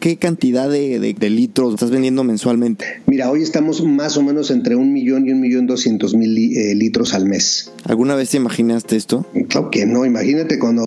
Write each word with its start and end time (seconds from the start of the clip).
¿Qué 0.00 0.16
cantidad 0.16 0.68
de, 0.70 0.98
de- 0.98 1.12
de 1.14 1.30
litros 1.30 1.74
estás 1.74 1.90
vendiendo 1.90 2.24
mensualmente? 2.24 3.02
Mira, 3.06 3.30
hoy 3.30 3.42
estamos 3.42 3.84
más 3.84 4.16
o 4.16 4.22
menos 4.22 4.50
entre 4.50 4.74
un 4.74 4.92
millón 4.94 5.28
y 5.28 5.32
un 5.32 5.40
millón 5.40 5.66
doscientos 5.66 6.14
mil 6.14 6.36
eh, 6.56 6.74
litros 6.74 7.12
al 7.12 7.26
mes. 7.26 7.70
¿Alguna 7.84 8.14
vez 8.14 8.30
te 8.30 8.38
imaginaste 8.38 8.96
esto? 8.96 9.26
Claro 9.48 9.70
que 9.70 9.84
no, 9.84 10.06
imagínate 10.06 10.58
cuando 10.58 10.86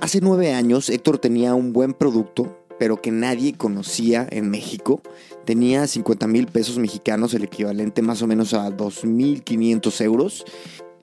Hace 0.00 0.20
nueve 0.20 0.52
años 0.52 0.90
Héctor 0.90 1.18
tenía 1.18 1.54
un 1.54 1.72
buen 1.72 1.94
producto, 1.94 2.58
pero 2.78 3.00
que 3.00 3.10
nadie 3.12 3.54
conocía 3.54 4.26
en 4.30 4.50
México. 4.50 5.00
Tenía 5.46 5.86
50 5.86 6.26
mil 6.26 6.46
pesos 6.48 6.78
mexicanos, 6.78 7.32
el 7.34 7.44
equivalente 7.44 8.02
más 8.02 8.20
o 8.20 8.26
menos 8.26 8.52
a 8.52 8.68
2.500 8.76 10.00
euros. 10.04 10.44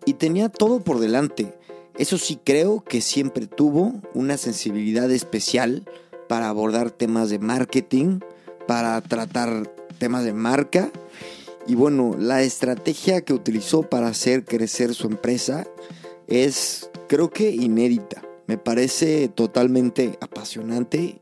Y 0.06 0.14
tenía 0.14 0.50
todo 0.50 0.82
por 0.82 1.00
delante. 1.00 1.54
Eso 1.98 2.18
sí 2.18 2.38
creo 2.44 2.84
que 2.84 3.02
siempre 3.02 3.48
tuvo 3.48 4.00
una 4.14 4.38
sensibilidad 4.38 5.10
especial 5.12 5.84
para 6.30 6.48
abordar 6.48 6.92
temas 6.92 7.32
de 7.32 7.40
marketing, 7.40 8.20
para 8.68 9.02
tratar 9.02 9.68
temas 9.98 10.24
de 10.24 10.32
marca. 10.32 10.92
Y 11.68 11.74
bueno, 11.74 12.16
la 12.20 12.44
estrategia 12.44 13.22
que 13.22 13.34
utilizó 13.34 13.82
para 13.82 14.10
hacer 14.10 14.46
crecer 14.46 14.94
su 14.94 15.08
empresa 15.08 15.66
es 16.28 16.92
creo 17.08 17.32
que 17.32 17.50
inédita. 17.50 18.22
Me 18.46 18.60
parece 18.60 19.28
totalmente 19.28 20.20
apasionante 20.22 21.20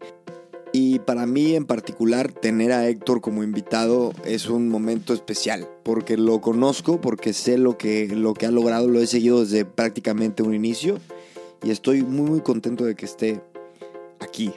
y 0.74 1.00
para 1.00 1.26
mí 1.26 1.56
en 1.56 1.66
particular 1.66 2.30
tener 2.30 2.74
a 2.74 2.86
Héctor 2.90 3.22
como 3.22 3.44
invitado 3.44 4.12
es 4.26 4.50
un 4.50 4.68
momento 4.68 5.14
especial 5.14 5.70
porque 5.84 6.18
lo 6.18 6.42
conozco, 6.42 7.00
porque 7.00 7.32
sé 7.32 7.58
lo 7.58 7.78
que, 7.78 8.10
lo 8.10 8.34
que 8.34 8.46
ha 8.46 8.52
logrado, 8.52 8.90
lo 8.90 9.00
he 9.00 9.08
seguido 9.08 9.40
desde 9.46 9.64
prácticamente 9.64 10.44
un 10.44 10.54
inicio 10.54 11.00
y 11.64 11.72
estoy 11.72 12.04
muy 12.04 12.30
muy 12.30 12.42
contento 12.42 12.84
de 12.84 12.96
que 12.96 13.06
esté 13.06 13.42
aquí. 14.20 14.52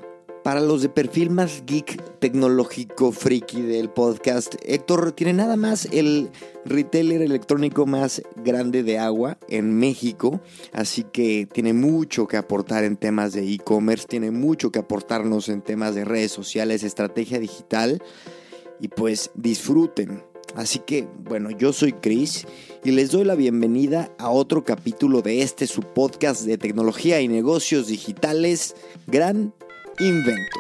Para 0.50 0.62
los 0.62 0.82
de 0.82 0.88
perfil 0.88 1.30
más 1.30 1.62
geek 1.64 2.18
tecnológico 2.18 3.12
friki 3.12 3.60
del 3.60 3.88
podcast, 3.88 4.56
Héctor 4.64 5.12
tiene 5.12 5.32
nada 5.32 5.56
más 5.56 5.86
el 5.92 6.28
retailer 6.64 7.22
electrónico 7.22 7.86
más 7.86 8.20
grande 8.34 8.82
de 8.82 8.98
agua 8.98 9.38
en 9.48 9.78
México, 9.78 10.40
así 10.72 11.04
que 11.04 11.46
tiene 11.46 11.72
mucho 11.72 12.26
que 12.26 12.36
aportar 12.36 12.82
en 12.82 12.96
temas 12.96 13.32
de 13.32 13.48
e-commerce, 13.48 14.08
tiene 14.08 14.32
mucho 14.32 14.72
que 14.72 14.80
aportarnos 14.80 15.48
en 15.48 15.62
temas 15.62 15.94
de 15.94 16.04
redes 16.04 16.32
sociales, 16.32 16.82
estrategia 16.82 17.38
digital 17.38 18.02
y 18.80 18.88
pues 18.88 19.30
disfruten. 19.36 20.24
Así 20.56 20.80
que 20.80 21.06
bueno, 21.28 21.52
yo 21.52 21.72
soy 21.72 21.92
Chris 21.92 22.44
y 22.82 22.90
les 22.90 23.12
doy 23.12 23.22
la 23.22 23.36
bienvenida 23.36 24.10
a 24.18 24.30
otro 24.30 24.64
capítulo 24.64 25.22
de 25.22 25.42
este 25.42 25.68
su 25.68 25.82
podcast 25.82 26.42
de 26.42 26.58
tecnología 26.58 27.20
y 27.20 27.28
negocios 27.28 27.86
digitales, 27.86 28.74
Gran 29.06 29.54
Invento. 30.00 30.58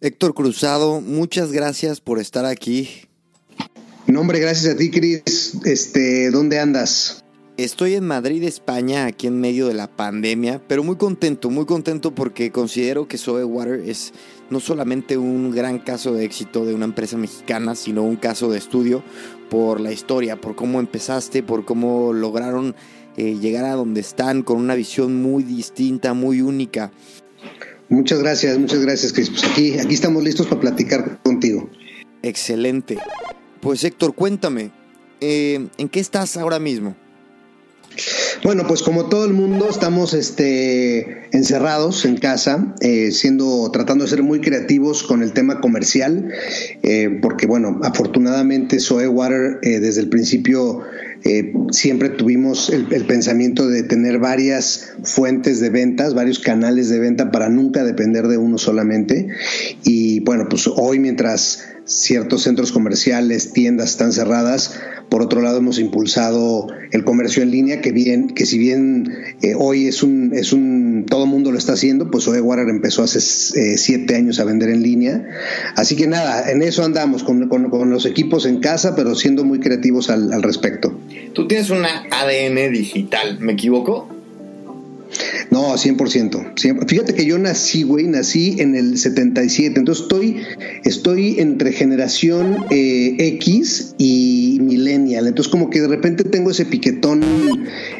Héctor 0.00 0.34
Cruzado, 0.34 1.00
muchas 1.00 1.50
gracias 1.50 2.00
por 2.00 2.20
estar 2.20 2.44
aquí. 2.44 2.88
No, 4.06 4.20
hombre, 4.20 4.38
gracias 4.38 4.74
a 4.74 4.76
ti, 4.76 4.90
Cris. 4.90 5.54
Este, 5.64 6.30
¿dónde 6.30 6.60
andas? 6.60 7.24
Estoy 7.56 7.94
en 7.94 8.06
Madrid, 8.06 8.44
España, 8.44 9.06
aquí 9.06 9.26
en 9.26 9.40
medio 9.40 9.66
de 9.66 9.74
la 9.74 9.88
pandemia, 9.88 10.62
pero 10.66 10.84
muy 10.84 10.96
contento, 10.96 11.50
muy 11.50 11.66
contento 11.66 12.14
porque 12.14 12.52
considero 12.52 13.08
que 13.08 13.18
Sobe 13.18 13.44
Water 13.44 13.80
es 13.80 14.14
no 14.50 14.60
solamente 14.60 15.16
un 15.16 15.50
gran 15.50 15.78
caso 15.78 16.12
de 16.12 16.24
éxito 16.24 16.64
de 16.64 16.74
una 16.74 16.84
empresa 16.84 17.16
mexicana, 17.16 17.74
sino 17.74 18.02
un 18.02 18.16
caso 18.16 18.50
de 18.50 18.58
estudio 18.58 19.02
por 19.48 19.80
la 19.80 19.92
historia, 19.92 20.40
por 20.40 20.54
cómo 20.54 20.80
empezaste, 20.80 21.42
por 21.42 21.64
cómo 21.64 22.12
lograron 22.12 22.74
eh, 23.16 23.36
llegar 23.40 23.64
a 23.64 23.74
donde 23.74 24.00
están 24.00 24.42
con 24.42 24.58
una 24.58 24.74
visión 24.74 25.22
muy 25.22 25.42
distinta, 25.42 26.14
muy 26.14 26.40
única. 26.40 26.92
Muchas 27.88 28.20
gracias, 28.20 28.58
muchas 28.58 28.80
gracias, 28.80 29.12
Cris. 29.12 29.30
Pues 29.30 29.44
aquí, 29.44 29.78
aquí 29.78 29.94
estamos 29.94 30.22
listos 30.22 30.46
para 30.46 30.60
platicar 30.60 31.20
contigo. 31.22 31.68
Excelente. 32.22 32.98
Pues 33.60 33.82
Héctor, 33.84 34.14
cuéntame, 34.14 34.70
eh, 35.20 35.68
¿en 35.76 35.88
qué 35.88 36.00
estás 36.00 36.36
ahora 36.36 36.58
mismo? 36.58 36.96
Bueno, 38.42 38.64
pues 38.66 38.82
como 38.82 39.08
todo 39.08 39.24
el 39.24 39.32
mundo 39.32 39.68
estamos 39.68 40.14
este, 40.14 41.28
encerrados 41.32 42.04
en 42.04 42.16
casa, 42.16 42.74
eh, 42.80 43.10
siendo, 43.12 43.70
tratando 43.70 44.04
de 44.04 44.10
ser 44.10 44.22
muy 44.22 44.40
creativos 44.40 45.02
con 45.02 45.22
el 45.22 45.32
tema 45.32 45.60
comercial, 45.60 46.30
eh, 46.82 47.18
porque 47.20 47.46
bueno, 47.46 47.80
afortunadamente 47.82 48.80
Soe 48.80 49.08
Water 49.08 49.58
eh, 49.62 49.80
desde 49.80 50.00
el 50.00 50.08
principio 50.08 50.82
siempre 51.70 52.08
tuvimos 52.08 52.70
el, 52.70 52.90
el 52.92 53.04
pensamiento 53.04 53.68
de 53.68 53.82
tener 53.82 54.18
varias 54.18 54.94
fuentes 55.02 55.60
de 55.60 55.68
ventas, 55.68 56.14
varios 56.14 56.38
canales 56.38 56.88
de 56.88 56.98
venta 56.98 57.30
para 57.30 57.50
nunca 57.50 57.84
depender 57.84 58.26
de 58.26 58.38
uno 58.38 58.56
solamente. 58.56 59.28
Y 59.84 60.20
bueno, 60.20 60.46
pues 60.48 60.66
hoy 60.66 60.98
mientras 60.98 61.62
ciertos 61.90 62.42
centros 62.42 62.70
comerciales, 62.70 63.52
tiendas 63.52 63.90
están 63.90 64.12
cerradas. 64.12 64.78
Por 65.08 65.22
otro 65.22 65.42
lado, 65.42 65.58
hemos 65.58 65.80
impulsado 65.80 66.68
el 66.92 67.04
comercio 67.04 67.42
en 67.42 67.50
línea, 67.50 67.80
que 67.80 67.90
bien, 67.90 68.28
que 68.28 68.46
si 68.46 68.58
bien 68.58 69.12
eh, 69.42 69.54
hoy 69.58 69.88
es 69.88 70.04
un, 70.04 70.32
es 70.32 70.52
un, 70.52 71.04
todo 71.08 71.26
mundo 71.26 71.50
lo 71.50 71.58
está 71.58 71.72
haciendo, 71.72 72.10
pues 72.10 72.28
hoy 72.28 72.38
Water 72.38 72.68
empezó 72.68 73.02
hace 73.02 73.18
eh, 73.18 73.76
siete 73.76 74.14
años 74.14 74.38
a 74.38 74.44
vender 74.44 74.68
en 74.70 74.82
línea. 74.82 75.26
Así 75.74 75.96
que 75.96 76.06
nada, 76.06 76.50
en 76.50 76.62
eso 76.62 76.84
andamos 76.84 77.24
con, 77.24 77.48
con, 77.48 77.70
con 77.70 77.90
los 77.90 78.06
equipos 78.06 78.46
en 78.46 78.60
casa, 78.60 78.94
pero 78.94 79.16
siendo 79.16 79.44
muy 79.44 79.58
creativos 79.58 80.10
al, 80.10 80.32
al 80.32 80.44
respecto. 80.44 80.96
Tú 81.32 81.48
tienes 81.48 81.70
una 81.70 82.04
ADN 82.10 82.72
digital, 82.72 83.38
¿me 83.40 83.54
equivoco? 83.54 84.19
No, 85.50 85.74
100%. 85.74 86.54
100%. 86.54 86.88
Fíjate 86.88 87.14
que 87.14 87.26
yo 87.26 87.38
nací, 87.38 87.82
güey, 87.82 88.06
nací 88.06 88.56
en 88.60 88.76
el 88.76 88.96
77. 88.98 89.78
Entonces 89.78 90.04
estoy, 90.04 90.36
estoy 90.84 91.40
entre 91.40 91.72
generación 91.72 92.64
eh, 92.70 93.16
X 93.18 93.94
y 93.98 94.58
millennial. 94.60 95.26
Entonces 95.26 95.50
como 95.50 95.68
que 95.68 95.80
de 95.80 95.88
repente 95.88 96.22
tengo 96.22 96.50
ese 96.52 96.64
piquetón 96.66 97.24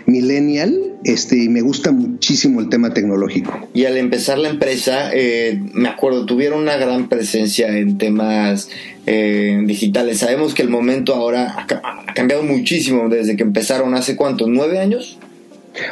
millennial 0.06 0.78
este, 1.02 1.42
y 1.42 1.48
me 1.48 1.60
gusta 1.62 1.90
muchísimo 1.92 2.60
el 2.60 2.68
tema 2.68 2.94
tecnológico. 2.94 3.68
Y 3.74 3.84
al 3.84 3.96
empezar 3.96 4.38
la 4.38 4.50
empresa, 4.50 5.10
eh, 5.12 5.60
me 5.72 5.88
acuerdo, 5.88 6.26
tuvieron 6.26 6.60
una 6.60 6.76
gran 6.76 7.08
presencia 7.08 7.76
en 7.76 7.98
temas 7.98 8.68
eh, 9.06 9.60
digitales. 9.64 10.18
Sabemos 10.18 10.54
que 10.54 10.62
el 10.62 10.68
momento 10.70 11.14
ahora 11.14 11.54
ha, 11.56 12.02
ha 12.06 12.14
cambiado 12.14 12.44
muchísimo 12.44 13.08
desde 13.08 13.36
que 13.36 13.42
empezaron 13.42 13.94
hace 13.94 14.14
cuántos, 14.14 14.46
nueve 14.48 14.78
años. 14.78 15.18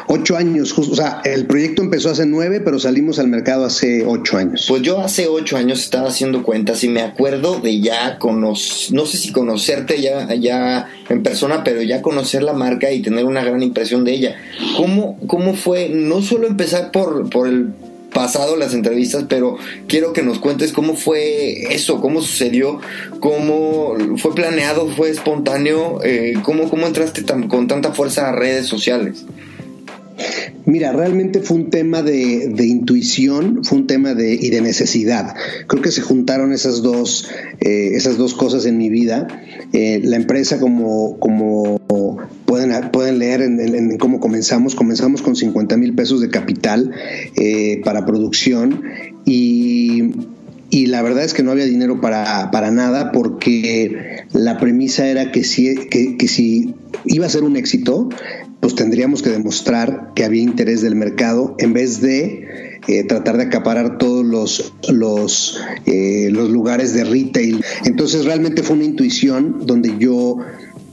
Ocho 0.07 0.37
años, 0.37 0.77
o 0.79 0.95
sea, 0.95 1.21
el 1.25 1.47
proyecto 1.47 1.83
empezó 1.83 2.11
hace 2.11 2.27
nueve, 2.27 2.61
pero 2.61 2.79
salimos 2.79 3.19
al 3.19 3.29
mercado 3.29 3.65
hace 3.65 4.05
ocho 4.05 4.39
años. 4.39 4.67
Pues 4.69 4.83
yo 4.83 5.01
hace 5.01 5.27
ocho 5.29 5.57
años 5.57 5.81
estaba 5.81 6.09
haciendo 6.09 6.43
cuentas 6.43 6.83
y 6.85 6.89
me 6.89 7.03
acuerdo 7.03 7.61
de 7.61 7.81
ya 7.81 8.19
conocer, 8.19 8.95
no 8.95 9.07
sé 9.07 9.19
si 9.19 9.33
conocerte 9.33 10.01
ya, 10.01 10.33
ya 10.35 10.89
en 11.09 11.23
persona, 11.23 11.65
pero 11.65 11.83
ya 11.83 12.03
conocer 12.03 12.43
la 12.43 12.53
marca 12.53 12.91
y 12.91 13.03
tener 13.03 13.25
una 13.25 13.45
gran 13.45 13.63
impresión 13.63 14.05
de 14.05 14.13
ella. 14.13 14.37
¿Cómo, 14.77 15.19
cómo 15.27 15.55
fue 15.55 15.89
no 15.89 16.23
solo 16.23 16.47
empezar 16.47 16.91
por, 16.91 17.29
por 17.31 17.49
el 17.49 17.73
pasado 18.13 18.57
las 18.57 18.75
entrevistas, 18.75 19.25
pero 19.29 19.57
quiero 19.87 20.13
que 20.13 20.23
nos 20.23 20.39
cuentes 20.39 20.73
cómo 20.73 20.95
fue 20.95 21.75
eso, 21.75 22.01
cómo 22.01 22.21
sucedió, 22.21 22.81
cómo 23.21 23.95
fue 24.17 24.35
planeado, 24.35 24.89
fue 24.89 25.11
espontáneo, 25.11 26.01
eh, 26.03 26.35
cómo, 26.43 26.69
cómo 26.69 26.87
entraste 26.87 27.23
tan, 27.23 27.49
con 27.49 27.69
tanta 27.69 27.93
fuerza 27.93 28.29
a 28.29 28.33
redes 28.33 28.67
sociales. 28.67 29.25
Mira, 30.67 30.93
realmente 30.93 31.41
fue 31.41 31.57
un 31.57 31.71
tema 31.71 32.03
de, 32.03 32.49
de, 32.49 32.67
intuición, 32.67 33.65
fue 33.65 33.79
un 33.79 33.87
tema 33.87 34.15
de, 34.15 34.35
y 34.35 34.51
de 34.51 34.61
necesidad. 34.61 35.35
Creo 35.67 35.83
que 35.83 35.91
se 35.91 36.03
juntaron 36.03 36.53
esas 36.53 36.83
dos, 36.83 37.29
eh, 37.61 37.91
esas 37.95 38.19
dos 38.19 38.35
cosas 38.35 38.67
en 38.67 38.77
mi 38.77 38.91
vida. 38.91 39.29
Eh, 39.73 40.01
la 40.05 40.17
empresa, 40.17 40.61
como, 40.61 41.19
como 41.19 41.81
pueden, 42.45 42.91
pueden 42.91 43.19
leer 43.19 43.43
en, 43.43 43.97
cómo 43.99 44.21
comenzamos, 44.21 44.75
comenzamos 44.75 45.23
con 45.23 45.37
50 45.37 45.77
mil 45.77 45.95
pesos 45.95 46.21
de 46.21 46.29
capital 46.29 46.91
eh, 47.37 47.81
para 47.85 48.05
producción 48.05 48.83
y 49.25 50.11
y 50.71 50.87
la 50.87 51.03
verdad 51.03 51.25
es 51.25 51.35
que 51.35 51.43
no 51.43 51.51
había 51.51 51.65
dinero 51.65 52.01
para, 52.01 52.51
para 52.51 52.71
nada 52.71 53.11
porque 53.13 54.27
la 54.33 54.59
premisa 54.59 55.07
era 55.07 55.33
que 55.33 55.45
si, 55.45 55.75
que, 55.87 56.29
si 56.29 56.75
iba 57.05 57.27
a 57.27 57.31
ser 57.31 57.43
un 57.43 57.57
éxito, 57.57 58.09
pues 58.61 58.75
tendríamos 58.75 59.23
que 59.23 59.31
demostrar 59.31 60.13
que 60.15 60.25
había 60.25 60.43
interés 60.43 60.83
del 60.83 60.95
mercado 60.95 61.55
en 61.59 61.73
vez 61.73 62.01
de 62.01 62.81
eh, 62.87 63.05
tratar 63.05 63.39
de 63.39 63.45
acaparar 63.45 63.99
todos 63.99 64.27
los, 64.27 64.75
los, 64.91 65.61
eh, 65.87 66.29
los 66.33 66.51
lugares 66.51 66.93
de 66.93 67.05
retail. 67.05 67.65
Entonces 67.85 68.25
realmente 68.25 68.63
fue 68.63 68.77
una 68.77 68.85
intuición 68.85 69.67
donde 69.67 69.97
yo 69.99 70.39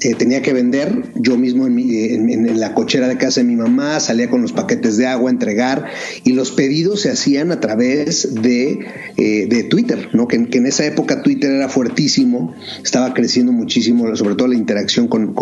eh, 0.02 0.14
tenía 0.16 0.42
que 0.42 0.52
vender 0.52 1.12
yo 1.16 1.38
mismo 1.38 1.66
en, 1.68 2.60
la 2.60 2.74
cochera 2.74 3.08
de 3.08 3.18
casa 3.18 3.40
de 3.40 3.48
mi 3.48 3.56
mamá, 3.56 4.00
salía 4.02 4.30
con 4.30 4.42
los 4.42 4.52
paquetes 4.52 4.98
de 4.98 5.08
agua 5.08 5.30
a 5.30 5.34
entregar 5.34 5.86
y 6.24 6.34
los 6.34 6.52
pedidos 6.52 7.02
se 7.02 7.12
hacían 7.12 7.52
a 7.52 7.62
través 7.62 8.36
de, 8.36 8.80
eh, 9.18 9.64
Twitter, 9.70 10.10
¿no? 10.14 10.28
Que, 10.28 10.36
en 10.36 10.66
esa 10.66 10.86
época 10.86 11.24
Twitter 11.24 11.52
era 11.52 11.70
fuertísimo, 11.70 12.54
estaba 12.84 13.14
creciendo 13.14 13.52
muchísimo, 13.52 14.14
sobre 14.16 14.36
todo 14.36 14.50
la 14.50 14.56
interacción 14.56 15.08
con, 15.08 15.34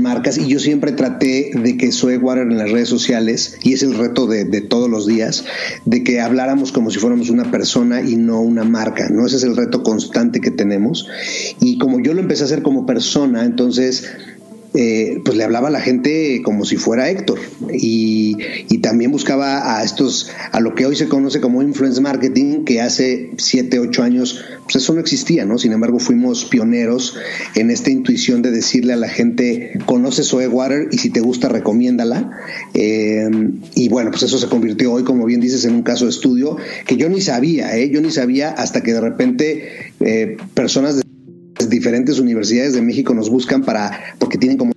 marcas 0.00 0.38
y 0.38 0.46
yo 0.48 0.58
siempre 0.58 0.92
traté 0.92 1.50
de 1.54 1.76
que 1.76 1.90
Water 2.20 2.44
en 2.44 2.58
las 2.58 2.70
redes 2.70 2.88
sociales, 2.88 3.58
y 3.62 3.72
es 3.72 3.82
el 3.82 3.96
reto 3.96 4.26
de, 4.26 4.44
de, 4.44 4.60
todos 4.60 4.88
los 4.88 5.06
días, 5.06 5.44
de 5.84 6.04
que 6.04 6.20
habláramos 6.20 6.72
como 6.72 6.90
si 6.90 6.98
fuéramos 6.98 7.30
una 7.30 7.50
persona 7.50 8.02
y 8.02 8.16
no 8.16 8.40
una 8.40 8.64
marca, 8.64 9.08
¿no? 9.08 9.26
Ese 9.26 9.36
es 9.36 9.44
el 9.44 9.56
reto 9.56 9.82
constante 9.82 10.40
que 10.40 10.50
tenemos 10.50 11.08
y 11.60 11.78
como 11.78 12.00
yo 12.00 12.14
lo 12.14 12.20
empecé 12.20 12.42
a 12.42 12.46
hacer 12.46 12.62
como 12.62 12.86
persona, 12.86 13.44
entonces 13.44 13.63
entonces, 13.64 14.04
eh, 14.74 15.20
pues 15.24 15.38
le 15.38 15.44
hablaba 15.44 15.68
a 15.68 15.70
la 15.70 15.80
gente 15.80 16.42
como 16.44 16.66
si 16.66 16.76
fuera 16.76 17.08
Héctor 17.08 17.38
y, 17.72 18.36
también 18.82 19.10
buscaba 19.12 19.78
a 19.78 19.82
estos, 19.82 20.30
a 20.52 20.60
lo 20.60 20.74
que 20.74 20.84
hoy 20.84 20.94
se 20.94 21.08
conoce 21.08 21.40
como 21.40 21.62
influence 21.62 22.02
marketing, 22.02 22.64
que 22.64 22.82
hace 22.82 23.30
7, 23.38 23.78
8 23.78 24.02
años, 24.02 24.44
pues 24.64 24.76
eso 24.76 24.92
no 24.92 25.00
existía, 25.00 25.46
¿no? 25.46 25.56
Sin 25.56 25.72
embargo, 25.72 25.98
fuimos 25.98 26.44
pioneros 26.44 27.16
en 27.54 27.70
esta 27.70 27.90
intuición 27.90 28.42
de 28.42 28.50
decirle 28.50 28.92
a 28.92 28.96
la 28.96 29.08
gente, 29.08 29.72
conoce 29.86 30.22
Soe 30.22 30.48
Water 30.48 30.88
y 30.92 30.98
si 30.98 31.08
te 31.08 31.20
gusta, 31.20 31.48
recomiéndala. 31.48 32.30
Eh, 32.74 33.30
y 33.74 33.88
bueno, 33.88 34.10
pues 34.10 34.24
eso 34.24 34.36
se 34.36 34.48
convirtió 34.48 34.92
hoy, 34.92 35.02
como 35.02 35.24
bien 35.24 35.40
dices, 35.40 35.64
en 35.64 35.74
un 35.76 35.82
caso 35.82 36.04
de 36.04 36.10
estudio 36.10 36.58
que 36.86 36.98
yo 36.98 37.08
ni 37.08 37.22
sabía, 37.22 37.74
¿eh? 37.78 37.88
Yo 37.88 38.02
ni 38.02 38.10
sabía 38.10 38.50
hasta 38.50 38.82
que 38.82 38.92
de 38.92 39.00
repente 39.00 39.92
eh, 40.00 40.36
personas 40.52 40.96
de 40.96 41.04
diferentes 41.68 42.18
universidades 42.18 42.74
de 42.74 42.82
México 42.82 43.14
nos 43.14 43.30
buscan 43.30 43.62
para, 43.62 44.00
porque 44.18 44.38
tienen 44.38 44.58
como 44.58 44.72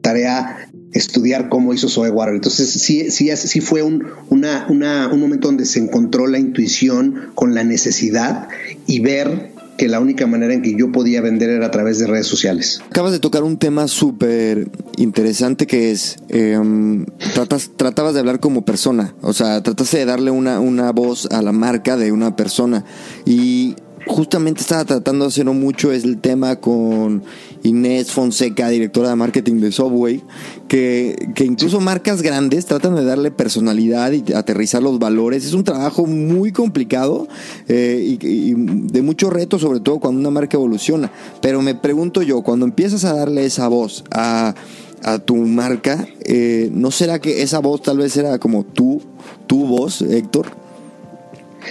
tarea 0.00 0.68
estudiar 0.92 1.48
cómo 1.48 1.72
hizo 1.72 1.88
Zoe 1.88 2.10
Water. 2.10 2.34
Entonces 2.34 2.70
sí, 2.70 3.10
sí, 3.10 3.30
sí 3.36 3.60
fue 3.60 3.82
un, 3.82 4.06
una, 4.28 4.66
un 4.68 5.20
momento 5.20 5.48
donde 5.48 5.64
se 5.64 5.78
encontró 5.78 6.26
la 6.26 6.38
intuición 6.38 7.30
con 7.34 7.54
la 7.54 7.64
necesidad 7.64 8.48
y 8.86 9.00
ver 9.00 9.52
que 9.80 9.88
la 9.88 9.98
única 9.98 10.26
manera 10.26 10.52
en 10.52 10.60
que 10.60 10.76
yo 10.76 10.92
podía 10.92 11.22
vender 11.22 11.48
era 11.48 11.64
a 11.64 11.70
través 11.70 11.98
de 11.98 12.06
redes 12.06 12.26
sociales. 12.26 12.82
Acabas 12.90 13.12
de 13.12 13.18
tocar 13.18 13.44
un 13.44 13.56
tema 13.56 13.88
súper 13.88 14.68
interesante 14.98 15.66
que 15.66 15.90
es, 15.90 16.16
em, 16.28 17.06
tratas, 17.32 17.70
tratabas 17.78 18.12
de 18.12 18.20
hablar 18.20 18.40
como 18.40 18.62
persona, 18.66 19.14
o 19.22 19.32
sea, 19.32 19.62
trataste 19.62 19.96
de 19.96 20.04
darle 20.04 20.30
una, 20.30 20.60
una 20.60 20.92
voz 20.92 21.24
a 21.30 21.40
la 21.40 21.52
marca 21.52 21.96
de 21.96 22.12
una 22.12 22.36
persona 22.36 22.84
y 23.24 23.74
justamente 24.06 24.60
estaba 24.60 24.84
tratando 24.84 25.24
de 25.24 25.28
hacerlo 25.28 25.54
mucho 25.54 25.92
es 25.92 26.04
el 26.04 26.18
tema 26.18 26.56
con 26.56 27.22
Inés 27.62 28.10
Fonseca, 28.12 28.68
directora 28.68 29.10
de 29.10 29.16
marketing 29.16 29.60
de 29.60 29.72
Subway, 29.72 30.22
que, 30.68 31.30
que, 31.34 31.44
incluso 31.44 31.80
marcas 31.80 32.22
grandes 32.22 32.66
tratan 32.66 32.94
de 32.94 33.04
darle 33.04 33.30
personalidad 33.30 34.12
y 34.12 34.32
aterrizar 34.32 34.82
los 34.82 34.98
valores. 34.98 35.44
Es 35.44 35.52
un 35.52 35.64
trabajo 35.64 36.06
muy 36.06 36.52
complicado 36.52 37.28
eh, 37.68 38.16
y, 38.20 38.54
de 38.54 39.02
mucho 39.02 39.30
reto, 39.30 39.58
sobre 39.58 39.80
todo 39.80 39.98
cuando 39.98 40.20
una 40.20 40.30
marca 40.30 40.56
evoluciona. 40.56 41.10
Pero 41.40 41.62
me 41.62 41.74
pregunto 41.74 42.22
yo, 42.22 42.42
cuando 42.42 42.64
empiezas 42.64 43.04
a 43.04 43.14
darle 43.14 43.44
esa 43.44 43.68
voz 43.68 44.04
a, 44.10 44.54
a 45.02 45.18
tu 45.18 45.36
marca, 45.36 46.06
eh, 46.24 46.70
¿no 46.72 46.90
será 46.90 47.18
que 47.18 47.42
esa 47.42 47.58
voz 47.58 47.82
tal 47.82 47.98
vez 47.98 48.16
era 48.16 48.38
como 48.38 48.64
tú, 48.64 49.02
tu 49.46 49.66
voz, 49.66 50.02
Héctor? 50.02 50.60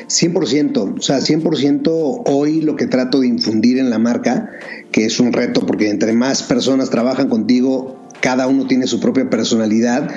100%, 0.07 0.97
o 0.97 1.01
sea, 1.01 1.19
100% 1.19 2.23
hoy 2.25 2.61
lo 2.61 2.75
que 2.75 2.87
trato 2.87 3.21
de 3.21 3.27
infundir 3.27 3.77
en 3.77 3.89
la 3.89 3.99
marca, 3.99 4.49
que 4.91 5.05
es 5.05 5.19
un 5.19 5.33
reto, 5.33 5.65
porque 5.65 5.89
entre 5.89 6.13
más 6.13 6.43
personas 6.43 6.89
trabajan 6.89 7.29
contigo, 7.29 7.99
cada 8.21 8.47
uno 8.47 8.67
tiene 8.67 8.87
su 8.87 8.99
propia 8.99 9.29
personalidad 9.29 10.09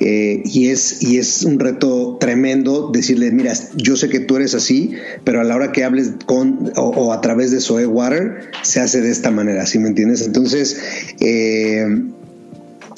eh, 0.00 0.42
y, 0.44 0.68
es, 0.68 1.02
y 1.02 1.18
es 1.18 1.42
un 1.42 1.58
reto 1.58 2.18
tremendo 2.20 2.90
decirle, 2.92 3.30
mira, 3.30 3.54
yo 3.76 3.96
sé 3.96 4.08
que 4.08 4.20
tú 4.20 4.36
eres 4.36 4.54
así, 4.54 4.92
pero 5.24 5.40
a 5.40 5.44
la 5.44 5.56
hora 5.56 5.72
que 5.72 5.84
hables 5.84 6.12
con 6.26 6.72
o, 6.76 7.12
a 7.12 7.20
través 7.20 7.50
de 7.50 7.60
Soe 7.60 7.86
Water, 7.86 8.50
se 8.62 8.80
hace 8.80 9.00
de 9.00 9.10
esta 9.10 9.30
manera, 9.30 9.66
¿sí 9.66 9.78
me 9.78 9.88
entiendes? 9.88 10.22
Entonces, 10.22 10.78
eh, 11.20 11.86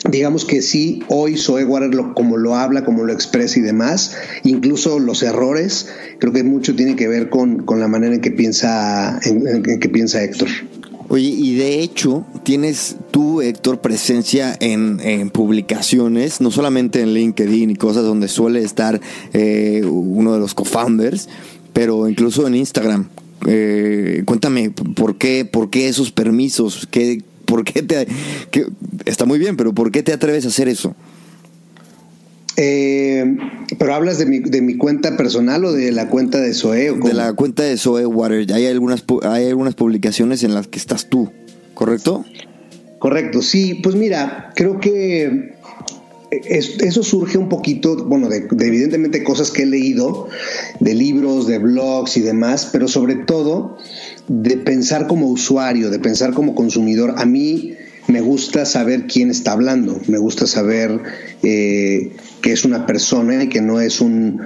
digamos 0.05 0.45
que 0.45 0.62
sí, 0.62 1.03
hoy 1.09 1.37
Zoe 1.37 1.65
lo, 1.65 2.15
como 2.15 2.37
lo 2.37 2.55
habla, 2.55 2.85
como 2.85 3.05
lo 3.05 3.12
expresa 3.12 3.59
y 3.59 3.62
demás, 3.62 4.17
incluso 4.45 4.99
los 4.99 5.23
errores, 5.23 5.89
creo 6.19 6.33
que 6.33 6.45
mucho 6.45 6.75
tiene 6.77 6.97
que 6.97 7.09
ver 7.09 7.31
con, 7.31 7.65
la 7.67 7.89
manera 7.89 8.15
en 8.15 8.21
que 8.21 8.31
piensa, 8.31 9.19
en, 9.25 9.62
que 9.81 9.89
piensa 9.89 10.23
Héctor. 10.23 10.49
Oye, 11.11 11.29
y 11.29 11.55
de 11.56 11.81
hecho, 11.81 12.27
tienes 12.43 12.97
tú, 13.11 13.41
Héctor, 13.41 13.81
presencia 13.81 14.55
en, 14.61 15.31
publicaciones, 15.31 16.41
no 16.41 16.51
solamente 16.51 17.01
en 17.01 17.15
LinkedIn 17.15 17.71
y 17.71 17.77
cosas 17.77 18.05
donde 18.05 18.29
suele 18.29 18.62
estar 18.62 19.01
eh, 19.33 19.83
uno 19.85 20.35
de 20.35 20.39
los 20.39 20.55
co-founders, 20.55 21.29
pero 21.73 22.09
incluso 22.09 22.47
en 22.47 22.56
Instagram. 22.56 23.09
Eh, 23.47 24.23
cuéntame, 24.27 24.71
¿por 24.71 25.17
qué, 25.17 25.47
¿por 25.47 25.71
qué 25.71 25.89
esos 25.89 26.11
permisos? 26.11 26.87
¿Qué, 26.91 27.23
¿Por 27.49 27.65
qué 27.65 27.83
te.? 27.83 28.06
está 29.06 29.25
muy 29.25 29.39
bien, 29.39 29.56
pero 29.56 29.73
¿por 29.73 29.91
qué 29.91 30.03
te 30.03 30.12
atreves 30.12 30.45
a 30.45 30.49
hacer 30.49 30.69
eso? 30.69 30.95
Eh, 32.59 33.25
pero 33.79 33.95
hablas 33.95 34.19
de 34.19 34.27
mi, 34.27 34.41
de 34.41 34.61
mi 34.61 34.77
cuenta 34.77 35.17
personal 35.17 35.65
o 35.65 35.73
de 35.73 35.91
la 35.93 36.11
cuenta 36.11 36.41
de 36.41 36.53
Zoe? 36.53 36.93
de 36.93 37.15
la 37.15 37.33
cuenta 37.33 37.62
de 37.62 37.79
Zoe 37.79 38.05
Water. 38.05 38.53
Hay 38.53 38.67
algunas, 38.67 39.03
hay 39.23 39.47
algunas 39.47 39.75
publicaciones 39.75 40.43
en 40.43 40.55
las 40.55 40.69
que 40.69 40.79
estás 40.79 41.09
tú, 41.09 41.31
¿correcto? 41.73 42.25
Correcto, 42.99 43.41
sí. 43.41 43.75
Pues 43.83 43.94
mira, 43.94 44.53
creo 44.55 44.79
que 44.81 45.55
eso 46.31 47.03
surge 47.03 47.39
un 47.39 47.49
poquito, 47.49 48.05
bueno, 48.05 48.29
de, 48.29 48.49
de, 48.51 48.67
evidentemente 48.67 49.25
cosas 49.25 49.51
que 49.51 49.62
he 49.62 49.67
leído, 49.67 50.29
de 50.81 50.94
libros, 50.94 51.47
de 51.47 51.59
blogs 51.59 52.17
y 52.19 52.21
demás, 52.21 52.69
pero 52.71 52.89
sobre 52.89 53.15
todo 53.15 53.79
de 54.29 54.57
pensar 54.59 55.07
como 55.07 55.27
usuario, 55.29 55.91
de 55.91 55.99
pensar 55.99 56.33
como 56.33 56.55
consumidor. 56.55 57.15
A 57.17 57.25
mí 57.25 57.75
me 58.08 58.20
gusta 58.23 58.65
saber 58.65 59.06
quién 59.06 59.31
está 59.31 59.53
hablando, 59.53 60.01
me 60.08 60.19
gusta 60.19 60.47
saber 60.47 61.01
eh, 61.43 62.13
que 62.41 62.53
es 62.53 62.65
una 62.65 62.87
persona 62.87 63.44
y 63.44 63.49
que 63.49 63.61
no 63.61 63.81
es 63.81 64.01
un, 64.01 64.41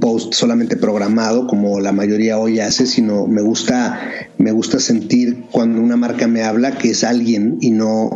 post 0.00 0.34
solamente 0.34 0.76
programado 0.76 1.46
como 1.46 1.80
la 1.80 1.92
mayoría 1.92 2.38
hoy 2.38 2.60
hace, 2.60 2.86
sino 2.86 3.26
me 3.26 3.40
gusta, 3.40 3.98
me 4.36 4.52
gusta 4.52 4.78
sentir 4.78 5.44
cuando 5.50 5.80
una 5.80 5.96
marca 5.96 6.28
me 6.28 6.42
habla 6.42 6.76
que 6.76 6.90
es 6.90 7.02
alguien 7.02 7.56
y 7.62 7.70
no, 7.70 8.10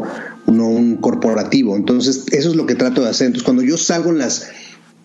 no 0.46 0.68
un 0.68 0.96
corporativo. 0.96 1.76
Entonces, 1.76 2.26
eso 2.32 2.50
es 2.50 2.56
lo 2.56 2.66
que 2.66 2.74
trato 2.74 3.02
de 3.02 3.08
hacer. 3.08 3.28
Entonces, 3.28 3.44
cuando 3.44 3.62
yo 3.62 3.78
salgo 3.78 4.10
en 4.10 4.18
las, 4.18 4.48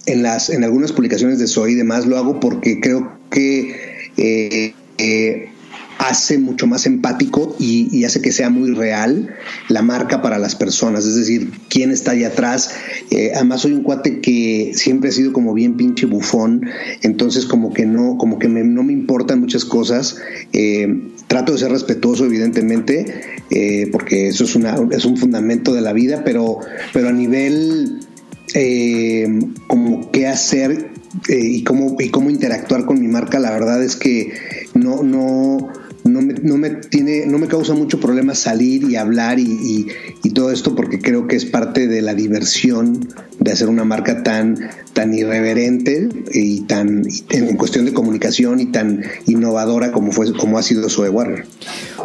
en 0.05 0.22
las, 0.22 0.50
en 0.50 0.65
algunas 0.65 0.91
publicaciones 0.91 1.39
de 1.39 1.48
Soy 1.48 1.72
y 1.72 1.75
demás, 1.75 2.05
lo 2.05 2.17
hago 2.17 2.41
porque 2.41 2.81
creo 2.81 3.17
que 3.29 3.75
eh, 4.17 4.74
eh, 4.98 5.50
hace 5.97 6.37
mucho 6.37 6.67
más 6.67 6.85
empático 6.85 7.55
y, 7.59 8.03
hace 8.05 8.21
que 8.21 8.31
sea 8.31 8.49
muy 8.49 8.71
real 8.71 9.33
la 9.69 9.81
marca 9.81 10.21
para 10.21 10.37
las 10.37 10.55
personas, 10.55 11.05
es 11.05 11.15
decir, 11.15 11.49
quién 11.69 11.91
está 11.91 12.11
ahí 12.11 12.23
atrás. 12.23 12.71
Eh, 13.09 13.31
además 13.33 13.61
soy 13.61 13.73
un 13.73 13.83
cuate 13.83 14.21
que 14.21 14.73
siempre 14.75 15.09
ha 15.09 15.11
sido 15.11 15.33
como 15.33 15.53
bien 15.53 15.77
pinche 15.77 16.05
bufón, 16.05 16.67
entonces 17.01 17.45
como 17.45 17.73
que 17.73 17.85
no, 17.85 18.17
como 18.17 18.37
que 18.37 18.47
no 18.47 18.83
me 18.83 18.93
importan 18.93 19.39
muchas 19.39 19.65
cosas. 19.65 20.17
Eh, 20.53 20.87
trato 21.27 21.53
de 21.53 21.57
ser 21.57 21.71
respetuoso, 21.71 22.25
evidentemente, 22.25 23.21
eh, 23.49 23.89
porque 23.91 24.27
eso 24.27 24.43
es, 24.43 24.55
una, 24.55 24.75
es 24.91 25.05
un 25.05 25.17
fundamento 25.17 25.73
de 25.73 25.81
la 25.81 25.93
vida, 25.93 26.23
pero, 26.23 26.59
pero 26.93 27.09
a 27.09 27.13
nivel 27.13 27.99
como 29.67 30.11
qué 30.11 30.27
hacer 30.27 30.91
y, 31.27 31.63
cómo, 31.63 31.97
y 31.99 32.09
cómo 32.09 32.29
interactuar 32.29 32.85
con 32.85 33.01
mi 33.01 33.07
marca, 33.07 33.39
la 33.39 33.51
verdad 33.51 33.83
es 33.83 33.97
que 33.97 34.31
no, 34.73 35.03
no, 35.03 35.73
no 36.05 36.21
me, 36.21 36.33
no 36.35 36.55
me, 36.57 36.69
tiene, 36.69 37.25
no 37.25 37.39
me 37.39 37.47
causa 37.47 37.74
mucho 37.74 38.00
problema 38.00 38.35
salir 38.35 38.83
y 38.83 38.95
hablar 38.95 39.39
y, 39.39 39.88
todo 40.35 40.51
esto 40.51 40.75
porque 40.75 41.00
creo 41.00 41.27
que 41.27 41.38
es 41.38 41.45
parte 41.45 41.88
de 41.88 42.01
la 42.01 42.13
diversión 42.13 43.07
de 43.39 43.51
hacer 43.53 43.69
una 43.69 43.85
marca 43.85 44.21
tan, 44.21 44.69
tan 44.91 45.13
irreverente 45.13 46.09
y 46.33 46.62
tan 46.62 47.03
en 47.29 47.55
cuestión 47.55 47.85
de 47.85 47.93
comunicación 47.93 48.59
y 48.59 48.65
tan 48.65 49.03
innovadora 49.27 49.93
como 49.93 50.12
fue 50.12 50.33
como 50.33 50.57
ha 50.57 50.63
sido 50.63 50.89
Zoe 50.89 51.09
Warner. 51.09 51.45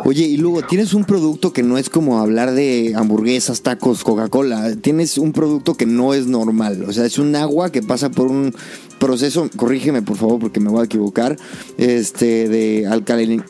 Oye, 0.04 0.26
y 0.26 0.37
luego 0.37 0.62
tienes 0.62 0.95
un 0.95 1.04
producto 1.04 1.52
que 1.52 1.64
no 1.64 1.76
es 1.76 1.90
como 1.90 2.21
hablar 2.21 2.52
de 2.52 2.92
hamburguesas, 2.95 3.62
tacos, 3.62 4.04
Coca-Cola. 4.04 4.76
Tienes 4.76 5.19
un 5.19 5.33
producto 5.33 5.75
que 5.75 5.87
no 5.87 6.14
es 6.14 6.28
normal. 6.28 6.85
O 6.87 6.92
sea, 6.92 7.04
es 7.04 7.19
un 7.19 7.35
agua 7.35 7.73
que 7.73 7.83
pasa 7.83 8.11
por 8.11 8.28
un 8.28 8.54
proceso, 9.00 9.50
corrígeme 9.57 10.02
por 10.02 10.16
favor 10.16 10.38
porque 10.38 10.61
me 10.61 10.71
voy 10.71 10.83
a 10.83 10.85
equivocar, 10.85 11.37
este, 11.78 12.49
de 12.49 12.87
alcalin 12.87 13.42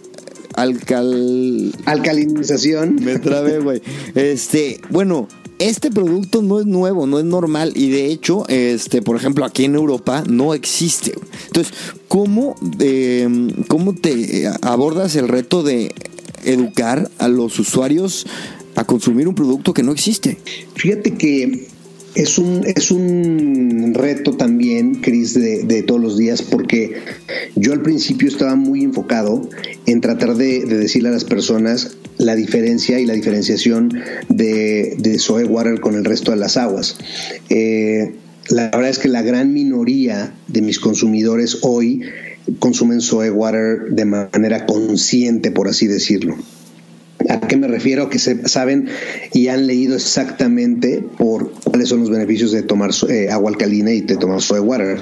alcal... 0.61 1.73
alcalinización. 1.85 2.97
Me 2.97 3.19
trabé, 3.19 3.59
güey. 3.59 3.83
Este, 4.15 4.81
bueno, 4.91 5.29
este 5.59 5.91
producto 5.91 6.43
no 6.43 6.59
es 6.59 6.67
nuevo, 6.67 7.07
no 7.07 7.19
es 7.19 7.25
normal 7.25 7.73
y 7.75 7.91
de 7.91 8.07
hecho, 8.07 8.49
este, 8.49 9.03
por 9.03 9.17
ejemplo, 9.17 9.45
aquí 9.45 9.65
en 9.65 9.75
Europa 9.75 10.25
no 10.27 10.55
existe. 10.55 11.13
Entonces, 11.47 11.75
¿cómo, 12.09 12.57
em, 12.79 13.51
¿cómo 13.69 13.95
te 13.95 14.51
abordas 14.63 15.17
el 15.17 15.29
reto 15.29 15.63
de 15.63 15.95
educar 16.45 17.11
a 17.19 17.29
los 17.29 17.59
usuarios 17.59 18.27
a 18.75 18.85
consumir 18.85 19.29
un 19.29 19.35
producto 19.35 19.75
que 19.75 19.83
no 19.83 19.93
existe? 19.93 20.39
Fíjate 20.77 21.15
que 21.15 21.69
es 22.15 22.39
un, 22.39 22.65
es 22.67 22.91
un 22.91 23.93
reto 23.95 24.37
también, 24.37 24.97
Cris, 24.97 25.35
de, 25.35 25.83
todos 25.83 26.01
los 26.01 26.19
días, 26.19 26.43
porque 26.43 26.95
yo 27.57 27.73
al 27.73 27.83
principio 27.83 28.29
estaba 28.29 28.57
muy 28.57 28.83
enfocado 28.83 29.49
en 29.87 30.01
tratar 30.01 30.37
de, 30.37 30.65
decirle 30.65 31.11
a 31.11 31.13
las 31.13 31.25
personas 31.25 31.97
la 32.19 32.35
diferencia 32.35 33.01
y 33.01 33.07
la 33.07 33.15
diferenciación 33.15 33.93
de, 34.29 34.97
de 34.99 35.45
Water 35.45 35.81
con 35.81 35.95
el 35.95 36.05
resto 36.05 36.33
de 36.33 36.37
las 36.37 36.57
aguas. 36.57 36.99
Eh, 37.49 38.15
la 38.49 38.65
verdad 38.65 38.89
es 38.89 38.99
que 38.99 39.09
la 39.09 39.23
gran 39.23 39.53
minoría 39.55 40.35
de 40.49 40.63
mis 40.63 40.81
consumidores 40.81 41.59
hoy 41.63 42.03
consumen 42.59 43.01
Soe 43.01 43.31
Water 43.31 43.91
de 43.91 44.05
manera 44.05 44.67
consciente, 44.67 45.51
por 45.51 45.69
así 45.69 45.87
decirlo. 45.87 46.37
¿A 47.31 47.39
qué 47.39 47.57
me 47.57 47.69
refiero? 47.69 48.11
Que 48.11 48.19
se 48.19 48.49
saben 48.49 48.89
y 49.33 49.47
han 49.49 49.69
leído 49.69 49.95
exactamente 49.95 51.05
por 51.17 51.53
cuáles 51.63 51.89
son 51.89 52.01
los 52.01 52.11
beneficios 52.11 52.51
de 52.51 52.63
tomar 52.65 52.91
eh, 53.09 53.29
agua 53.31 53.51
alcalina 53.51 53.93
y 53.93 54.01
de 54.01 54.17
tomar 54.17 54.43
soy 54.43 54.59
water. 54.59 54.99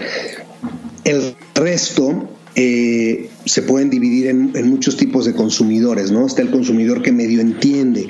El 1.05 1.35
resto 1.55 2.29
eh, 2.55 3.31
se 3.47 3.63
pueden 3.63 3.89
dividir 3.89 4.27
en, 4.27 4.53
en, 4.55 4.69
muchos 4.69 4.99
tipos 4.99 5.25
de 5.25 5.33
consumidores, 5.33 6.11
¿no? 6.11 6.27
Está 6.27 6.43
el 6.43 6.51
consumidor 6.51 7.01
que 7.01 7.13
medio 7.13 7.41
entiende, 7.41 8.09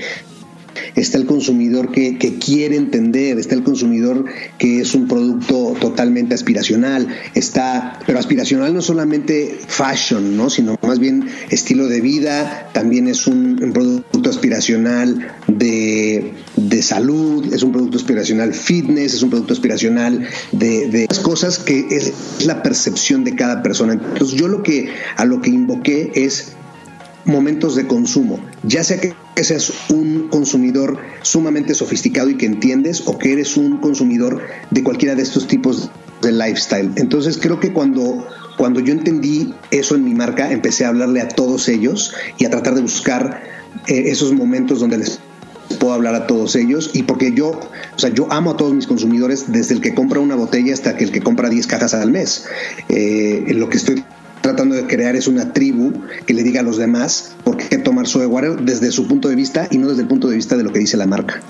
está 0.94 1.18
el 1.18 1.26
consumidor 1.26 1.92
que, 1.92 2.16
quiere 2.38 2.76
entender, 2.76 3.38
está 3.38 3.54
el 3.54 3.62
consumidor 3.62 4.25
que 4.58 4.80
es 4.80 4.94
un 4.94 5.08
producto 5.08 5.75
totalmente 5.80 6.35
aspiracional, 6.35 7.08
está, 7.35 7.99
pero 8.06 8.18
aspiracional 8.18 8.75
no 8.75 8.82
solamente 8.82 9.58
fashion, 9.66 10.37
¿no? 10.37 10.50
sino 10.50 10.76
más 10.82 10.99
bien 10.99 11.28
estilo 11.50 11.88
de 11.88 12.00
vida, 12.00 12.70
también 12.73 13.08
es 13.08 13.26
un, 13.26 13.56
producto 13.73 14.30
aspiracional 14.30 15.32
de, 15.47 16.32
salud, 16.82 17.52
es 17.52 17.62
un 17.62 17.73
producto 17.73 17.99
aspiracional 17.99 18.54
fitness, 18.54 19.14
es 19.14 19.23
un 19.23 19.30
producto 19.30 19.52
aspiracional 19.52 20.26
de, 20.52 20.88
de 20.88 21.08
cosas 21.23 21.58
que 21.58 21.87
es, 21.90 22.08
es 22.38 22.47
la 22.47 22.62
percepción 22.62 23.25
de 23.25 23.35
cada 23.35 23.62
persona. 23.62 23.94
Entonces 23.94 24.38
yo 24.38 24.49
lo 24.49 24.62
que 24.62 24.88
a 25.16 25.25
lo 25.25 25.40
que 25.40 25.50
invoqué 25.50 26.12
es 26.14 26.52
momentos 27.25 27.75
de 27.75 27.87
consumo, 27.87 28.40
ya 28.62 28.82
sea 28.84 28.98
que 29.00 29.14
seas 29.44 29.72
un 29.90 30.28
consumidor 30.28 30.98
sumamente 31.22 31.75
sofisticado 31.75 32.30
y 32.30 32.37
que 32.37 32.46
entiendes 32.46 33.02
o 33.06 33.18
que 33.18 33.32
eres 33.32 33.56
un 33.56 33.78
consumidor 33.78 34.42
de 34.70 34.82
cualquiera 34.82 35.14
de 35.14 35.22
estos 35.22 35.46
tipos 35.46 35.90
de 36.22 36.32
lifestyle. 36.32 36.92
Entonces 36.96 37.38
creo 37.38 37.60
que 37.60 37.72
cuando, 37.72 38.26
cuando 38.56 38.80
yo 38.80 38.92
entendí 38.92 39.54
eso 39.70 39.94
en 39.94 40.04
mi 40.04 40.14
marca, 40.14 40.50
empecé 40.50 40.84
a 40.84 40.88
hablarle 40.88 41.20
a 41.20 41.28
todos 41.28 41.68
ellos 41.68 42.14
y 42.38 42.44
a 42.44 42.50
tratar 42.50 42.75
de 42.75 42.80
buscar 42.82 43.42
eh, 43.87 44.04
esos 44.06 44.32
momentos 44.32 44.80
donde 44.80 44.98
les 44.98 45.20
puedo 45.78 45.92
hablar 45.92 46.14
a 46.14 46.26
todos 46.26 46.56
ellos 46.56 46.90
y 46.94 47.02
porque 47.02 47.32
yo, 47.32 47.50
o 47.50 47.98
sea, 47.98 48.10
yo 48.10 48.26
amo 48.30 48.52
a 48.52 48.56
todos 48.56 48.72
mis 48.72 48.87
consumidores 48.87 49.52
desde 49.52 49.75
el 49.75 49.80
que 49.80 49.94
compra 49.94 50.20
una 50.20 50.34
botella 50.34 50.72
hasta 50.72 50.92
el 50.92 51.12
que 51.12 51.20
compra 51.20 51.50
10 51.50 51.66
cajas 51.66 51.94
al 51.94 52.10
mes. 52.10 52.46
Eh, 52.88 53.44
lo 53.54 53.68
que 53.68 53.76
estoy 53.76 54.02
tratando 54.40 54.75
de 54.75 54.87
crear 54.87 55.16
es 55.16 55.28
una 55.28 55.52
tribu 55.52 55.92
que 56.26 56.35
le 56.35 56.42
diga 56.42 56.61
a 56.61 56.62
los 56.62 56.76
demás 56.76 57.33
por 57.45 57.57
qué 57.57 57.78
tomar 57.78 58.07
Soe 58.07 58.26
Water 58.26 58.61
desde 58.61 58.90
su 58.90 59.07
punto 59.07 59.28
de 59.28 59.35
vista 59.35 59.68
y 59.71 59.78
no 59.78 59.88
desde 59.88 60.02
el 60.02 60.09
punto 60.09 60.28
de 60.28 60.37
vista 60.37 60.57
de 60.57 60.64
lo 60.64 60.73
que 60.73 60.78
dice 60.78 60.97
la 60.97 61.07
marca. 61.07 61.40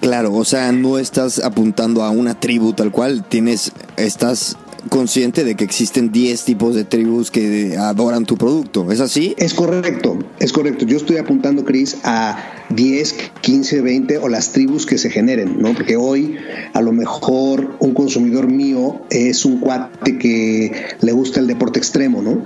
Claro, 0.00 0.34
o 0.34 0.44
sea, 0.44 0.72
no 0.72 0.98
estás 0.98 1.38
apuntando 1.38 2.02
a 2.02 2.10
una 2.10 2.38
tribu 2.38 2.72
tal 2.72 2.90
cual, 2.90 3.24
tienes, 3.24 3.72
estás 3.96 4.56
consciente 4.88 5.44
de 5.44 5.54
que 5.54 5.64
existen 5.64 6.12
10 6.12 6.44
tipos 6.44 6.74
de 6.74 6.84
tribus 6.84 7.30
que 7.30 7.76
adoran 7.76 8.24
tu 8.24 8.36
producto, 8.36 8.90
¿es 8.90 9.00
así? 9.00 9.34
Es 9.38 9.54
correcto, 9.54 10.18
es 10.38 10.52
correcto. 10.52 10.84
Yo 10.84 10.96
estoy 10.96 11.16
apuntando, 11.16 11.64
Chris, 11.64 11.98
a 12.04 12.38
10, 12.70 13.14
15, 13.40 13.80
20 13.80 14.18
o 14.18 14.28
las 14.28 14.52
tribus 14.52 14.86
que 14.86 14.98
se 14.98 15.10
generen, 15.10 15.60
¿no? 15.60 15.74
Porque 15.74 15.96
hoy 15.96 16.36
a 16.72 16.80
lo 16.80 16.92
mejor 16.92 17.76
un 17.80 17.94
consumidor 17.94 18.48
mío 18.48 19.02
es 19.10 19.44
un 19.44 19.60
cuate 19.60 20.18
que 20.18 20.72
le 21.00 21.12
gusta 21.12 21.40
el 21.40 21.46
deporte 21.46 21.78
extremo, 21.78 22.22
¿no? 22.22 22.44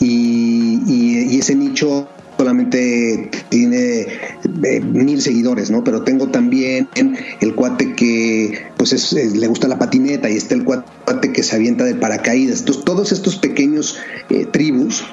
Y, 0.00 0.80
y 0.86 1.38
ese 1.38 1.54
nicho 1.54 2.08
solamente 2.36 3.30
tiene 3.48 4.06
eh, 4.64 4.80
mil 4.80 5.20
seguidores, 5.20 5.70
¿no? 5.70 5.84
Pero 5.84 6.02
tengo 6.02 6.28
también 6.28 6.88
el 7.40 7.54
cuate 7.54 7.94
que 7.94 8.66
pues 8.76 9.12
le 9.12 9.46
gusta 9.46 9.68
la 9.68 9.78
patineta 9.78 10.28
y 10.30 10.36
está 10.36 10.54
el 10.54 10.64
cuate 10.64 11.32
que 11.32 11.42
se 11.42 11.56
avienta 11.56 11.84
de 11.84 11.94
paracaídas. 11.94 12.60
Entonces, 12.60 12.84
todos 12.84 13.12
estos 13.12 13.36
pequeños 13.36 13.96
eh, 14.30 14.46
tribus, 14.50 15.04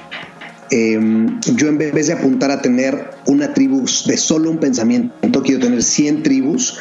em, 0.70 1.40
yo 1.56 1.68
en 1.68 1.78
vez 1.78 2.06
de 2.06 2.12
apuntar 2.12 2.50
a 2.50 2.60
tener 2.60 3.10
una 3.26 3.54
tribu 3.54 3.84
de 4.06 4.16
solo 4.16 4.50
un 4.50 4.58
pensamiento, 4.58 5.42
quiero 5.42 5.60
tener 5.60 5.82
100 5.82 6.22
tribus 6.22 6.78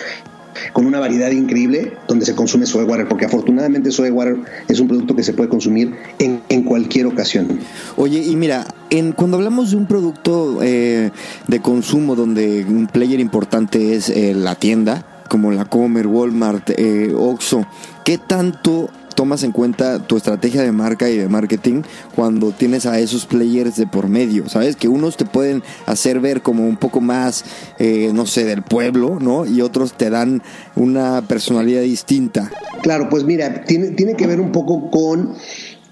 con 0.74 0.86
una 0.86 1.00
variedad 1.00 1.32
increíble 1.32 1.94
donde 2.08 2.26
se 2.26 2.36
consume 2.36 2.66
soy 2.66 2.86
water, 2.86 3.08
porque 3.08 3.26
afortunadamente 3.26 3.92
soy 3.92 4.10
water 4.10 4.38
es 4.68 4.80
un 4.80 4.88
producto 4.88 5.16
que 5.16 5.24
se 5.24 5.34
puede 5.34 5.50
consumir 5.50 5.94
en, 6.20 6.42
en 6.50 6.64
cualquier 6.64 7.08
ocasión. 7.08 7.60
Oye, 7.98 8.20
y 8.20 8.36
mira, 8.36 8.66
en, 8.90 9.12
cuando 9.14 9.38
hablamos 9.38 9.72
de 9.72 9.78
un 9.78 9.86
producto 9.86 10.60
eh, 10.62 11.12
de 11.48 11.60
consumo 11.62 12.16
donde 12.16 12.66
un 12.68 12.88
player 12.88 13.20
importante 13.20 13.96
es 13.96 14.10
eh, 14.10 14.34
la 14.34 14.56
tienda, 14.56 15.06
como 15.30 15.52
la 15.52 15.66
Comer, 15.66 16.08
Walmart, 16.08 16.72
eh, 16.78 17.14
Oxxo, 17.16 17.66
¿qué 18.04 18.18
tanto 18.18 18.90
tomas 19.16 19.44
en 19.44 19.52
cuenta 19.52 20.06
tu 20.06 20.18
estrategia 20.18 20.62
de 20.62 20.72
marca 20.72 21.10
y 21.10 21.18
de 21.18 21.28
marketing 21.28 21.84
cuando 22.16 22.52
tienes 22.52 22.86
a 22.86 23.00
esos 23.00 23.26
players 23.26 23.76
de 23.76 23.88
por 23.88 24.08
medio, 24.08 24.50
¿sabes? 24.50 24.76
Que 24.76 24.88
unos 24.88 25.18
te 25.18 25.26
pueden 25.26 25.64
hacer 25.86 26.20
ver 26.20 26.42
como 26.42 26.68
un 26.68 26.78
poco 26.78 27.02
más, 27.02 27.44
eh, 27.80 28.12
no 28.14 28.26
sé, 28.26 28.46
del 28.46 28.64
pueblo, 28.64 29.20
¿no? 29.20 29.46
Y 29.46 29.62
otros 29.62 29.94
te 29.94 30.10
dan 30.10 30.42
una 30.76 31.22
personalidad 31.28 31.82
distinta. 31.82 32.52
Claro, 32.82 33.10
pues 33.10 33.24
mira, 33.24 33.64
tiene, 33.66 33.92
tiene 33.92 34.16
que 34.16 34.28
ver 34.28 34.40
un 34.40 34.52
poco 34.52 34.90
con 34.90 35.36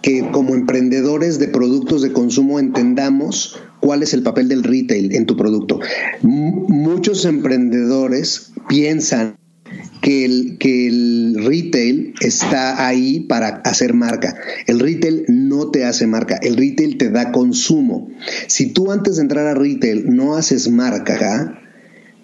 que 0.01 0.31
como 0.31 0.55
emprendedores 0.55 1.39
de 1.39 1.49
productos 1.49 2.01
de 2.01 2.13
consumo 2.13 2.59
entendamos 2.59 3.59
cuál 3.79 4.03
es 4.03 4.13
el 4.13 4.23
papel 4.23 4.47
del 4.47 4.63
retail 4.63 5.13
en 5.15 5.25
tu 5.25 5.35
producto. 5.35 5.79
muchos 6.21 7.25
emprendedores 7.25 8.51
piensan 8.67 9.35
que 10.01 10.25
el, 10.25 10.57
que 10.59 10.88
el 10.88 11.35
retail 11.45 12.13
está 12.21 12.88
ahí 12.88 13.19
para 13.21 13.47
hacer 13.65 13.93
marca. 13.93 14.35
El 14.67 14.79
retail 14.79 15.25
no 15.27 15.69
te 15.71 15.85
hace 15.85 16.07
marca, 16.07 16.39
el 16.41 16.57
retail 16.57 16.97
te 16.97 17.09
da 17.09 17.31
consumo. 17.31 18.09
Si 18.47 18.67
tú 18.67 18.91
antes 18.91 19.17
de 19.17 19.23
entrar 19.23 19.47
a 19.47 19.55
retail 19.55 20.15
no 20.15 20.35
haces 20.35 20.69
marca 20.69 21.59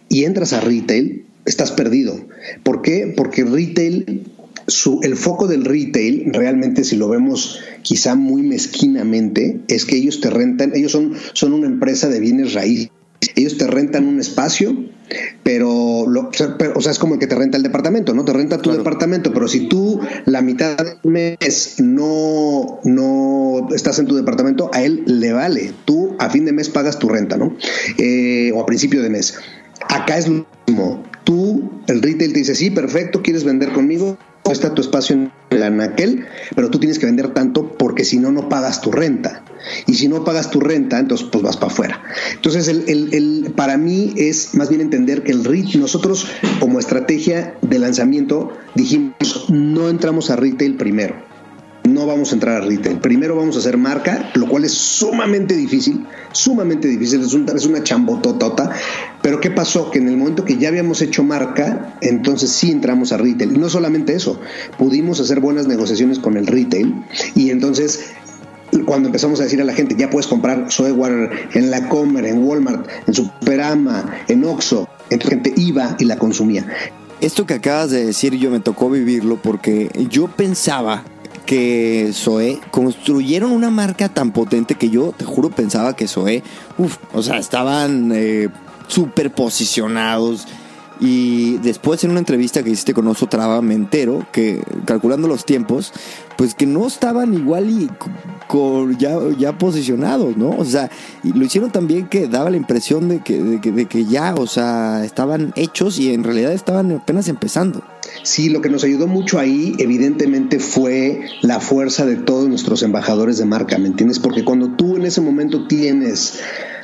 y 0.09 0.23
entras 0.23 0.53
a 0.53 0.61
retail, 0.61 1.25
estás 1.45 1.71
perdido. 1.71 2.27
¿Por 2.63 2.81
qué? 2.81 3.13
Porque 3.15 3.43
retail, 3.43 4.23
su, 4.67 4.99
el 5.03 5.15
foco 5.15 5.47
del 5.47 5.65
retail, 5.65 6.31
realmente 6.33 6.83
si 6.83 6.95
lo 6.95 7.09
vemos 7.09 7.59
quizá 7.81 8.15
muy 8.15 8.41
mezquinamente, 8.41 9.59
es 9.67 9.85
que 9.85 9.97
ellos 9.97 10.21
te 10.21 10.29
rentan, 10.29 10.71
ellos 10.75 10.91
son, 10.91 11.13
son 11.33 11.53
una 11.53 11.67
empresa 11.67 12.09
de 12.09 12.19
bienes 12.19 12.53
raíces. 12.53 12.89
Ellos 13.35 13.57
te 13.57 13.67
rentan 13.67 14.07
un 14.07 14.19
espacio 14.19 14.75
pero, 15.43 16.05
lo, 16.07 16.29
o 16.29 16.81
sea, 16.81 16.91
es 16.91 16.99
como 16.99 17.13
el 17.13 17.19
que 17.19 17.27
te 17.27 17.35
renta 17.35 17.57
el 17.57 17.63
departamento, 17.63 18.13
¿no? 18.13 18.25
Te 18.25 18.33
renta 18.33 18.61
tu 18.61 18.71
departamento, 18.71 19.33
pero 19.33 19.47
si 19.47 19.67
tú 19.67 19.99
la 20.25 20.41
mitad 20.41 20.77
del 20.77 20.97
mes 21.03 21.75
no, 21.79 22.79
no 22.83 23.67
estás 23.73 23.99
en 23.99 24.07
tu 24.07 24.15
departamento, 24.15 24.71
a 24.73 24.81
él 24.83 25.03
le 25.05 25.33
vale. 25.33 25.73
Tú 25.85 26.15
a 26.19 26.29
fin 26.29 26.45
de 26.45 26.53
mes 26.53 26.69
pagas 26.69 26.97
tu 26.97 27.09
renta, 27.09 27.37
¿no? 27.37 27.55
Eh, 27.97 28.51
o 28.55 28.61
a 28.61 28.65
principio 28.65 29.03
de 29.03 29.09
mes. 29.09 29.35
Acá 29.87 30.17
es 30.17 30.27
lo 30.27 30.45
mismo. 30.67 31.03
Tú, 31.23 31.71
el 31.87 32.01
retail 32.01 32.33
te 32.33 32.39
dice, 32.39 32.55
sí, 32.55 32.71
perfecto, 32.71 33.21
¿quieres 33.21 33.43
vender 33.43 33.71
conmigo? 33.71 34.17
Está 34.51 34.73
tu 34.73 34.81
espacio 34.81 35.15
en 35.15 35.31
la 35.49 35.69
naquel, 35.69 36.25
pero 36.55 36.69
tú 36.69 36.79
tienes 36.79 36.99
que 36.99 37.05
vender 37.05 37.33
tanto 37.33 37.77
porque 37.77 38.05
si 38.05 38.19
no, 38.19 38.31
no 38.31 38.49
pagas 38.49 38.81
tu 38.81 38.91
renta. 38.91 39.43
Y 39.87 39.95
si 39.95 40.07
no 40.07 40.23
pagas 40.23 40.51
tu 40.51 40.59
renta, 40.59 40.99
entonces 40.99 41.27
pues 41.31 41.43
vas 41.43 41.57
para 41.57 41.71
afuera. 41.71 42.03
Entonces, 42.33 42.67
el, 42.67 42.83
el, 42.87 43.53
para 43.55 43.77
mí 43.77 44.13
es 44.15 44.53
más 44.53 44.69
bien 44.69 44.81
entender 44.81 45.23
que 45.23 45.31
el 45.31 45.43
retail, 45.43 45.79
nosotros 45.79 46.27
como 46.59 46.79
estrategia 46.79 47.55
de 47.61 47.79
lanzamiento 47.79 48.53
dijimos, 48.75 49.49
no 49.49 49.89
entramos 49.89 50.29
a 50.29 50.35
retail 50.35 50.75
primero 50.75 51.34
no 51.87 52.05
vamos 52.05 52.31
a 52.31 52.35
entrar 52.35 52.61
a 52.61 52.65
retail. 52.65 52.99
Primero 52.99 53.35
vamos 53.35 53.55
a 53.55 53.59
hacer 53.59 53.77
marca, 53.77 54.31
lo 54.35 54.47
cual 54.47 54.65
es 54.65 54.73
sumamente 54.73 55.55
difícil, 55.55 56.05
sumamente 56.31 56.87
difícil, 56.87 57.21
es, 57.21 57.33
es 57.33 57.65
una 57.65 57.83
chambototota. 57.83 58.71
Pero 59.21 59.39
¿qué 59.39 59.51
pasó? 59.51 59.91
Que 59.91 59.99
en 59.99 60.09
el 60.09 60.17
momento 60.17 60.45
que 60.45 60.57
ya 60.57 60.69
habíamos 60.69 61.01
hecho 61.01 61.23
marca, 61.23 61.97
entonces 62.01 62.51
sí 62.51 62.71
entramos 62.71 63.11
a 63.11 63.17
retail. 63.17 63.59
No 63.59 63.69
solamente 63.69 64.15
eso, 64.15 64.39
pudimos 64.77 65.19
hacer 65.19 65.39
buenas 65.39 65.67
negociaciones 65.67 66.19
con 66.19 66.37
el 66.37 66.47
retail 66.47 66.93
y 67.35 67.49
entonces 67.49 68.11
cuando 68.85 69.07
empezamos 69.07 69.39
a 69.39 69.43
decir 69.43 69.61
a 69.61 69.63
la 69.63 69.73
gente, 69.73 69.95
ya 69.97 70.09
puedes 70.09 70.27
comprar 70.27 70.67
Zoe 70.69 70.93
en 71.53 71.71
la 71.71 71.87
Comer, 71.87 72.25
en 72.25 72.43
Walmart, 72.43 72.87
en 73.07 73.13
Superama, 73.13 74.13
en 74.27 74.43
Oxxo, 74.43 74.89
entonces 75.09 75.29
gente 75.29 75.53
iba 75.55 75.95
y 75.97 76.05
la 76.05 76.17
consumía. 76.17 76.67
Esto 77.21 77.45
que 77.45 77.53
acabas 77.53 77.91
de 77.91 78.05
decir 78.05 78.35
yo 78.35 78.51
me 78.51 78.59
tocó 78.59 78.89
vivirlo 78.89 79.37
porque 79.41 79.89
yo 80.09 80.27
pensaba 80.27 81.03
que 81.45 82.11
Zoe 82.13 82.59
construyeron 82.71 83.51
una 83.51 83.69
marca 83.69 84.09
tan 84.09 84.31
potente 84.31 84.75
que 84.75 84.89
yo 84.89 85.13
te 85.15 85.25
juro 85.25 85.49
pensaba 85.49 85.95
que 85.95 86.07
Zoe, 86.07 86.43
uff, 86.77 86.97
o 87.13 87.21
sea, 87.21 87.37
estaban 87.37 88.11
eh, 88.13 88.49
súper 88.87 89.31
posicionados 89.31 90.47
y 90.99 91.57
después 91.57 92.03
en 92.03 92.11
una 92.11 92.19
entrevista 92.19 92.63
que 92.63 92.69
hiciste 92.69 92.93
con 92.93 93.07
Oso 93.07 93.27
Traba 93.27 93.61
me 93.61 93.73
entero 93.73 94.25
que 94.31 94.63
calculando 94.85 95.27
los 95.27 95.45
tiempos, 95.45 95.91
pues 96.37 96.55
que 96.55 96.65
no 96.65 96.87
estaban 96.87 97.33
igual 97.33 97.69
y 97.69 97.89
ya, 98.97 99.17
ya 99.37 99.57
posicionados, 99.57 100.37
¿no? 100.37 100.51
O 100.51 100.63
sea, 100.63 100.89
y 101.23 101.33
lo 101.33 101.43
hicieron 101.43 101.71
también 101.71 102.07
que 102.07 102.27
daba 102.27 102.49
la 102.49 102.57
impresión 102.57 103.09
de 103.09 103.19
que, 103.19 103.41
de 103.41 103.59
que, 103.59 103.71
de 103.71 103.85
que 103.87 104.05
ya, 104.05 104.35
o 104.35 104.47
sea, 104.47 105.03
estaban 105.03 105.51
hechos 105.55 105.99
y 105.99 106.13
en 106.13 106.23
realidad 106.23 106.53
estaban 106.53 106.91
apenas 106.91 107.27
empezando. 107.27 107.83
Sí, 108.23 108.49
lo 108.49 108.61
que 108.61 108.69
nos 108.69 108.83
ayudó 108.83 109.07
mucho 109.07 109.39
ahí, 109.39 109.73
evidentemente, 109.77 110.59
fue 110.59 111.21
la 111.41 111.59
fuerza 111.59 112.05
de 112.05 112.15
todos 112.15 112.47
nuestros 112.47 112.83
embajadores 112.83 113.37
de 113.37 113.45
marca, 113.45 113.77
¿me 113.77 113.87
entiendes? 113.87 114.19
Porque 114.19 114.43
cuando 114.43 114.69
tú 114.69 114.97
en 114.97 115.05
ese 115.05 115.21
momento 115.21 115.67
tienes 115.67 116.39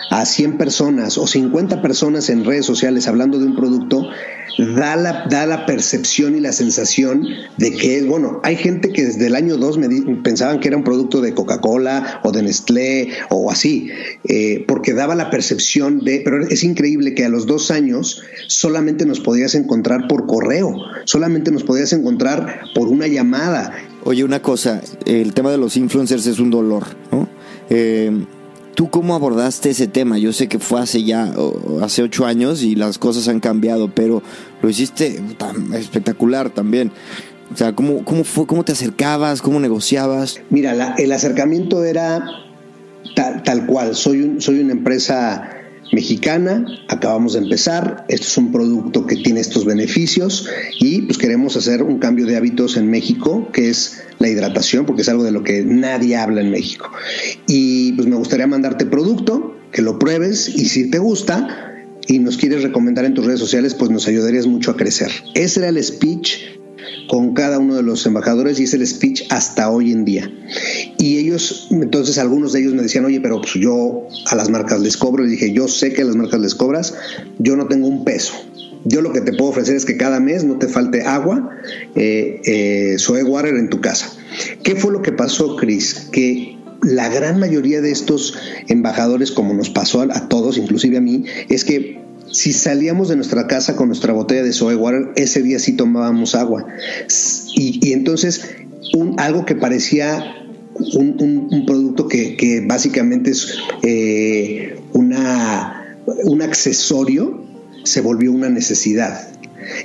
a 0.09 0.25
100 0.25 0.57
personas 0.57 1.17
o 1.17 1.27
50 1.27 1.81
personas 1.81 2.29
en 2.29 2.43
redes 2.45 2.65
sociales 2.65 3.07
hablando 3.07 3.39
de 3.39 3.45
un 3.45 3.55
producto, 3.55 4.07
da 4.57 4.95
la, 4.95 5.25
da 5.29 5.45
la 5.45 5.65
percepción 5.65 6.35
y 6.35 6.39
la 6.39 6.51
sensación 6.51 7.25
de 7.57 7.71
que, 7.71 8.03
bueno, 8.03 8.39
hay 8.43 8.55
gente 8.55 8.91
que 8.91 9.05
desde 9.05 9.27
el 9.27 9.35
año 9.35 9.57
2 9.57 9.77
me 9.77 10.15
pensaban 10.17 10.59
que 10.59 10.67
era 10.67 10.77
un 10.77 10.83
producto 10.83 11.21
de 11.21 11.33
Coca-Cola 11.33 12.21
o 12.23 12.31
de 12.31 12.43
Nestlé 12.43 13.09
o 13.29 13.51
así, 13.51 13.89
eh, 14.25 14.65
porque 14.67 14.93
daba 14.93 15.15
la 15.15 15.29
percepción 15.29 15.99
de, 15.99 16.21
pero 16.23 16.45
es 16.45 16.63
increíble 16.63 17.15
que 17.15 17.25
a 17.25 17.29
los 17.29 17.45
dos 17.45 17.71
años 17.71 18.21
solamente 18.47 19.05
nos 19.05 19.19
podías 19.19 19.55
encontrar 19.55 20.07
por 20.07 20.27
correo, 20.27 20.75
solamente 21.05 21.51
nos 21.51 21.63
podías 21.63 21.93
encontrar 21.93 22.61
por 22.75 22.87
una 22.87 23.07
llamada. 23.07 23.73
Oye, 24.03 24.23
una 24.23 24.41
cosa, 24.41 24.81
el 25.05 25.33
tema 25.33 25.51
de 25.51 25.57
los 25.57 25.77
influencers 25.77 26.25
es 26.25 26.39
un 26.39 26.49
dolor, 26.49 26.83
¿no? 27.11 27.27
Eh, 27.69 28.11
¿Tú 28.81 28.89
cómo 28.89 29.13
abordaste 29.13 29.69
ese 29.69 29.85
tema? 29.85 30.17
Yo 30.17 30.33
sé 30.33 30.47
que 30.47 30.57
fue 30.57 30.81
hace 30.81 31.03
ya, 31.03 31.31
hace 31.83 32.01
ocho 32.01 32.25
años 32.25 32.63
y 32.63 32.73
las 32.73 32.97
cosas 32.97 33.27
han 33.27 33.39
cambiado, 33.39 33.93
pero 33.93 34.23
lo 34.59 34.69
hiciste 34.71 35.21
espectacular 35.75 36.49
también. 36.49 36.91
O 37.53 37.55
sea, 37.55 37.75
¿cómo, 37.75 38.03
cómo 38.03 38.23
fue? 38.23 38.47
¿Cómo 38.47 38.65
te 38.65 38.71
acercabas? 38.71 39.43
¿Cómo 39.43 39.59
negociabas? 39.59 40.41
Mira, 40.49 40.95
el 40.97 41.11
acercamiento 41.11 41.83
era 41.83 42.25
tal, 43.15 43.43
tal 43.43 43.67
cual. 43.67 43.93
Soy, 43.93 44.23
un, 44.23 44.41
soy 44.41 44.61
una 44.61 44.71
empresa 44.71 45.60
mexicana, 45.91 46.65
acabamos 46.87 47.33
de 47.33 47.39
empezar, 47.39 48.05
esto 48.07 48.27
es 48.27 48.37
un 48.37 48.51
producto 48.51 49.05
que 49.05 49.17
tiene 49.17 49.39
estos 49.39 49.65
beneficios 49.65 50.47
y 50.79 51.01
pues 51.03 51.17
queremos 51.17 51.57
hacer 51.57 51.83
un 51.83 51.99
cambio 51.99 52.25
de 52.25 52.37
hábitos 52.37 52.77
en 52.77 52.89
México, 52.89 53.49
que 53.51 53.69
es 53.69 54.01
la 54.19 54.29
hidratación, 54.29 54.85
porque 54.85 55.01
es 55.01 55.09
algo 55.09 55.23
de 55.23 55.31
lo 55.31 55.43
que 55.43 55.63
nadie 55.63 56.15
habla 56.15 56.41
en 56.41 56.51
México. 56.51 56.89
Y 57.47 57.93
pues 57.93 58.07
me 58.07 58.15
gustaría 58.15 58.47
mandarte 58.47 58.85
producto, 58.85 59.57
que 59.71 59.81
lo 59.81 59.99
pruebes 59.99 60.49
y 60.49 60.65
si 60.65 60.89
te 60.89 60.99
gusta 60.99 61.71
y 62.07 62.19
nos 62.19 62.37
quieres 62.37 62.63
recomendar 62.63 63.05
en 63.05 63.13
tus 63.13 63.25
redes 63.25 63.39
sociales, 63.39 63.73
pues 63.73 63.89
nos 63.89 64.07
ayudarías 64.07 64.47
mucho 64.47 64.71
a 64.71 64.77
crecer. 64.77 65.11
Ese 65.33 65.61
era 65.61 65.69
el 65.69 65.81
speech 65.83 66.60
con 67.07 67.33
cada 67.33 67.59
uno 67.59 67.75
de 67.75 67.83
los 67.83 68.05
embajadores 68.05 68.59
y 68.59 68.63
es 68.63 68.73
el 68.73 68.85
speech 68.85 69.23
hasta 69.29 69.69
hoy 69.69 69.91
en 69.91 70.05
día. 70.05 70.31
Y 70.97 71.17
ellos, 71.17 71.67
entonces 71.71 72.17
algunos 72.17 72.53
de 72.53 72.61
ellos 72.61 72.73
me 72.73 72.81
decían, 72.81 73.05
oye, 73.05 73.19
pero 73.21 73.41
pues 73.41 73.53
yo 73.53 74.07
a 74.27 74.35
las 74.35 74.49
marcas 74.49 74.79
les 74.81 74.97
cobro. 74.97 75.23
Les 75.23 75.31
dije, 75.31 75.53
yo 75.53 75.67
sé 75.67 75.93
que 75.93 76.01
a 76.01 76.05
las 76.05 76.15
marcas 76.15 76.39
les 76.39 76.55
cobras, 76.55 76.93
yo 77.39 77.55
no 77.55 77.67
tengo 77.67 77.87
un 77.87 78.03
peso. 78.03 78.33
Yo 78.83 79.01
lo 79.01 79.13
que 79.13 79.21
te 79.21 79.33
puedo 79.33 79.51
ofrecer 79.51 79.75
es 79.75 79.85
que 79.85 79.97
cada 79.97 80.19
mes 80.19 80.43
no 80.43 80.57
te 80.57 80.67
falte 80.67 81.03
agua, 81.03 81.49
eh, 81.95 82.41
eh, 82.45 83.23
water 83.23 83.55
en 83.55 83.69
tu 83.69 83.79
casa. 83.79 84.11
¿Qué 84.63 84.75
fue 84.75 84.91
lo 84.91 85.01
que 85.01 85.11
pasó, 85.11 85.55
Chris? 85.55 86.07
Que 86.11 86.57
la 86.81 87.09
gran 87.09 87.39
mayoría 87.39 87.81
de 87.81 87.91
estos 87.91 88.35
embajadores, 88.67 89.31
como 89.31 89.53
nos 89.53 89.69
pasó 89.69 90.01
a, 90.01 90.29
todos, 90.29 90.57
inclusive 90.57 90.97
a 90.97 91.01
mí, 91.01 91.25
es 91.49 91.63
que 91.63 92.00
si 92.31 92.53
salíamos 92.53 93.09
de 93.09 93.15
nuestra 93.15 93.47
casa 93.47 93.75
con 93.75 93.87
nuestra 93.87 94.13
botella 94.13 94.43
de 94.43 94.53
soy 94.53 94.75
water, 94.75 95.09
ese 95.15 95.41
día 95.41 95.59
sí 95.59 95.73
tomábamos 95.73 96.35
agua. 96.35 96.65
Y, 97.55 97.93
entonces, 97.93 98.41
un, 98.93 99.19
algo 99.19 99.45
que 99.45 99.55
parecía 99.55 100.35
un, 100.93 101.63
producto 101.67 102.07
que, 102.07 102.63
básicamente 102.65 103.31
es 103.31 103.57
eh, 103.83 104.79
una, 104.93 105.97
un 106.25 106.41
accesorio, 106.41 107.43
se 107.83 108.01
volvió 108.01 108.31
una 108.31 108.49
necesidad. 108.49 109.27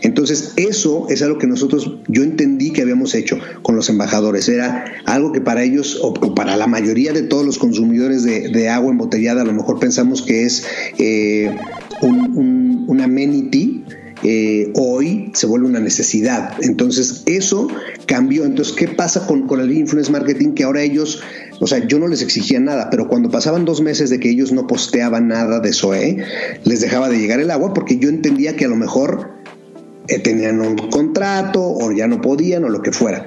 Entonces, 0.02 0.52
eso 0.56 1.06
es 1.10 1.22
algo 1.22 1.38
que 1.38 1.46
nosotros, 1.46 1.98
yo 2.08 2.22
entendí 2.22 2.72
que 2.72 2.82
habíamos 2.82 3.14
hecho 3.14 3.38
con 3.62 3.76
los 3.76 3.88
embajadores. 3.88 4.48
Era 4.48 4.84
algo 5.04 5.32
que 5.32 5.40
para 5.40 5.62
ellos, 5.62 5.98
o, 6.02 6.14
para 6.34 6.56
la 6.56 6.66
mayoría 6.66 7.12
de 7.12 7.22
todos 7.22 7.44
los 7.44 7.58
consumidores 7.58 8.22
de, 8.24 8.68
agua 8.68 8.90
embotellada, 8.90 9.42
a 9.42 9.44
lo 9.44 9.52
mejor 9.52 9.78
pensamos 9.78 10.22
que 10.22 10.44
es 10.44 10.64
eh, 10.98 11.54
un, 12.02 13.00
amenity. 13.00 13.84
Eh, 14.22 14.72
hoy 14.74 15.30
se 15.34 15.46
vuelve 15.46 15.66
una 15.66 15.78
necesidad. 15.78 16.54
Entonces, 16.62 17.22
eso 17.26 17.68
cambió. 18.06 18.44
Entonces, 18.44 18.74
¿qué 18.74 18.88
pasa 18.88 19.26
con, 19.26 19.46
con 19.46 19.60
el 19.60 19.72
influence 19.72 20.10
marketing? 20.10 20.54
Que 20.54 20.64
ahora 20.64 20.82
ellos 20.82 21.22
o 21.60 21.66
sea, 21.66 21.86
yo 21.86 21.98
no 21.98 22.08
les 22.08 22.22
exigía 22.22 22.60
nada, 22.60 22.90
pero 22.90 23.08
cuando 23.08 23.30
pasaban 23.30 23.64
dos 23.64 23.80
meses 23.80 24.10
de 24.10 24.20
que 24.20 24.30
ellos 24.30 24.52
no 24.52 24.66
posteaban 24.66 25.28
nada 25.28 25.60
de 25.60 25.72
SOE, 25.72 26.18
les 26.64 26.80
dejaba 26.80 27.08
de 27.08 27.18
llegar 27.18 27.40
el 27.40 27.50
agua 27.50 27.72
porque 27.72 27.98
yo 27.98 28.08
entendía 28.08 28.56
que 28.56 28.66
a 28.66 28.68
lo 28.68 28.76
mejor 28.76 29.30
eh, 30.08 30.18
tenían 30.18 30.60
un 30.60 30.76
contrato 30.90 31.62
o 31.62 31.92
ya 31.92 32.06
no 32.08 32.20
podían 32.20 32.64
o 32.64 32.68
lo 32.68 32.82
que 32.82 32.92
fuera. 32.92 33.26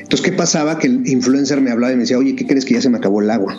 Entonces, 0.00 0.22
¿qué 0.22 0.32
pasaba? 0.32 0.78
Que 0.78 0.88
el 0.88 1.08
influencer 1.08 1.60
me 1.60 1.70
hablaba 1.70 1.92
y 1.92 1.96
me 1.96 2.02
decía, 2.02 2.18
oye, 2.18 2.34
¿qué 2.34 2.46
crees 2.46 2.64
que 2.64 2.74
ya 2.74 2.82
se 2.82 2.90
me 2.90 2.98
acabó 2.98 3.22
el 3.22 3.30
agua? 3.30 3.56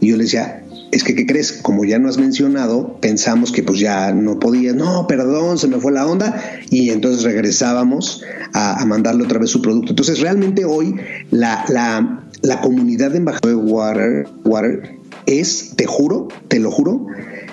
Y 0.00 0.08
yo 0.08 0.16
le 0.16 0.24
decía, 0.24 0.64
es 0.92 1.04
que, 1.04 1.14
¿qué 1.14 1.26
crees? 1.26 1.52
Como 1.52 1.84
ya 1.84 1.98
no 1.98 2.08
has 2.08 2.18
mencionado, 2.18 2.98
pensamos 3.00 3.52
que 3.52 3.62
pues 3.62 3.78
ya 3.78 4.12
no 4.12 4.38
podía, 4.38 4.72
no, 4.72 5.06
perdón, 5.06 5.58
se 5.58 5.68
me 5.68 5.78
fue 5.78 5.92
la 5.92 6.06
onda, 6.06 6.42
y 6.70 6.90
entonces 6.90 7.22
regresábamos 7.22 8.22
a, 8.52 8.84
mandarle 8.86 9.24
otra 9.24 9.38
vez 9.38 9.50
su 9.50 9.62
producto. 9.62 9.92
Entonces, 9.92 10.20
realmente 10.20 10.64
hoy 10.64 10.96
la, 11.30 11.64
la, 11.68 12.24
la 12.42 12.60
comunidad 12.60 13.12
de 13.12 13.18
embajadores 13.18 13.56
de 13.56 13.72
Water, 13.72 14.28
Water 14.44 15.00
es, 15.26 15.74
te 15.76 15.86
juro, 15.86 16.28
te 16.48 16.58
lo 16.58 16.70
juro, 16.70 17.06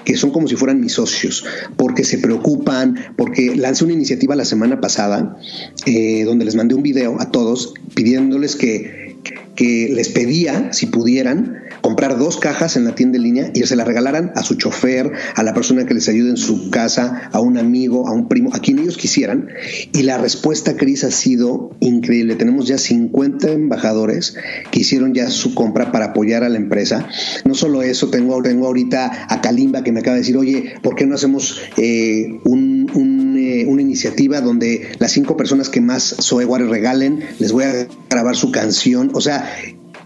que 0.03 0.15
son 0.15 0.31
como 0.31 0.47
si 0.47 0.55
fueran 0.55 0.79
mis 0.79 0.93
socios, 0.93 1.45
porque 1.75 2.03
se 2.03 2.17
preocupan, 2.17 2.97
porque 3.17 3.55
lancé 3.55 3.83
una 3.83 3.93
iniciativa 3.93 4.35
la 4.35 4.45
semana 4.45 4.81
pasada 4.81 5.37
eh, 5.85 6.23
donde 6.23 6.45
les 6.45 6.55
mandé 6.55 6.75
un 6.75 6.81
video 6.81 7.21
a 7.21 7.29
todos 7.29 7.73
pidiéndoles 7.93 8.55
que, 8.55 9.17
que 9.55 9.89
les 9.93 10.09
pedía, 10.09 10.71
si 10.71 10.87
pudieran, 10.87 11.66
comprar 11.81 12.17
dos 12.17 12.37
cajas 12.37 12.75
en 12.75 12.85
la 12.85 12.95
tienda 12.95 13.17
en 13.17 13.23
línea 13.23 13.51
y 13.53 13.63
se 13.63 13.75
las 13.75 13.87
regalaran 13.87 14.31
a 14.35 14.43
su 14.43 14.55
chofer, 14.55 15.11
a 15.35 15.43
la 15.43 15.53
persona 15.53 15.85
que 15.85 15.93
les 15.93 16.09
ayude 16.09 16.29
en 16.29 16.37
su 16.37 16.69
casa, 16.69 17.29
a 17.31 17.39
un 17.39 17.57
amigo, 17.57 18.07
a 18.07 18.13
un 18.13 18.27
primo, 18.27 18.53
a 18.53 18.59
quien 18.59 18.79
ellos 18.79 18.97
quisieran. 18.97 19.49
Y 19.93 20.03
la 20.03 20.17
respuesta, 20.17 20.75
Cris, 20.75 21.03
ha 21.03 21.11
sido 21.11 21.71
increíble. 21.79 22.35
Tenemos 22.35 22.67
ya 22.67 22.77
50 22.77 23.51
embajadores 23.51 24.35
que 24.71 24.79
hicieron 24.79 25.13
ya 25.13 25.29
su 25.29 25.53
compra 25.53 25.91
para 25.91 26.07
apoyar 26.07 26.43
a 26.43 26.49
la 26.49 26.57
empresa. 26.57 27.07
No 27.45 27.55
solo 27.55 27.81
eso, 27.81 28.09
tengo, 28.09 28.41
tengo 28.41 28.67
ahorita 28.67 29.27
a 29.29 29.41
Kalimba 29.41 29.83
que 29.83 29.91
me 29.91 29.99
acaba 29.99 30.15
de 30.15 30.21
decir, 30.21 30.37
oye, 30.37 30.75
¿por 30.81 30.95
qué 30.95 31.05
no 31.05 31.15
hacemos 31.15 31.61
eh, 31.77 32.39
un, 32.43 33.35
eh, 33.37 33.65
una 33.67 33.81
iniciativa 33.81 34.41
donde 34.41 34.89
las 34.99 35.11
cinco 35.11 35.37
personas 35.37 35.69
que 35.69 35.81
más 35.81 36.03
Soeguare 36.03 36.65
regalen, 36.65 37.21
les 37.39 37.51
voy 37.51 37.63
a 37.65 37.87
grabar 38.09 38.35
su 38.35 38.51
canción? 38.51 39.11
O 39.13 39.21
sea, 39.21 39.49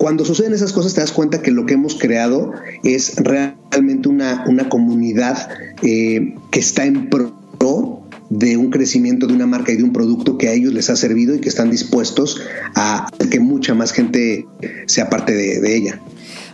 cuando 0.01 0.25
suceden 0.25 0.55
esas 0.55 0.73
cosas 0.73 0.95
te 0.95 1.01
das 1.01 1.11
cuenta 1.11 1.43
que 1.43 1.51
lo 1.51 1.67
que 1.67 1.75
hemos 1.75 1.93
creado 1.93 2.53
es 2.83 3.17
realmente 3.17 4.09
una, 4.09 4.43
una 4.47 4.67
comunidad 4.67 5.47
eh, 5.83 6.33
que 6.49 6.59
está 6.59 6.85
en 6.85 7.07
pro 7.07 8.01
de 8.31 8.57
un 8.57 8.71
crecimiento 8.71 9.27
de 9.27 9.33
una 9.33 9.45
marca 9.45 9.73
y 9.73 9.75
de 9.75 9.83
un 9.83 9.93
producto 9.93 10.39
que 10.39 10.47
a 10.47 10.53
ellos 10.53 10.73
les 10.73 10.89
ha 10.89 10.95
servido 10.95 11.35
y 11.35 11.39
que 11.39 11.49
están 11.49 11.69
dispuestos 11.69 12.41
a 12.73 13.11
que 13.29 13.39
mucha 13.39 13.75
más 13.75 13.91
gente 13.91 14.47
sea 14.87 15.07
parte 15.07 15.33
de, 15.33 15.75
ella. 15.75 16.01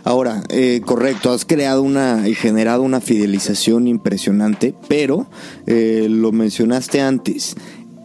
Ahora, 0.04 0.42
eh, 0.50 0.82
correcto, 0.84 1.32
has 1.32 1.46
creado 1.46 1.80
una 1.80 2.28
y 2.28 2.34
generado 2.34 2.82
una 2.82 3.00
fidelización 3.00 3.88
impresionante, 3.88 4.74
pero 4.88 5.26
eh, 5.66 6.08
lo 6.10 6.32
mencionaste 6.32 7.00
antes, 7.00 7.54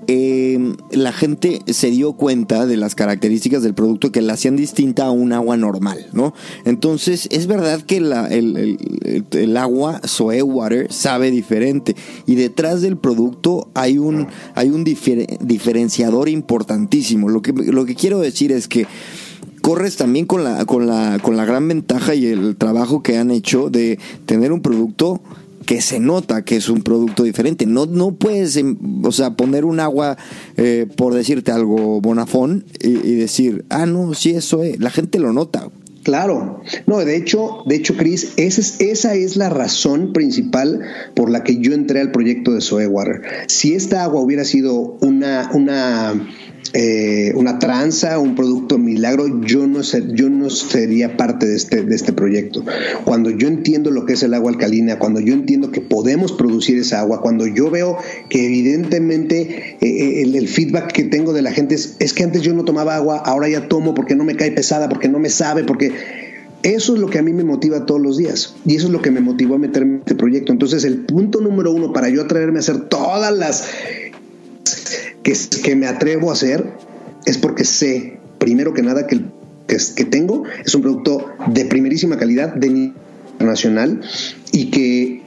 eh, 0.07 0.75
la 0.91 1.11
gente 1.11 1.61
se 1.67 1.91
dio 1.91 2.13
cuenta 2.13 2.65
de 2.65 2.77
las 2.77 2.95
características 2.95 3.63
del 3.63 3.73
producto 3.73 4.11
que 4.11 4.21
la 4.21 4.33
hacían 4.33 4.55
distinta 4.55 5.05
a 5.05 5.11
un 5.11 5.33
agua 5.33 5.57
normal, 5.57 6.07
¿no? 6.13 6.33
Entonces, 6.65 7.27
es 7.31 7.47
verdad 7.47 7.81
que 7.81 8.01
la, 8.01 8.27
el, 8.27 8.77
el, 9.31 9.57
agua 9.57 10.01
Soe 10.03 10.41
Water 10.41 10.91
sabe 10.91 11.31
diferente 11.31 11.95
y 12.25 12.35
detrás 12.35 12.81
del 12.81 12.97
producto 12.97 13.69
hay 13.73 13.97
un, 13.97 14.27
hay 14.55 14.69
un 14.69 14.83
diferenciador 14.83 16.29
importantísimo. 16.29 17.29
Lo 17.29 17.41
que, 17.41 17.53
lo 17.53 17.85
que 17.85 17.95
quiero 17.95 18.19
decir 18.19 18.51
es 18.51 18.67
que 18.67 18.87
corres 19.63 19.95
también 19.95 20.25
con 20.25 20.43
la, 20.43 20.65
con 20.65 20.87
la, 20.87 21.19
con 21.21 21.37
la 21.37 21.45
gran 21.45 21.67
ventaja 21.69 22.13
y 22.15 22.25
el 22.25 22.57
trabajo 22.57 23.01
que 23.01 23.17
han 23.17 23.31
hecho 23.31 23.69
de 23.69 23.97
tener 24.25 24.51
un 24.51 24.61
producto 24.61 25.21
que 25.65 25.81
se 25.81 25.99
nota 25.99 26.43
que 26.43 26.55
es 26.57 26.69
un 26.69 26.81
producto 26.81 27.23
diferente. 27.23 27.65
No, 27.65 27.85
no 27.85 28.11
puedes, 28.15 28.55
em, 28.55 28.77
o 29.03 29.11
sea, 29.11 29.35
poner 29.35 29.65
un 29.65 29.79
agua, 29.79 30.17
eh, 30.57 30.87
por 30.95 31.13
decirte 31.13 31.51
algo, 31.51 32.01
bonafón, 32.01 32.65
y, 32.79 33.15
decir, 33.15 33.65
ah, 33.69 33.85
no, 33.85 34.13
sí, 34.13 34.31
eso 34.31 34.63
es. 34.63 34.79
La 34.79 34.89
gente 34.89 35.19
lo 35.19 35.33
nota. 35.33 35.69
Claro, 36.03 36.61
no, 36.85 36.99
de 36.99 37.15
hecho, 37.15 37.63
de 37.65 37.75
hecho, 37.75 37.95
Chris, 37.95 38.33
esa 38.35 38.59
es, 38.59 38.81
esa 38.81 39.15
es 39.15 39.37
la 39.37 39.49
razón 39.49 40.11
principal 40.11 40.81
por 41.15 41.29
la 41.29 41.43
que 41.45 41.61
yo 41.61 41.73
entré 41.73 42.01
al 42.01 42.11
proyecto 42.11 42.51
de 42.51 42.59
Soe 42.59 42.87
Water. 42.87 43.21
Si 43.47 43.73
esta 43.73 44.03
agua 44.03 44.21
hubiera 44.21 44.43
sido 44.43 44.97
una, 44.99 45.49
una 45.53 46.27
eh, 46.73 47.33
una 47.35 47.59
tranza, 47.59 48.17
un 48.17 48.35
producto 48.35 48.79
milagro, 48.79 49.41
yo 49.41 49.67
no, 49.67 49.83
sería 49.83 51.17
parte 51.17 51.45
de 51.45 51.55
este, 51.55 51.83
de 51.83 51.95
este 51.95 52.13
proyecto. 52.13 52.63
Cuando 53.05 53.29
yo 53.29 53.47
entiendo 53.47 53.91
lo 53.91 54.05
que 54.05 54.13
es 54.13 54.23
el 54.23 54.33
agua 54.33 54.51
alcalina, 54.51 54.97
cuando 54.97 55.19
yo 55.19 55.33
entiendo 55.33 55.69
que 55.71 55.81
podemos 55.81 56.31
producir 56.31 56.79
esa 56.79 57.01
agua, 57.01 57.21
cuando 57.21 57.45
yo 57.45 57.69
veo 57.69 57.97
que 58.27 58.47
evidentemente 58.47 59.77
eh, 59.81 59.87
eh, 59.87 60.21
el, 60.23 60.47
feedback 60.47 60.91
que 60.91 61.03
tengo 61.03 61.31
de 61.31 61.43
la 61.43 61.51
gente 61.51 61.75
es, 61.75 61.95
es 61.99 62.13
que 62.13 62.23
antes 62.23 62.41
yo 62.41 62.53
no 62.53 62.65
tomaba 62.65 62.95
agua, 62.95 63.17
ahora 63.17 63.47
ya 63.49 63.67
tomo 63.67 63.93
porque 63.93 64.15
no 64.15 64.23
me 64.23 64.35
cae 64.35 64.51
pesada, 64.51 64.89
porque 64.89 65.09
no 65.09 65.19
me 65.19 65.29
sabe, 65.29 65.63
porque 65.63 65.91
eso 66.63 66.95
es 66.95 67.01
lo 67.01 67.09
que 67.09 67.19
a 67.19 67.21
mí 67.21 67.33
me 67.33 67.43
motiva 67.43 67.85
todos 67.85 68.01
los 68.01 68.17
días 68.17 68.55
y 68.65 68.77
eso 68.77 68.87
es 68.87 68.93
lo 68.93 69.01
que 69.01 69.11
me 69.11 69.19
motivó 69.19 69.55
a 69.55 69.57
meterme 69.59 69.95
en 69.95 69.99
este 69.99 70.15
proyecto. 70.15 70.53
Entonces, 70.53 70.85
el 70.85 70.99
punto 71.05 71.41
número 71.41 71.71
uno 71.71 71.91
para 71.91 72.07
yo 72.07 72.21
atreverme 72.21 72.59
a 72.59 72.61
hacer 72.61 72.87
todas 72.87 73.37
las 73.37 73.65
que, 75.23 75.33
que 75.63 75.75
me 75.75 75.87
atrevo 75.87 76.29
a 76.29 76.33
hacer 76.33 76.73
es 77.25 77.37
porque 77.37 77.63
sé, 77.63 78.19
primero 78.37 78.73
que 78.73 78.81
nada, 78.83 79.07
que 79.07 79.21
que, 79.67 79.77
que 79.95 80.05
tengo 80.05 80.43
es 80.65 80.75
un 80.75 80.81
producto 80.81 81.31
de 81.47 81.65
primerísima 81.65 82.17
calidad, 82.17 82.53
de 82.53 82.67
internacional 82.67 84.01
y 84.51 84.69
que 84.69 85.23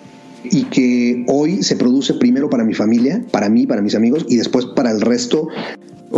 y 0.49 0.65
que 0.65 1.25
hoy 1.27 1.65
se 1.65 1.75
produce 1.75 2.15
primero 2.15 2.49
para 2.49 2.63
mi 2.63 2.73
familia, 2.73 3.25
para 3.33 3.49
mí, 3.49 3.67
para 3.67 3.83
mis 3.83 3.97
amigos 3.97 4.27
y 4.29 4.37
después 4.37 4.67
para 4.67 4.93
el 4.93 5.01
resto 5.01 5.49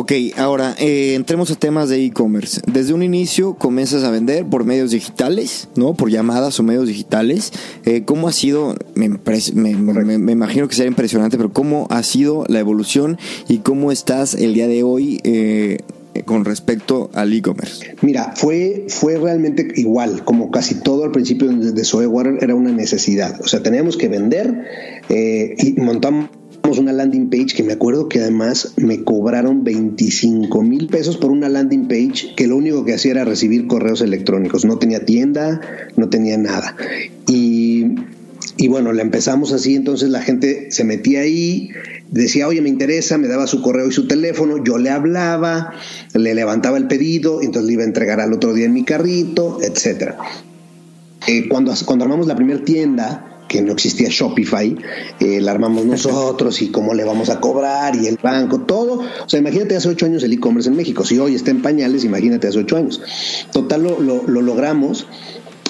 Ok, 0.00 0.12
ahora 0.36 0.76
eh, 0.78 1.14
entremos 1.16 1.50
a 1.50 1.56
temas 1.56 1.88
de 1.88 2.04
e-commerce. 2.04 2.60
Desde 2.72 2.94
un 2.94 3.02
inicio 3.02 3.54
comienzas 3.54 4.04
a 4.04 4.12
vender 4.12 4.46
por 4.46 4.64
medios 4.64 4.92
digitales, 4.92 5.66
¿no? 5.74 5.94
Por 5.94 6.08
llamadas 6.08 6.60
o 6.60 6.62
medios 6.62 6.86
digitales. 6.86 7.52
Eh, 7.84 8.04
¿Cómo 8.04 8.28
ha 8.28 8.32
sido? 8.32 8.76
Me, 8.94 9.08
me, 9.08 10.30
imagino 10.32 10.68
que 10.68 10.76
será 10.76 10.86
impresionante, 10.86 11.36
pero 11.36 11.52
¿cómo 11.52 11.88
ha 11.90 12.04
sido 12.04 12.44
la 12.46 12.60
evolución 12.60 13.18
y 13.48 13.58
cómo 13.58 13.90
estás 13.90 14.34
el 14.34 14.54
día 14.54 14.68
de 14.68 14.84
hoy? 14.84 15.20
Eh, 15.24 15.78
con 16.24 16.44
respecto 16.44 17.10
al 17.14 17.32
e-commerce? 17.32 17.96
Mira, 18.00 18.34
fue, 18.36 18.86
fue 18.88 19.18
realmente 19.18 19.66
igual, 19.74 20.24
como 20.24 20.52
casi 20.52 20.76
todo 20.76 21.04
al 21.04 21.10
principio 21.10 21.48
de 21.48 21.84
Software 21.84 22.38
era 22.40 22.54
una 22.54 22.70
necesidad. 22.70 23.40
O 23.40 23.48
sea, 23.48 23.64
teníamos 23.64 23.96
que 23.96 24.08
vender 24.08 24.64
y 25.08 25.72
montamos 25.80 26.30
una 26.76 26.92
landing 26.92 27.30
page 27.30 27.54
que 27.56 27.62
me 27.62 27.72
acuerdo 27.72 28.10
que 28.10 28.20
además 28.20 28.74
me 28.76 29.02
cobraron 29.02 29.64
25 29.64 30.62
mil 30.62 30.88
pesos 30.88 31.16
por 31.16 31.30
una 31.30 31.48
landing 31.48 31.88
page 31.88 32.34
que 32.36 32.46
lo 32.46 32.56
único 32.56 32.84
que 32.84 32.92
hacía 32.92 33.12
era 33.12 33.24
recibir 33.24 33.66
correos 33.66 34.02
electrónicos. 34.02 34.66
No 34.66 34.76
tenía 34.78 35.06
tienda, 35.06 35.62
no 35.96 36.10
tenía 36.10 36.36
nada. 36.36 36.76
Y, 37.26 37.94
y 38.58 38.68
bueno, 38.68 38.92
la 38.92 39.00
empezamos 39.00 39.52
así, 39.52 39.76
entonces 39.76 40.10
la 40.10 40.20
gente 40.20 40.70
se 40.70 40.84
metía 40.84 41.20
ahí, 41.20 41.70
decía, 42.10 42.48
oye, 42.48 42.60
me 42.60 42.68
interesa, 42.68 43.16
me 43.16 43.28
daba 43.28 43.46
su 43.46 43.62
correo 43.62 43.88
y 43.88 43.92
su 43.92 44.06
teléfono, 44.06 44.62
yo 44.62 44.76
le 44.76 44.90
hablaba, 44.90 45.72
le 46.12 46.34
levantaba 46.34 46.76
el 46.76 46.88
pedido, 46.88 47.40
entonces 47.40 47.66
le 47.66 47.74
iba 47.74 47.82
a 47.84 47.86
entregar 47.86 48.20
al 48.20 48.32
otro 48.32 48.52
día 48.52 48.66
en 48.66 48.74
mi 48.74 48.84
carrito, 48.84 49.60
etc. 49.62 50.16
Eh, 51.26 51.48
cuando, 51.48 51.72
cuando 51.86 52.04
armamos 52.04 52.26
la 52.26 52.36
primera 52.36 52.64
tienda, 52.64 53.37
que 53.48 53.62
no 53.62 53.72
existía 53.72 54.08
Shopify, 54.10 54.76
eh, 55.18 55.40
la 55.40 55.52
armamos 55.52 55.86
nosotros 55.86 56.60
y 56.62 56.68
cómo 56.68 56.94
le 56.94 57.04
vamos 57.04 57.30
a 57.30 57.40
cobrar 57.40 57.96
y 57.96 58.06
el 58.06 58.18
banco, 58.22 58.60
todo. 58.60 59.00
O 59.00 59.28
sea, 59.28 59.40
imagínate 59.40 59.74
hace 59.74 59.88
ocho 59.88 60.06
años 60.06 60.22
el 60.22 60.32
e-commerce 60.32 60.68
en 60.68 60.76
México. 60.76 61.04
Si 61.04 61.18
hoy 61.18 61.34
está 61.34 61.50
en 61.50 61.62
pañales, 61.62 62.04
imagínate 62.04 62.46
hace 62.46 62.58
ocho 62.58 62.76
años. 62.76 63.00
Total, 63.52 63.82
lo, 63.82 64.00
lo, 64.00 64.42
logramos 64.42 65.06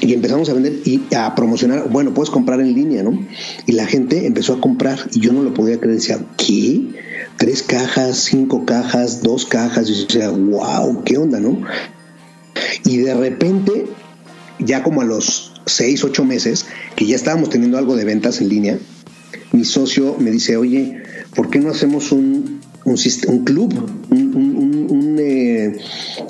y 0.01 0.13
empezamos 0.13 0.49
a 0.49 0.55
vender 0.55 0.81
y 0.85 1.03
a 1.15 1.35
promocionar, 1.35 1.89
bueno, 1.89 2.13
puedes 2.15 2.31
comprar 2.31 2.61
en 2.61 2.75
línea, 2.75 3.03
¿no? 3.03 3.19
Y 3.67 3.73
la 3.73 3.87
gente 3.87 4.27
empezó 4.27 4.55
a 4.55 4.61
comprar 4.61 4.99
y 5.13 5.21
yo 5.21 5.33
no 5.33 5.43
lo 5.43 5.55
podía 5.55 5.79
creer, 5.79 5.97
decía, 5.97 6.19
¿qué? 6.37 6.83
Tres 7.37 7.63
cajas, 7.63 8.19
cinco 8.19 8.65
cajas, 8.65 9.23
dos 9.23 9.47
cajas, 9.47 9.89
y 9.89 9.95
yo 9.95 10.07
decía, 10.07 10.31
wow, 10.31 11.03
¿qué 11.05 11.19
onda, 11.19 11.41
no? 11.41 11.63
Y 12.85 12.99
de 12.99 13.15
repente, 13.15 13.87
ya 14.59 14.83
como 14.83 15.03
a 15.03 15.05
los 15.05 15.48
seis, 15.69 16.05
ocho 16.05 16.25
meses, 16.25 16.67
que 16.97 17.07
ya 17.07 17.17
estábamos 17.17 17.51
teniendo 17.51 17.79
algo 17.79 17.97
de 17.97 18.05
ventas 18.05 18.41
en 18.41 18.49
línea, 18.49 18.79
mi 19.53 19.65
socio 19.65 20.17
me 20.19 20.31
dice, 20.31 20.57
oye, 20.57 21.03
¿por 21.35 21.51
qué 21.51 21.59
no 21.59 21.71
hacemos 21.71 22.13
un, 22.13 22.61
un, 22.85 23.45
club, 23.45 23.75
un, 24.11 25.17
eh, 25.19 25.79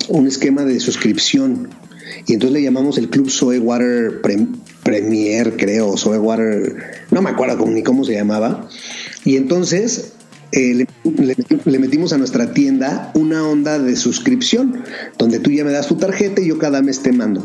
un, 0.07 0.27
esquema 0.27 0.63
de 0.63 0.79
suscripción? 0.79 1.69
Y 2.27 2.33
entonces 2.33 2.53
le 2.53 2.63
llamamos 2.63 2.97
el 2.97 3.09
Club 3.09 3.29
Soe 3.29 3.59
Water 3.59 4.21
Premier, 4.83 5.55
creo, 5.57 5.97
Soe 5.97 6.17
Water, 6.17 7.05
no 7.11 7.21
me 7.21 7.29
acuerdo 7.29 7.65
ni 7.65 7.83
cómo 7.83 8.03
se 8.03 8.13
llamaba. 8.13 8.67
Y 9.25 9.35
entonces 9.35 10.13
eh, 10.51 10.73
le, 11.03 11.35
le, 11.65 11.79
metimos 11.79 12.13
a 12.13 12.17
nuestra 12.17 12.53
tienda 12.53 13.11
una 13.13 13.47
onda 13.47 13.79
de 13.79 13.95
suscripción, 13.95 14.83
donde 15.17 15.39
tú 15.39 15.51
ya 15.51 15.63
me 15.63 15.71
das 15.71 15.87
tu 15.87 15.95
tarjeta 15.95 16.41
y 16.41 16.47
yo 16.47 16.57
cada 16.57 16.81
mes 16.81 17.01
te 17.01 17.11
mando. 17.11 17.43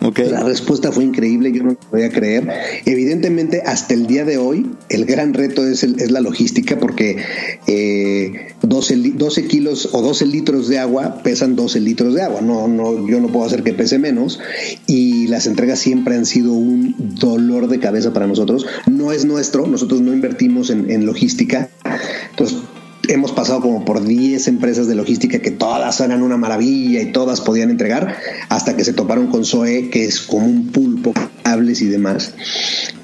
La 0.00 0.44
respuesta 0.44 0.92
fue 0.92 1.04
increíble, 1.04 1.52
yo 1.52 1.62
no 1.64 1.70
lo 1.70 1.76
podía 1.76 2.10
creer. 2.10 2.48
Evidentemente, 2.84 3.62
hasta 3.66 3.94
el 3.94 4.06
día 4.06 4.24
de 4.24 4.38
hoy, 4.38 4.70
el 4.88 5.04
gran 5.06 5.34
reto 5.34 5.66
es, 5.66 5.82
la 6.10 6.20
logística, 6.20 6.78
porque 6.78 7.16
12, 8.62 8.94
eh, 8.94 9.12
12, 9.16 9.46
kilos 9.46 9.88
o 9.92 10.02
12 10.02 10.26
litros 10.26 10.68
de 10.68 10.78
agua 10.78 11.22
pesan 11.22 11.56
12 11.56 11.80
litros 11.80 12.14
de 12.14 12.22
agua. 12.22 12.40
No, 12.40 12.68
no, 12.68 13.08
yo 13.08 13.20
no 13.20 13.28
puedo 13.28 13.44
hacer 13.44 13.62
que 13.64 13.72
pese 13.72 13.98
menos. 13.98 14.40
Y 14.86 15.26
las 15.26 15.46
entregas 15.46 15.80
siempre 15.80 16.14
han 16.14 16.26
sido 16.26 16.52
un 16.52 16.94
dolor 16.98 17.68
de 17.68 17.80
cabeza 17.80 18.12
para 18.12 18.26
nosotros. 18.26 18.66
No 18.86 19.12
es 19.12 19.24
nuestro, 19.24 19.66
nosotros 19.66 20.00
no 20.00 20.12
invertimos 20.12 20.70
en, 20.70 20.90
en 20.90 21.06
logística. 21.06 21.70
Entonces, 22.30 22.58
hemos 23.08 23.32
pasado 23.32 23.60
como 23.60 23.84
por 23.84 24.04
10 24.04 24.46
empresas 24.48 24.86
de 24.86 24.94
logística 24.94 25.40
que 25.40 25.50
todas 25.50 26.00
eran 26.00 26.22
una 26.22 26.36
maravilla 26.36 27.00
y 27.00 27.10
todas 27.12 27.40
podían 27.40 27.70
entregar, 27.70 28.16
hasta 28.48 28.76
que 28.76 28.84
se 28.84 28.92
toparon 28.92 29.28
con 29.28 29.44
Zoe, 29.44 29.88
que 29.90 30.04
es 30.04 30.20
como 30.20 30.46
un 30.46 30.68
pulpo, 30.68 31.12
cables 31.42 31.82
y 31.82 31.86
demás. 31.86 32.34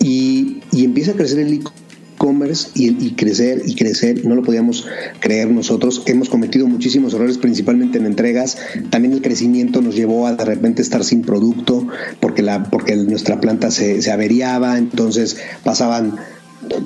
Y, 0.01 0.61
empieza 0.73 1.13
a 1.13 1.15
crecer 1.15 1.39
el 1.39 1.55
e-commerce 1.55 2.69
y, 2.75 3.07
y, 3.07 3.15
crecer 3.15 3.63
y 3.65 3.75
crecer, 3.75 4.25
no 4.27 4.35
lo 4.35 4.43
podíamos 4.43 4.87
creer 5.21 5.51
nosotros. 5.51 6.03
Hemos 6.07 6.29
cometido 6.29 6.67
muchísimos 6.67 7.15
errores, 7.15 7.39
principalmente 7.39 7.99
en 7.99 8.07
entregas. 8.07 8.59
También 8.91 9.15
el 9.15 9.23
crecimiento 9.23 9.81
nos 9.81 9.95
llevó 9.95 10.27
a 10.27 10.35
de 10.35 10.45
repente 10.45 10.83
estar 10.83 11.05
sin 11.05 11.23
producto 11.23 11.87
porque, 12.21 12.43
la, 12.43 12.65
porque 12.65 12.97
nuestra 12.97 13.41
planta 13.41 13.71
se 13.71 14.11
averiaba, 14.13 14.77
entonces 14.77 15.39
pasaban 15.63 16.19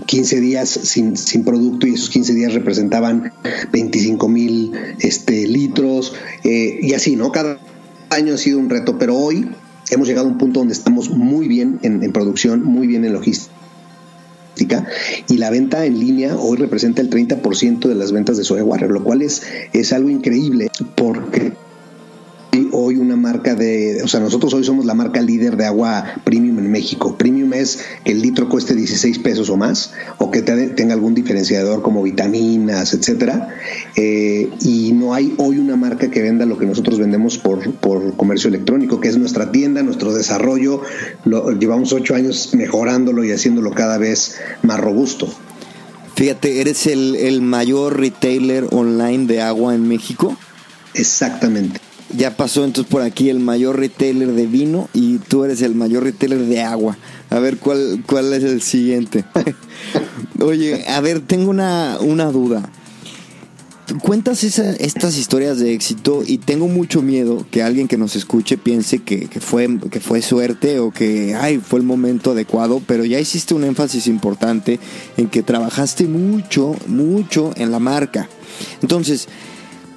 15 0.06 0.40
días 0.40 0.68
sin, 0.68 1.16
sin, 1.16 1.44
producto 1.44 1.86
y 1.86 1.94
esos 1.94 2.10
15 2.10 2.34
días 2.34 2.54
representaban 2.54 3.32
25 3.72 4.28
mil 4.28 4.72
este, 5.00 5.46
litros 5.46 6.14
eh, 6.44 6.78
y 6.82 6.94
así, 6.94 7.16
¿no? 7.16 7.32
Cada 7.32 7.58
año 8.10 8.34
ha 8.34 8.38
sido 8.38 8.58
un 8.58 8.70
reto, 8.70 8.98
pero 8.98 9.16
hoy 9.16 9.48
hemos 9.90 10.08
llegado 10.08 10.28
a 10.28 10.30
un 10.30 10.38
punto 10.38 10.60
donde 10.60 10.74
estamos 10.74 11.10
muy 11.10 11.48
bien 11.48 11.78
en, 11.82 12.12
producción, 12.12 12.64
muy 12.64 12.86
bien 12.86 13.04
en 13.04 13.12
logística 13.12 13.52
y 15.28 15.36
la 15.36 15.50
venta 15.50 15.86
en 15.86 16.00
línea 16.00 16.36
hoy 16.36 16.56
representa 16.56 17.00
el 17.00 17.10
30% 17.10 17.86
de 17.86 17.94
las 17.94 18.12
ventas 18.12 18.36
de 18.36 18.44
Software, 18.44 18.90
lo 18.90 19.04
cual 19.04 19.22
es, 19.22 19.42
es 19.72 19.92
algo 19.92 20.10
increíble 20.10 20.68
porque 20.96 21.52
hoy 22.72 22.96
una 22.96 23.16
marca 23.16 23.54
de, 23.54 24.02
o 24.02 24.08
sea, 24.08 24.20
nosotros 24.20 24.54
hoy 24.54 24.64
somos 24.64 24.87
la 24.87 24.94
marca 24.94 25.20
líder 25.20 25.56
de 25.56 25.66
agua 25.66 26.04
premium 26.24 26.58
en 26.58 26.70
México. 26.70 27.16
Premium 27.16 27.52
es 27.52 27.80
que 28.04 28.12
el 28.12 28.22
litro 28.22 28.48
cueste 28.48 28.74
16 28.74 29.18
pesos 29.18 29.50
o 29.50 29.56
más, 29.56 29.92
o 30.18 30.30
que 30.30 30.42
tenga 30.42 30.94
algún 30.94 31.14
diferenciador 31.14 31.82
como 31.82 32.02
vitaminas, 32.02 32.94
etcétera. 32.94 33.48
Eh, 33.96 34.50
y 34.62 34.92
no 34.92 35.14
hay 35.14 35.34
hoy 35.38 35.58
una 35.58 35.76
marca 35.76 36.11
que 36.11 36.22
venda 36.22 36.46
lo 36.46 36.58
que 36.58 36.66
nosotros 36.66 36.98
vendemos 36.98 37.38
por, 37.38 37.72
por 37.74 38.16
comercio 38.16 38.48
electrónico, 38.48 39.00
que 39.00 39.08
es 39.08 39.18
nuestra 39.18 39.52
tienda, 39.52 39.82
nuestro 39.82 40.12
desarrollo. 40.12 40.82
Lo, 41.24 41.52
llevamos 41.52 41.92
ocho 41.92 42.14
años 42.14 42.50
mejorándolo 42.54 43.24
y 43.24 43.32
haciéndolo 43.32 43.72
cada 43.72 43.98
vez 43.98 44.37
más 44.62 44.80
robusto. 44.80 45.28
Fíjate, 46.14 46.61
¿eres 46.61 46.87
el, 46.87 47.14
el 47.14 47.42
mayor 47.42 48.00
retailer 48.00 48.66
online 48.72 49.26
de 49.26 49.40
agua 49.40 49.74
en 49.74 49.87
México? 49.87 50.37
Exactamente. 50.94 51.80
Ya 52.16 52.36
pasó 52.36 52.64
entonces 52.64 52.90
por 52.90 53.02
aquí 53.02 53.28
el 53.28 53.38
mayor 53.38 53.78
retailer 53.78 54.32
de 54.32 54.46
vino 54.46 54.88
y 54.94 55.18
tú 55.18 55.44
eres 55.44 55.60
el 55.62 55.74
mayor 55.74 56.04
retailer 56.04 56.38
de 56.46 56.62
agua. 56.62 56.96
A 57.30 57.38
ver 57.38 57.58
cuál, 57.58 58.02
cuál 58.06 58.32
es 58.32 58.42
el 58.44 58.62
siguiente. 58.62 59.24
Oye, 60.40 60.86
a 60.88 61.00
ver, 61.00 61.20
tengo 61.20 61.50
una, 61.50 61.98
una 62.00 62.26
duda. 62.32 62.70
Cuentas 64.02 64.44
esa- 64.44 64.72
estas 64.72 65.16
historias 65.16 65.58
de 65.58 65.72
éxito 65.72 66.22
y 66.26 66.38
tengo 66.38 66.68
mucho 66.68 67.00
miedo 67.00 67.46
que 67.50 67.62
alguien 67.62 67.88
que 67.88 67.96
nos 67.96 68.16
escuche 68.16 68.58
piense 68.58 68.98
que, 68.98 69.28
que 69.28 69.40
fue, 69.40 69.78
que 69.90 70.00
fue 70.00 70.20
suerte 70.20 70.78
o 70.78 70.90
que 70.90 71.34
ay, 71.34 71.58
fue 71.58 71.78
el 71.80 71.86
momento 71.86 72.32
adecuado, 72.32 72.82
pero 72.86 73.06
ya 73.06 73.18
hiciste 73.18 73.54
un 73.54 73.64
énfasis 73.64 74.06
importante 74.06 74.78
en 75.16 75.28
que 75.28 75.42
trabajaste 75.42 76.04
mucho, 76.04 76.74
mucho 76.86 77.52
en 77.56 77.70
la 77.70 77.78
marca. 77.78 78.28
Entonces, 78.82 79.26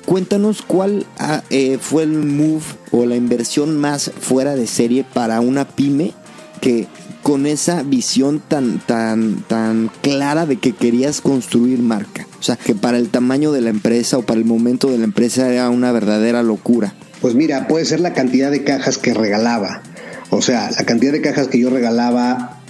Cuéntanos 0.06 0.62
cuál 0.62 1.06
ah, 1.20 1.44
eh, 1.50 1.78
fue 1.80 2.04
el 2.04 2.12
move 2.14 2.64
o 2.92 3.06
la 3.06 3.16
inversión 3.16 3.78
más 3.78 4.12
fuera 4.20 4.56
de 4.56 4.68
serie 4.68 5.06
para 5.14 5.40
una 5.42 5.68
pyme 5.68 6.14
que 6.60 6.88
con 7.24 7.46
esa 7.46 7.84
visión 7.84 8.42
tan 8.46 8.80
tan 8.80 9.44
tan 9.48 9.92
clara 10.02 10.46
de 10.46 10.58
que 10.58 10.74
querías 10.74 11.22
construir 11.22 11.80
marca. 11.80 12.26
O 12.40 12.44
sea, 12.44 12.56
que 12.56 12.74
para 12.74 12.98
el 12.98 13.10
tamaño 13.10 13.52
de 13.52 13.62
la 13.62 13.70
empresa 13.70 14.18
o 14.18 14.24
para 14.24 14.40
el 14.40 14.46
momento 14.46 14.90
de 14.90 14.98
la 14.98 15.04
empresa 15.04 15.52
era 15.52 15.70
una 15.70 15.92
verdadera 15.92 16.42
locura. 16.42 16.94
Pues 17.22 17.36
mira, 17.36 17.68
puede 17.68 17.86
ser 17.86 18.00
la 18.00 18.14
cantidad 18.14 18.50
de 18.50 18.64
cajas 18.64 18.98
que 18.98 19.14
regalaba. 19.14 19.84
O 20.32 20.42
sea, 20.42 20.72
la 20.72 20.84
cantidad 20.86 21.12
de 21.12 21.22
cajas 21.22 21.48
que 21.48 21.60
yo 21.60 21.70
regalaba 21.70 22.62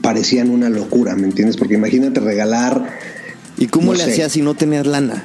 parecían 0.00 0.50
una 0.50 0.68
locura, 0.68 1.14
¿me 1.14 1.26
entiendes? 1.28 1.56
Porque 1.56 1.74
imagínate 1.74 2.18
regalar, 2.18 2.98
¿Y 3.58 3.66
cómo 3.66 3.92
No 3.92 3.98
le 3.98 4.04
sé. 4.04 4.12
hacías 4.12 4.32
si 4.32 4.42
no 4.42 4.54
tenías 4.54 4.86
lana? 4.86 5.24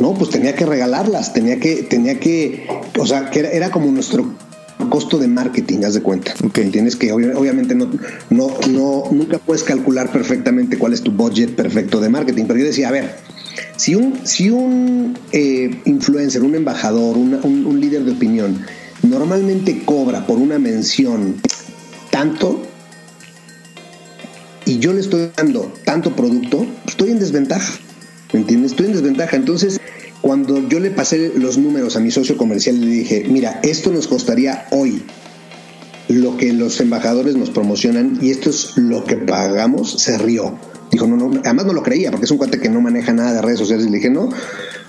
No, 0.00 0.14
pues 0.14 0.30
tenía 0.30 0.54
que 0.54 0.64
regalarlas, 0.66 1.32
tenía 1.32 1.58
que, 1.58 1.82
tenía 1.82 2.18
que, 2.20 2.66
o 2.98 3.06
sea, 3.06 3.30
que 3.30 3.40
era, 3.40 3.50
era 3.50 3.70
como 3.70 3.90
nuestro 3.90 4.32
costo 4.90 5.18
de 5.18 5.26
marketing, 5.28 5.78
haz 5.84 5.94
de 5.94 6.02
cuenta. 6.02 6.32
Ok. 6.44 6.58
¿Entiendes? 6.58 6.94
Que 6.96 7.12
obvi- 7.12 7.34
obviamente 7.36 7.74
no, 7.74 7.90
no, 8.30 8.48
no, 8.70 9.04
nunca 9.10 9.38
puedes 9.38 9.64
calcular 9.64 10.12
perfectamente 10.12 10.78
cuál 10.78 10.92
es 10.92 11.02
tu 11.02 11.10
budget 11.10 11.54
perfecto 11.56 12.00
de 12.00 12.08
marketing. 12.08 12.44
Pero 12.46 12.60
yo 12.60 12.66
decía, 12.66 12.88
a 12.88 12.92
ver, 12.92 13.16
si 13.76 13.96
un, 13.96 14.20
si 14.24 14.50
un 14.50 15.18
eh, 15.32 15.80
influencer, 15.84 16.42
un 16.44 16.54
embajador, 16.54 17.16
una- 17.18 17.40
un, 17.42 17.66
un 17.66 17.80
líder 17.80 18.04
de 18.04 18.12
opinión, 18.12 18.64
normalmente 19.02 19.82
cobra 19.84 20.26
por 20.26 20.38
una 20.38 20.58
mención 20.60 21.36
tanto 22.10 22.62
y 24.64 24.78
yo 24.78 24.92
le 24.92 25.00
estoy 25.00 25.30
dando 25.36 25.72
tanto 25.84 26.14
producto, 26.14 26.58
pues 26.58 26.88
estoy 26.88 27.10
en 27.10 27.18
desventaja. 27.18 27.72
¿Me 28.32 28.40
entiendes? 28.40 28.72
Estoy 28.72 28.86
en 28.86 28.92
desventaja. 28.92 29.36
Entonces, 29.36 29.80
cuando 30.20 30.68
yo 30.68 30.80
le 30.80 30.90
pasé 30.90 31.32
los 31.36 31.58
números 31.58 31.96
a 31.96 32.00
mi 32.00 32.10
socio 32.10 32.36
comercial, 32.36 32.80
le 32.80 32.86
dije, 32.86 33.24
mira, 33.28 33.60
esto 33.62 33.90
nos 33.92 34.06
costaría 34.08 34.66
hoy 34.70 35.02
lo 36.08 36.36
que 36.36 36.52
los 36.52 36.80
embajadores 36.80 37.36
nos 37.36 37.50
promocionan 37.50 38.18
y 38.22 38.30
esto 38.30 38.50
es 38.50 38.76
lo 38.76 39.04
que 39.04 39.16
pagamos, 39.16 39.92
se 40.00 40.16
rió. 40.18 40.58
Dijo, 40.90 41.06
no, 41.06 41.16
no, 41.16 41.40
además 41.44 41.66
no 41.66 41.72
lo 41.74 41.82
creía, 41.82 42.10
porque 42.10 42.24
es 42.24 42.30
un 42.30 42.38
cuate 42.38 42.58
que 42.58 42.68
no 42.70 42.80
maneja 42.80 43.12
nada 43.12 43.34
de 43.34 43.42
redes 43.42 43.58
sociales. 43.58 43.86
Y 43.86 43.90
le 43.90 43.96
dije, 43.98 44.10
no, 44.10 44.30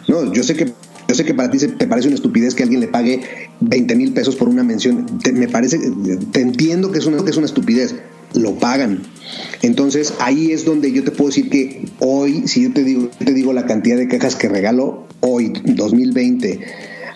no, 0.08 0.34
yo 0.34 0.44
sé 0.44 0.56
que 0.56 0.72
yo 1.08 1.16
sé 1.16 1.26
que 1.26 1.34
para 1.34 1.50
ti 1.50 1.58
se- 1.58 1.70
te 1.70 1.88
parece 1.88 2.08
una 2.08 2.16
estupidez 2.16 2.54
que 2.54 2.62
alguien 2.62 2.80
le 2.82 2.88
pague 2.88 3.22
20 3.62 3.96
mil 3.96 4.14
pesos 4.14 4.36
por 4.36 4.48
una 4.48 4.64
mención. 4.64 5.08
Me 5.34 5.48
parece, 5.48 5.80
te 6.32 6.40
entiendo 6.42 6.92
que 6.92 7.00
es, 7.00 7.06
una, 7.08 7.24
que 7.24 7.32
es 7.32 7.38
una 7.38 7.48
estupidez. 7.48 7.96
Lo 8.34 8.56
pagan. 8.56 9.04
Entonces 9.62 10.14
ahí 10.20 10.52
es 10.52 10.66
donde 10.66 10.92
yo 10.92 11.04
te 11.04 11.12
puedo 11.12 11.30
decir 11.30 11.50
que 11.50 11.86
hoy, 12.00 12.48
si 12.48 12.64
yo 12.64 12.74
te 12.74 12.84
digo, 12.84 13.10
te 13.18 13.34
digo 13.34 13.54
la 13.54 13.66
cantidad 13.66 13.98
de 13.98 14.08
cajas 14.08 14.36
que 14.36 14.50
regalo 14.50 15.08
hoy, 15.22 15.54
2020, 15.64 16.60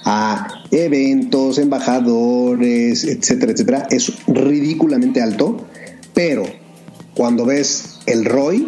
a 0.05 0.47
eventos, 0.71 1.57
embajadores, 1.57 3.05
etcétera, 3.05 3.53
etcétera, 3.53 3.87
es 3.89 4.11
ridículamente 4.27 5.21
alto, 5.21 5.65
pero 6.13 6.43
cuando 7.15 7.45
ves 7.45 7.99
el 8.05 8.25
ROI, 8.25 8.67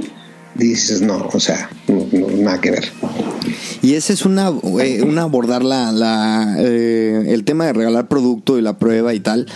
dices, 0.56 1.02
no, 1.02 1.28
o 1.34 1.40
sea, 1.40 1.70
nada 1.88 2.62
que 2.62 2.72
ver. 2.72 2.92
Y 3.82 3.94
ese 3.96 4.14
es 4.14 4.26
una, 4.26 4.52
eh, 4.82 5.04
una 5.04 5.24
abordar 5.24 5.64
la, 5.64 5.92
la, 5.92 6.56
eh, 6.60 7.26
el 7.28 7.44
tema 7.44 7.66
de 7.66 7.74
regalar 7.74 8.08
producto 8.08 8.58
y 8.58 8.62
la 8.62 8.80
prueba 8.80 9.14
y 9.14 9.20
tal. 9.20 9.48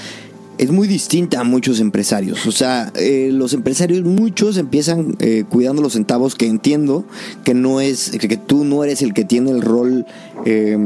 Es 0.60 0.72
muy 0.72 0.88
distinta 0.88 1.39
a 1.39 1.43
muchos 1.43 1.80
empresarios. 1.80 2.45
O 2.45 2.52
sea, 2.52 2.91
eh, 2.95 3.30
los 3.32 3.54
empresarios, 3.54 4.04
muchos 4.04 4.58
empiezan 4.58 5.15
eh, 5.19 5.45
cuidando 5.50 5.82
los 5.82 5.93
centavos, 5.93 6.36
que 6.36 6.48
entiendo 6.48 7.06
que 7.43 7.54
no 7.54 7.80
es, 7.80 8.12
que 8.12 8.38
tú 8.38 8.65
no 8.65 8.84
eres 8.84 9.02
el 9.02 9.13
que 9.13 9.24
tiene 9.24 9.52
el 9.52 9.62
rol, 9.62 10.06
eh, 10.45 10.78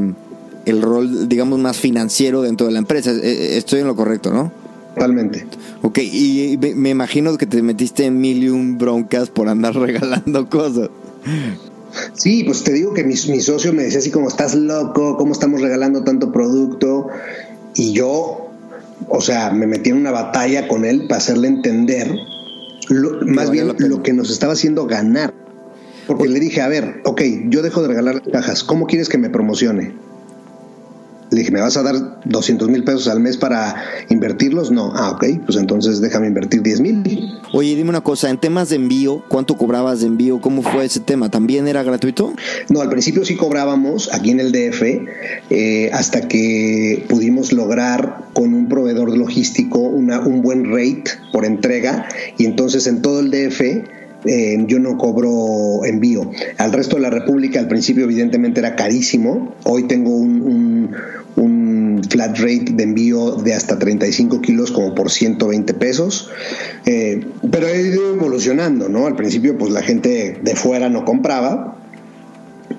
el 0.66 0.82
rol, 0.82 1.28
digamos, 1.28 1.60
más 1.60 1.78
financiero 1.78 2.44
dentro 2.44 2.68
de 2.68 2.74
la 2.74 2.80
empresa. 2.80 3.12
Eh, 3.12 3.20
eh, 3.24 3.58
Estoy 3.58 3.82
en 3.82 3.88
lo 3.88 3.96
correcto, 3.96 4.32
¿no? 4.32 4.52
Totalmente. 4.94 5.48
Ok, 5.82 5.98
y 5.98 6.58
me, 6.62 6.76
me 6.76 6.90
imagino 6.92 7.36
que 7.36 7.48
te 7.48 7.62
metiste 7.64 8.06
en 8.06 8.22
mil 8.22 8.44
y 8.44 8.50
un 8.50 8.78
broncas 8.78 9.30
por 9.30 9.50
andar 9.50 9.76
regalando 9.76 10.50
cosas. 10.50 10.90
Sí, 12.14 12.44
pues 12.44 12.64
te 12.64 12.74
digo 12.74 12.94
que 12.94 13.04
mi, 13.04 13.16
mi 13.30 13.42
socio 13.42 13.74
me 13.74 13.84
decía 13.84 14.00
así 14.00 14.12
como, 14.12 14.28
estás 14.28 14.56
loco, 14.56 15.18
¿cómo 15.18 15.34
estamos 15.34 15.62
regalando 15.62 16.04
tanto 16.04 16.32
producto? 16.32 17.08
Y 17.76 17.94
yo, 17.94 18.42
o 19.10 19.22
sea, 19.22 19.52
me 19.52 19.68
metí 19.68 19.89
en 19.92 19.98
una 19.98 20.12
batalla 20.12 20.68
con 20.68 20.86
él 20.86 21.06
para 21.08 21.18
hacerle 21.18 21.48
entender, 21.48 22.16
lo- 22.89 23.26
más 23.26 23.50
bien 23.52 23.68
lo 23.78 24.04
que 24.04 24.13
nos 24.13 24.30
estaba 24.32 24.54
haciendo 24.54 24.86
ganar. 24.88 25.34
Porque 26.08 26.28
le 26.28 26.39
dije, 26.39 26.62
a 26.62 26.68
ver, 26.68 27.02
ok, 27.06 27.22
yo 27.48 27.62
dejo 27.62 27.82
de 27.82 27.88
regalar 27.88 28.16
las 28.16 28.28
cajas, 28.28 28.63
¿cómo 28.63 28.88
quieres 28.88 29.08
que 29.10 29.18
me 29.18 29.30
promocione? 29.30 29.94
Le 31.34 31.39
dije, 31.39 31.52
¿me 31.52 31.62
vas 31.62 31.78
a 31.78 31.84
dar 31.84 31.96
200 32.26 32.69
mil 32.69 32.84
pesos 32.84 33.08
al 33.08 33.19
mes 33.19 33.38
para 33.38 33.76
invertirlos? 34.10 34.69
No. 34.72 34.91
Ah, 34.93 35.12
ok, 35.12 35.26
pues 35.46 35.58
entonces 35.58 36.00
déjame 36.00 36.28
invertir 36.28 36.62
10 36.62 36.82
mil. 36.82 37.04
Oye, 37.54 37.76
dime 37.76 37.89
una 37.89 38.02
cosa, 38.02 38.30
en 38.30 38.38
temas 38.38 38.69
de 38.69 38.76
envío, 38.76 39.24
¿cuánto 39.30 39.58
cobrabas 39.58 40.02
de 40.02 40.08
envío? 40.08 40.39
¿Cómo 40.41 40.62
fue 40.62 40.86
ese 40.86 41.00
tema? 41.00 41.30
¿También 41.30 41.67
era 41.67 41.82
gratuito? 41.82 42.34
No, 42.69 42.82
al 42.82 42.89
principio 42.89 43.26
sí 43.26 43.36
cobrábamos 43.36 44.13
aquí 44.13 44.30
en 44.30 44.39
el 44.39 44.52
DF 44.52 44.84
eh, 45.50 45.89
hasta 45.91 46.28
que 46.28 47.04
pudimos 47.10 47.52
lograr 47.52 48.26
con 48.34 48.54
un 48.54 48.69
proveedor 48.69 49.17
logístico 49.17 49.80
una, 49.80 50.19
un 50.19 50.41
buen 50.41 50.65
rate 50.65 51.06
por 51.32 51.46
entrega 51.46 52.08
y 52.38 52.46
entonces 52.46 52.86
en 52.88 53.02
todo 53.02 53.22
el 53.22 53.32
DF 53.32 54.03
eh, 54.26 54.64
yo 54.68 54.80
no 54.80 54.98
cobro 54.98 55.86
envío. 55.86 56.30
Al 56.58 56.72
resto 56.74 56.96
de 56.96 57.02
la 57.02 57.10
República 57.10 57.60
al 57.60 57.68
principio 57.68 58.04
evidentemente 58.04 58.60
era 58.60 58.76
carísimo. 58.76 59.56
Hoy 59.64 59.84
tengo 59.84 60.16
un, 60.16 60.96
flat 62.10 62.38
rate 62.38 62.74
de 62.74 62.84
envío 62.84 63.38
de 63.38 63.56
hasta 63.56 63.80
35 63.80 64.42
kilos 64.42 64.72
como 64.72 64.94
por 64.94 65.10
120 65.10 65.74
pesos. 65.74 66.30
Eh, 66.86 67.26
pero 67.50 67.68
he 67.68 67.82
ido 67.82 68.14
evolucionando, 68.14 68.88
¿no? 68.90 69.08
Al 69.08 69.16
principio 69.16 69.58
pues 69.58 69.72
la 69.72 69.82
gente 69.82 70.40
de 70.44 70.56
fuera 70.56 70.90
no 70.90 71.06
compraba, 71.06 71.78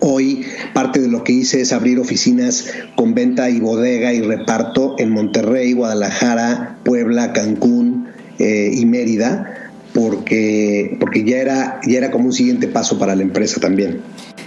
Hoy 0.00 0.44
parte 0.72 1.00
de 1.00 1.08
lo 1.08 1.24
que 1.24 1.32
hice 1.32 1.60
es 1.60 1.72
abrir 1.72 1.98
oficinas 1.98 2.66
con 2.94 3.14
venta 3.14 3.48
y 3.50 3.60
bodega 3.60 4.12
y 4.12 4.20
reparto 4.20 4.96
en 4.98 5.10
Monterrey, 5.10 5.72
Guadalajara, 5.72 6.76
Puebla, 6.84 7.32
Cancún 7.32 8.08
eh, 8.38 8.70
y 8.72 8.84
Mérida, 8.86 9.63
porque, 9.94 10.96
porque 10.98 11.24
ya, 11.24 11.38
era, 11.38 11.80
ya 11.86 11.98
era 11.98 12.10
como 12.10 12.26
un 12.26 12.32
siguiente 12.32 12.66
paso 12.66 12.98
para 12.98 13.14
la 13.14 13.22
empresa 13.22 13.60
también. 13.60 14.00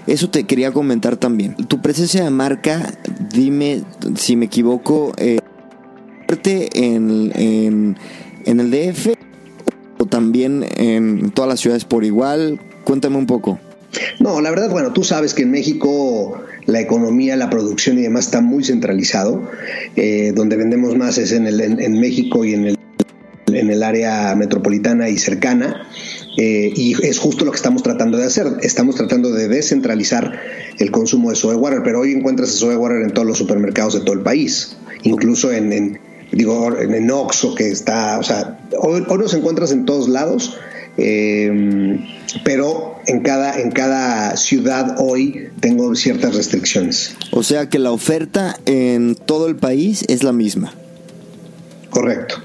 Eso 0.05 0.29
te 0.29 0.43
quería 0.43 0.71
comentar 0.71 1.15
también. 1.15 1.55
Tu 1.55 1.81
presencia 1.81 2.23
de 2.23 2.29
marca, 2.29 2.93
dime 3.33 3.81
si 4.15 4.35
me 4.35 4.45
equivoco, 4.45 5.13
eh, 5.17 5.39
en, 6.45 7.31
en, 7.33 7.97
en 8.45 8.59
el 8.59 8.69
DF 8.69 9.13
o 9.97 10.05
también 10.05 10.65
en 10.75 11.31
todas 11.31 11.49
las 11.49 11.61
ciudades 11.61 11.85
por 11.85 12.03
igual. 12.03 12.59
Cuéntame 12.83 13.15
un 13.15 13.25
poco. 13.25 13.57
No, 14.19 14.41
la 14.41 14.49
verdad, 14.49 14.69
bueno, 14.69 14.91
tú 14.91 15.03
sabes 15.03 15.33
que 15.33 15.43
en 15.43 15.51
México 15.51 16.43
la 16.65 16.81
economía, 16.81 17.37
la 17.37 17.49
producción 17.49 17.97
y 17.97 18.01
demás 18.01 18.25
está 18.25 18.41
muy 18.41 18.65
centralizado. 18.65 19.49
Eh, 19.95 20.33
donde 20.35 20.57
vendemos 20.57 20.95
más 20.97 21.17
es 21.17 21.31
en, 21.31 21.47
el, 21.47 21.61
en, 21.61 21.79
en 21.79 21.99
México 21.99 22.43
y 22.43 22.53
en 22.53 22.65
el, 22.65 22.76
en 23.59 23.69
el 23.69 23.83
área 23.83 24.35
metropolitana 24.35 25.09
y 25.09 25.17
cercana. 25.17 25.87
Eh, 26.37 26.71
y 26.75 26.93
es 27.05 27.17
justo 27.17 27.45
lo 27.45 27.51
que 27.51 27.57
estamos 27.57 27.83
tratando 27.83 28.17
de 28.17 28.25
hacer. 28.25 28.47
Estamos 28.61 28.95
tratando 28.95 29.31
de 29.31 29.47
descentralizar 29.47 30.39
el 30.77 30.91
consumo 30.91 31.31
de 31.31 31.35
soda 31.35 31.57
water, 31.57 31.81
pero 31.83 32.01
hoy 32.01 32.11
encuentras 32.11 32.49
soda 32.49 32.77
water 32.77 33.01
en 33.01 33.11
todos 33.11 33.27
los 33.27 33.37
supermercados 33.37 33.93
de 33.95 34.01
todo 34.01 34.13
el 34.13 34.21
país, 34.21 34.77
incluso 35.03 35.51
en, 35.51 35.73
en 35.73 35.99
digo, 36.31 36.77
en, 36.77 36.93
en 36.93 37.09
Oxxo, 37.09 37.55
que 37.55 37.69
está, 37.69 38.19
o 38.19 38.23
sea, 38.23 38.59
hoy, 38.79 39.03
hoy 39.07 39.17
los 39.17 39.33
encuentras 39.33 39.71
en 39.71 39.85
todos 39.85 40.07
lados. 40.07 40.57
Eh, 40.99 41.99
pero 42.43 42.95
en 43.05 43.21
cada, 43.21 43.59
en 43.59 43.71
cada 43.71 44.35
ciudad 44.35 44.95
hoy 44.99 45.49
tengo 45.59 45.95
ciertas 45.95 46.35
restricciones. 46.35 47.15
O 47.31 47.43
sea 47.43 47.69
que 47.69 47.79
la 47.79 47.91
oferta 47.91 48.59
en 48.65 49.15
todo 49.15 49.47
el 49.47 49.55
país 49.55 50.03
es 50.07 50.23
la 50.23 50.33
misma. 50.33 50.73
Correcto. 51.89 52.35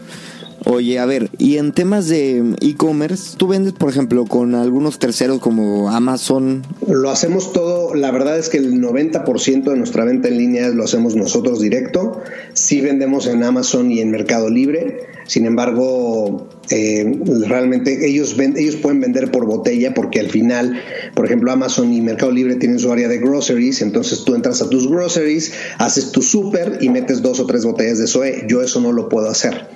Oye, 0.64 0.98
a 0.98 1.06
ver, 1.06 1.30
y 1.38 1.56
en 1.56 1.72
temas 1.72 2.08
de 2.08 2.54
e-commerce, 2.60 3.36
¿tú 3.36 3.48
vendes, 3.48 3.72
por 3.72 3.90
ejemplo, 3.90 4.24
con 4.26 4.54
algunos 4.54 4.98
terceros 4.98 5.40
como 5.40 5.90
Amazon? 5.90 6.62
Lo 6.86 7.10
hacemos 7.10 7.52
todo, 7.52 7.94
la 7.94 8.10
verdad 8.10 8.38
es 8.38 8.48
que 8.48 8.58
el 8.58 8.80
90% 8.80 9.64
de 9.64 9.76
nuestra 9.76 10.04
venta 10.04 10.28
en 10.28 10.38
línea 10.38 10.68
lo 10.68 10.84
hacemos 10.84 11.16
nosotros 11.16 11.60
directo. 11.60 12.22
Sí 12.52 12.80
vendemos 12.80 13.26
en 13.26 13.42
Amazon 13.42 13.90
y 13.90 14.00
en 14.00 14.10
Mercado 14.10 14.50
Libre. 14.50 15.06
Sin 15.32 15.46
embargo, 15.46 16.46
eh, 16.68 17.18
realmente 17.48 18.06
ellos, 18.06 18.36
ellos 18.38 18.76
pueden 18.76 19.00
vender 19.00 19.30
por 19.30 19.46
botella 19.46 19.94
porque 19.94 20.20
al 20.20 20.28
final, 20.28 20.78
por 21.14 21.24
ejemplo, 21.24 21.50
Amazon 21.50 21.90
y 21.90 22.02
Mercado 22.02 22.32
Libre 22.32 22.56
tienen 22.56 22.78
su 22.78 22.92
área 22.92 23.08
de 23.08 23.16
groceries, 23.16 23.80
entonces 23.80 24.24
tú 24.24 24.34
entras 24.34 24.60
a 24.60 24.68
tus 24.68 24.90
groceries, 24.90 25.54
haces 25.78 26.12
tu 26.12 26.20
súper 26.20 26.80
y 26.82 26.90
metes 26.90 27.22
dos 27.22 27.40
o 27.40 27.46
tres 27.46 27.64
botellas 27.64 27.96
de 27.96 28.08
SOE. 28.08 28.44
Yo 28.46 28.60
eso 28.60 28.82
no 28.82 28.92
lo 28.92 29.08
puedo 29.08 29.30
hacer. 29.30 29.68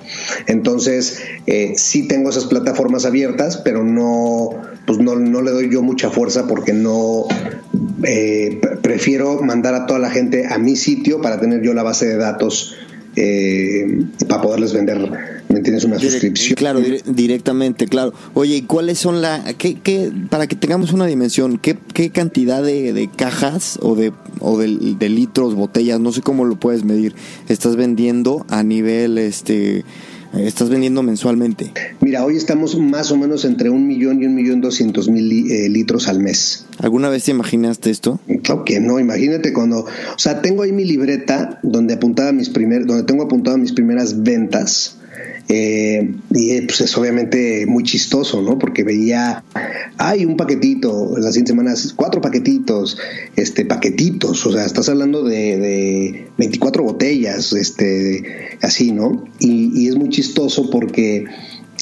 Entonces, 0.45 1.21
eh, 1.47 1.73
sí 1.75 2.07
tengo 2.07 2.29
esas 2.29 2.45
plataformas 2.45 3.05
abiertas, 3.05 3.57
pero 3.57 3.83
no, 3.83 4.49
pues 4.85 4.99
no, 4.99 5.15
no 5.15 5.41
le 5.41 5.49
doy 5.49 5.71
yo 5.71 5.81
mucha 5.81 6.11
fuerza 6.11 6.45
porque 6.45 6.73
no 6.73 7.25
eh, 8.03 8.61
prefiero 8.83 9.41
mandar 9.41 9.73
a 9.73 9.87
toda 9.87 9.97
la 9.97 10.11
gente 10.11 10.45
a 10.45 10.59
mi 10.59 10.75
sitio 10.75 11.19
para 11.19 11.39
tener 11.39 11.63
yo 11.63 11.73
la 11.73 11.81
base 11.81 12.05
de 12.05 12.17
datos 12.17 12.75
eh, 13.19 14.05
para 14.29 14.43
poderles 14.43 14.73
vender, 14.73 14.99
¿me 15.49 15.57
entiendes? 15.57 15.83
Una 15.85 15.97
suscripción. 15.97 16.55
Claro, 16.55 16.79
directamente, 17.05 17.87
claro. 17.87 18.13
Oye, 18.35 18.57
¿y 18.57 18.61
cuáles 18.61 18.99
son 18.99 19.23
la, 19.23 19.43
qué, 19.57 19.79
qué, 19.79 20.11
para 20.29 20.45
que 20.45 20.55
tengamos 20.55 20.93
una 20.93 21.07
dimensión, 21.07 21.57
qué, 21.57 21.75
qué 21.95 22.11
cantidad 22.11 22.61
de, 22.61 22.93
de, 22.93 23.09
cajas 23.09 23.79
o 23.81 23.95
de, 23.95 24.13
o 24.39 24.59
de, 24.59 24.67
de, 24.99 25.09
litros, 25.09 25.55
botellas, 25.55 25.99
no 25.99 26.11
sé 26.11 26.21
cómo 26.21 26.45
lo 26.45 26.59
puedes 26.59 26.83
medir, 26.83 27.15
estás 27.49 27.75
vendiendo 27.75 28.45
a 28.49 28.61
nivel, 28.61 29.17
este, 29.17 29.83
estás 30.45 30.69
vendiendo 30.69 31.03
mensualmente? 31.03 31.71
Mira, 32.01 32.23
hoy 32.25 32.35
estamos 32.35 32.77
más 32.77 33.11
o 33.11 33.17
menos 33.17 33.45
entre 33.45 33.69
un 33.69 33.87
millón 33.87 34.21
y 34.21 34.25
un 34.25 34.35
millón 34.35 34.61
doscientos 34.61 35.09
mil 35.09 35.51
eh, 35.51 35.69
litros 35.69 36.07
al 36.07 36.19
mes. 36.19 36.65
¿Alguna 36.79 37.09
vez 37.09 37.23
te 37.25 37.31
imaginaste 37.31 37.89
esto? 37.89 38.19
Claro 38.43 38.63
que 38.63 38.79
no, 38.79 38.99
imagínate 38.99 39.53
cuando, 39.53 39.79
o 39.79 40.19
sea, 40.19 40.41
tengo 40.41 40.63
ahí 40.63 40.71
mi 40.71 40.85
libreta 40.85 41.59
donde 41.63 41.95
apuntaba 41.95 42.31
mis 42.31 42.49
primer, 42.49 42.85
donde 42.85 43.03
tengo 43.03 43.23
apuntado 43.23 43.57
mis 43.57 43.71
primeras 43.71 44.23
ventas. 44.23 44.97
Eh, 45.49 46.13
y 46.31 46.61
pues 46.61 46.81
es 46.81 46.97
obviamente 46.97 47.65
muy 47.67 47.83
chistoso, 47.83 48.41
¿no? 48.41 48.59
Porque 48.59 48.83
veía, 48.83 49.43
hay 49.97 50.25
un 50.25 50.35
paquetito, 50.35 51.17
las 51.17 51.33
100 51.35 51.47
semanas, 51.47 51.93
cuatro 51.95 52.19
paquetitos, 52.19 52.97
este, 53.35 53.63
paquetitos, 53.63 54.45
o 54.45 54.51
sea, 54.51 54.65
estás 54.65 54.89
hablando 54.89 55.23
de, 55.23 55.57
de 55.57 56.27
24 56.37 56.83
botellas, 56.83 57.53
este, 57.53 58.57
así, 58.61 58.91
¿no? 58.91 59.25
Y, 59.39 59.87
es 59.87 59.95
muy 59.95 60.09
chistoso 60.09 60.69
porque 60.69 61.25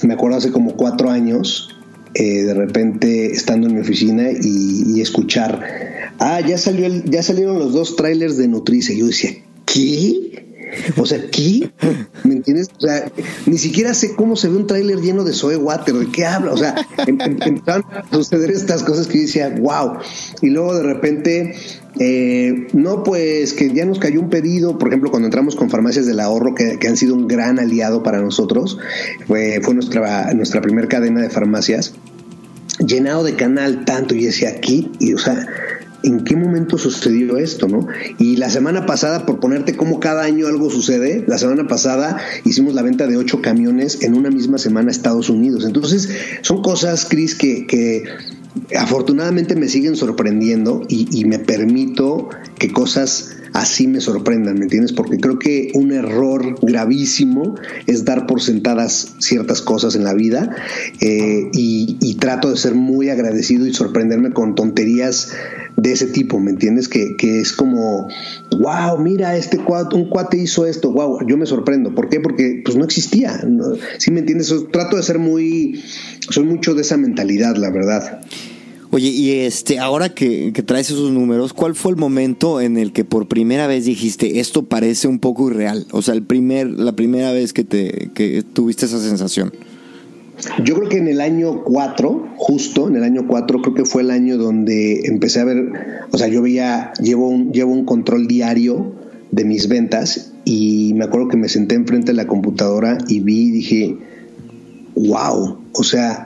me 0.04 0.13
acuerdo 0.13 0.38
hace 0.38 0.51
como 0.51 0.75
cuatro 0.75 1.10
años, 1.10 1.75
eh, 2.13 2.43
de 2.43 2.54
repente 2.54 3.32
estando 3.32 3.67
en 3.67 3.73
mi 3.73 3.82
oficina 3.82 4.30
y, 4.30 4.95
y, 4.95 5.01
escuchar, 5.01 6.12
ah, 6.19 6.39
ya 6.39 6.60
salió 6.60 6.86
el, 6.86 7.10
ya 7.10 7.23
salieron 7.23 7.58
los 7.58 7.73
dos 7.73 7.95
trailers 7.95 8.38
de 8.38 8.47
Nutrice. 8.47 8.93
Y 8.93 8.99
yo 8.99 9.08
decía, 9.08 9.32
¿qué? 9.65 10.36
O 10.97 11.06
sea, 11.06 11.19
¿qué? 11.32 11.71
¿Me 12.23 12.36
entiendes? 12.36 12.69
O 12.78 12.82
sea, 12.82 13.12
ni 13.45 13.58
siquiera 13.58 13.93
sé 13.93 14.15
cómo 14.15 14.36
se 14.36 14.49
ve 14.49 14.58
un 14.58 14.67
tráiler 14.67 14.99
lleno 14.99 15.23
de 15.23 15.34
soy 15.34 15.56
water, 15.56 15.93
¿de 15.93 16.08
qué 16.12 16.25
habla? 16.25 16.54
O 16.54 16.58
sea, 16.58 16.75
em, 17.06 17.19
em, 17.21 17.38
empezaron 17.41 17.86
a 17.91 18.04
suceder 18.12 18.51
estas 18.51 18.84
cosas 18.84 19.08
que 19.08 19.17
yo 19.17 19.21
decía, 19.23 19.56
wow. 19.60 19.97
Y 20.41 20.49
luego 20.49 20.75
de 20.75 20.84
repente, 20.84 21.56
eh, 21.99 22.67
no, 22.73 23.04
pues 23.04 23.54
que 23.54 23.71
ya 23.73 23.86
nos 23.86 23.99
cayó 23.99 24.19
un 24.19 24.30
pedido, 24.30 24.78
por 24.78 24.89
ejemplo, 24.89 25.10
cuando 25.12 25.28
entramos 25.28 25.56
con 25.56 25.69
farmacias 25.69 26.06
del 26.06 26.19
ahorro, 26.19 26.56
que, 26.56 26.78
que 26.78 26.88
han 26.88 26.97
sido 26.97 27.15
un 27.15 27.28
gran 27.28 27.60
aliado 27.60 28.04
para 28.04 28.21
nosotros, 28.21 28.78
fue, 29.28 29.60
fue 29.62 29.73
nuestra, 29.73 30.34
nuestra 30.34 30.62
primera 30.62 30.88
cadena 30.88 31.21
de 31.21 31.30
farmacias, 31.30 31.93
llenado 32.86 33.23
de 33.23 33.36
canal 33.36 33.86
tanto, 33.86 34.15
y 34.15 34.25
decía 34.25 34.49
aquí, 34.49 34.91
y 34.99 35.13
o 35.13 35.17
sea, 35.17 35.47
en 36.06 36.24
qué 36.24 36.36
momento 36.36 36.78
sucedió 36.78 37.38
esto, 37.38 37.68
¿no? 37.68 37.88
Y 38.20 38.38
la 38.38 38.50
semana 38.50 38.86
pasada, 38.86 39.26
por 39.26 39.39
ponerte 39.39 39.76
como 39.76 40.00
cada 40.00 40.24
año 40.24 40.48
algo 40.48 40.70
sucede, 40.70 41.24
la 41.28 41.38
semana 41.38 41.68
pasada 41.68 42.18
hicimos 42.44 42.74
la 42.76 42.84
venta 42.84 43.08
de 43.08 43.18
ocho 43.18 43.41
camiones 43.41 44.02
en 44.04 44.15
una 44.15 44.30
misma 44.30 44.58
semana 44.58 44.89
a 44.89 44.91
Estados 44.91 45.30
Unidos. 45.30 45.65
Entonces, 45.65 46.10
son 46.41 46.62
cosas, 46.62 47.06
Cris, 47.06 47.36
que, 47.36 47.65
que 47.65 48.04
afortunadamente 48.78 49.56
me 49.56 49.68
siguen 49.68 49.96
sorprendiendo 49.96 50.82
y, 50.88 51.26
me 51.26 51.39
permito 51.39 52.30
que 52.58 52.72
cosas 52.72 53.32
así 53.54 53.88
me 53.88 54.02
sorprendan, 54.02 54.56
¿me 54.56 54.63
entiendes? 54.63 54.94
Porque 54.94 55.18
creo 55.18 55.39
que 55.39 55.72
un 55.74 55.91
error 55.91 56.58
gravísimo 56.62 57.56
es 57.88 58.06
dar 58.06 58.28
por 58.28 58.41
sentadas 58.41 59.15
ciertas 59.20 59.62
cosas 59.62 59.96
en 59.96 60.04
la 60.04 60.13
vida 60.13 60.56
eh, 61.00 61.50
y, 61.54 62.15
trato 62.20 62.50
de 62.50 62.58
ser 62.58 62.74
muy 62.74 63.10
agradecido 63.10 63.68
y 63.68 63.74
sorprenderme 63.74 64.32
con 64.32 64.56
tonterías 64.56 65.32
de 65.78 65.92
ese 65.92 66.08
tipo, 66.08 66.40
¿me 66.40 66.52
entiendes? 66.52 66.88
Que, 66.88 67.16
que 67.16 67.42
es 67.42 67.54
como, 67.54 68.08
wow, 68.52 68.98
mira, 68.98 69.36
este 69.38 69.58
cuate, 69.58 69.96
un 69.96 70.10
cuate 70.10 70.38
hizo 70.38 70.66
esto, 70.66 70.92
wow, 70.92 71.20
yo 71.28 71.38
me 71.38 71.46
sorprendo. 71.46 71.94
¿Por 71.94 72.10
qué? 72.10 72.20
Porque 72.20 72.62
pues 72.64 72.78
no 72.78 72.86
existía, 72.86 73.44
¿no? 73.48 73.76
¿sí 73.98 74.12
me 74.12 74.22
entiendes? 74.22 74.54
Trato 74.72 74.98
de 74.98 75.04
ser 75.04 75.20
muy, 75.20 75.84
soy 76.30 76.46
mucho 76.46 76.74
de 76.74 76.82
esa 76.82 76.98
mentalidad, 76.98 77.56
la 77.56 77.70
verdad. 77.70 78.22
Oye, 78.92 79.10
y 79.10 79.32
este, 79.32 79.80
ahora 79.80 80.10
que, 80.10 80.54
que, 80.54 80.64
traes 80.64 80.90
esos 80.90 81.12
números, 81.12 81.52
¿cuál 81.52 81.76
fue 81.76 81.92
el 81.92 81.98
momento 81.98 82.62
en 82.62 82.78
el 82.78 82.94
que 82.94 83.04
por 83.04 83.28
primera 83.28 83.68
vez 83.68 83.84
dijiste 83.84 84.40
esto 84.40 84.64
parece 84.64 85.10
un 85.10 85.20
poco 85.20 85.50
irreal? 85.50 85.86
O 85.92 86.02
sea, 86.02 86.14
el 86.14 86.24
primer, 86.24 86.68
la 86.70 86.96
primera 86.96 87.34
vez 87.34 87.52
que 87.52 87.66
te 87.66 88.12
que 88.14 88.44
tuviste 88.44 88.86
esa 88.86 89.02
sensación. 89.02 89.52
Yo 90.63 90.76
creo 90.76 90.89
que 90.89 90.98
en 90.98 91.08
el 91.08 91.21
año 91.21 91.63
4, 91.63 92.34
justo 92.38 92.88
en 92.88 92.98
el 92.98 93.04
año 93.04 93.28
4, 93.28 93.62
creo 93.62 93.74
que 93.74 93.86
fue 93.86 94.02
el 94.02 94.12
año 94.12 94.38
donde 94.38 95.06
empecé 95.06 95.39
a 95.39 95.45
ver, 95.45 95.71
o 96.12 96.17
sea, 96.17 96.28
yo 96.28 96.41
veía, 96.41 96.91
llevo 97.02 97.30
un, 97.30 97.52
llevo 97.52 97.71
un 97.71 97.86
control 97.86 98.28
diario 98.28 98.93
de 99.32 99.45
mis 99.45 99.67
ventas 99.67 100.34
y 100.43 100.93
me 100.95 101.06
acuerdo 101.06 101.30
que 101.30 101.38
me 101.38 101.50
senté 101.50 101.76
enfrente 101.76 102.08
de 102.08 102.17
la 102.17 102.28
computadora 102.28 102.98
y 103.08 103.19
vi 103.21 103.48
y 103.48 103.52
dije, 103.52 103.98
wow, 104.95 105.58
o 105.74 105.84
sea, 105.84 106.26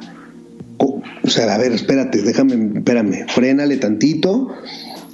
o 0.79 1.29
sea, 1.29 1.53
a 1.53 1.57
ver, 1.57 1.73
espérate, 1.73 2.21
déjame, 2.21 2.77
espérame, 2.77 3.25
frénale 3.27 3.77
tantito. 3.77 4.47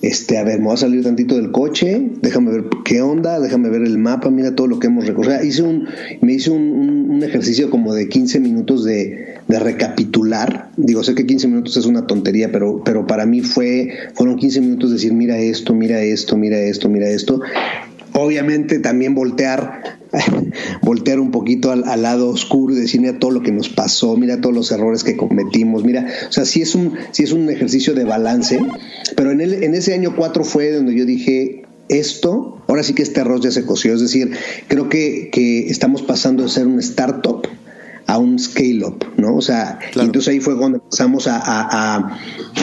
Este, 0.06 0.38
a 0.38 0.44
ver, 0.44 0.60
me 0.60 0.65
voy 0.65 0.76
a 0.76 0.78
salir 0.78 1.02
tantito 1.02 1.36
del 1.36 1.52
coche, 1.52 2.00
déjame 2.22 2.52
ver 2.52 2.65
qué 2.84 3.02
onda, 3.02 3.39
déjame 3.39 3.70
ver 3.70 3.82
el 3.82 3.98
mapa, 3.98 4.30
mira 4.30 4.54
todo 4.54 4.68
lo 4.68 4.78
que 4.78 4.86
hemos 4.86 5.08
recorrido. 5.08 5.34
O 5.34 5.38
sea, 5.38 5.44
hice 5.44 5.63
un, 5.63 5.88
me 6.22 6.34
hice 6.34 6.52
un, 6.52 7.10
un, 7.10 7.24
ejercicio 7.24 7.72
como 7.72 7.91
de 7.91 8.08
15 8.08 8.39
minutos 8.39 8.84
de, 8.84 9.38
de, 9.48 9.60
recapitular. 9.60 10.70
Digo, 10.78 11.04
sé 11.04 11.15
que 11.15 11.26
15 11.26 11.48
minutos 11.48 11.76
es 11.78 11.88
una 11.88 12.06
tontería, 12.06 12.52
pero, 12.52 12.84
pero 12.86 13.08
para 13.08 13.26
mí 13.26 13.41
fue, 13.41 13.94
fueron 14.13 14.36
15 14.36 14.62
minutos 14.62 14.91
de 14.91 14.98
decir, 14.98 15.12
mira 15.12 15.39
esto, 15.39 15.74
mira 15.74 16.00
esto, 16.00 16.38
mira 16.38 16.60
esto, 16.60 16.88
mira 16.88 17.10
esto. 17.10 17.41
Obviamente 18.13 18.78
también 18.78 19.15
voltear 19.15 19.98
voltear 20.82 21.19
un 21.19 21.32
poquito 21.32 21.71
al, 21.71 21.84
al, 21.86 22.01
lado 22.01 22.30
oscuro 22.30 22.73
y 22.73 22.78
decir, 22.78 23.01
mira 23.01 23.19
todo 23.19 23.32
lo 23.32 23.41
que 23.41 23.51
nos 23.51 23.69
pasó, 23.69 24.15
mira 24.17 24.41
todos 24.41 24.56
los 24.56 24.71
errores 24.71 25.04
que 25.04 25.17
cometimos, 25.17 25.84
mira, 25.84 26.08
o 26.28 26.32
sea, 26.32 26.45
sí 26.45 26.62
es 26.62 26.75
un, 26.75 26.93
sí 27.12 27.23
es 27.23 27.32
un 27.32 27.49
ejercicio 27.49 27.93
de 27.93 28.04
balance, 28.04 28.60
pero 29.15 29.32
en, 29.32 29.41
el, 29.41 29.63
en 29.63 29.75
ese 29.75 29.93
año 29.93 30.15
4 30.15 30.43
fue 30.43 30.71
donde 30.71 30.95
yo 30.95 31.06
dije, 31.06 31.63
esto, 31.89 32.62
ahora 32.67 32.84
sí 32.84 32.93
que 32.93 33.04
este 33.04 33.21
arroz 33.21 33.41
ya 33.41 33.51
se 33.51 33.65
coció, 33.65 33.93
es 33.93 34.01
decir, 34.01 34.32
creo 34.67 34.89
que, 34.89 35.30
que 35.32 35.67
estamos 35.67 36.01
pasando 36.01 36.43
de 36.43 36.49
ser 36.49 36.67
un 36.67 36.80
startup 36.80 37.47
a 38.08 38.17
un 38.19 38.38
scale 38.38 38.86
up, 38.86 39.06
¿no? 39.17 39.36
O 39.36 39.41
sea, 39.41 39.80
claro. 39.91 40.08
entonces 40.08 40.32
ahí 40.32 40.39
fue 40.39 40.58
cuando 40.58 40.78
empezamos 40.78 41.28
a, 41.28 41.38
a, 41.38 41.95
a, 41.95 42.19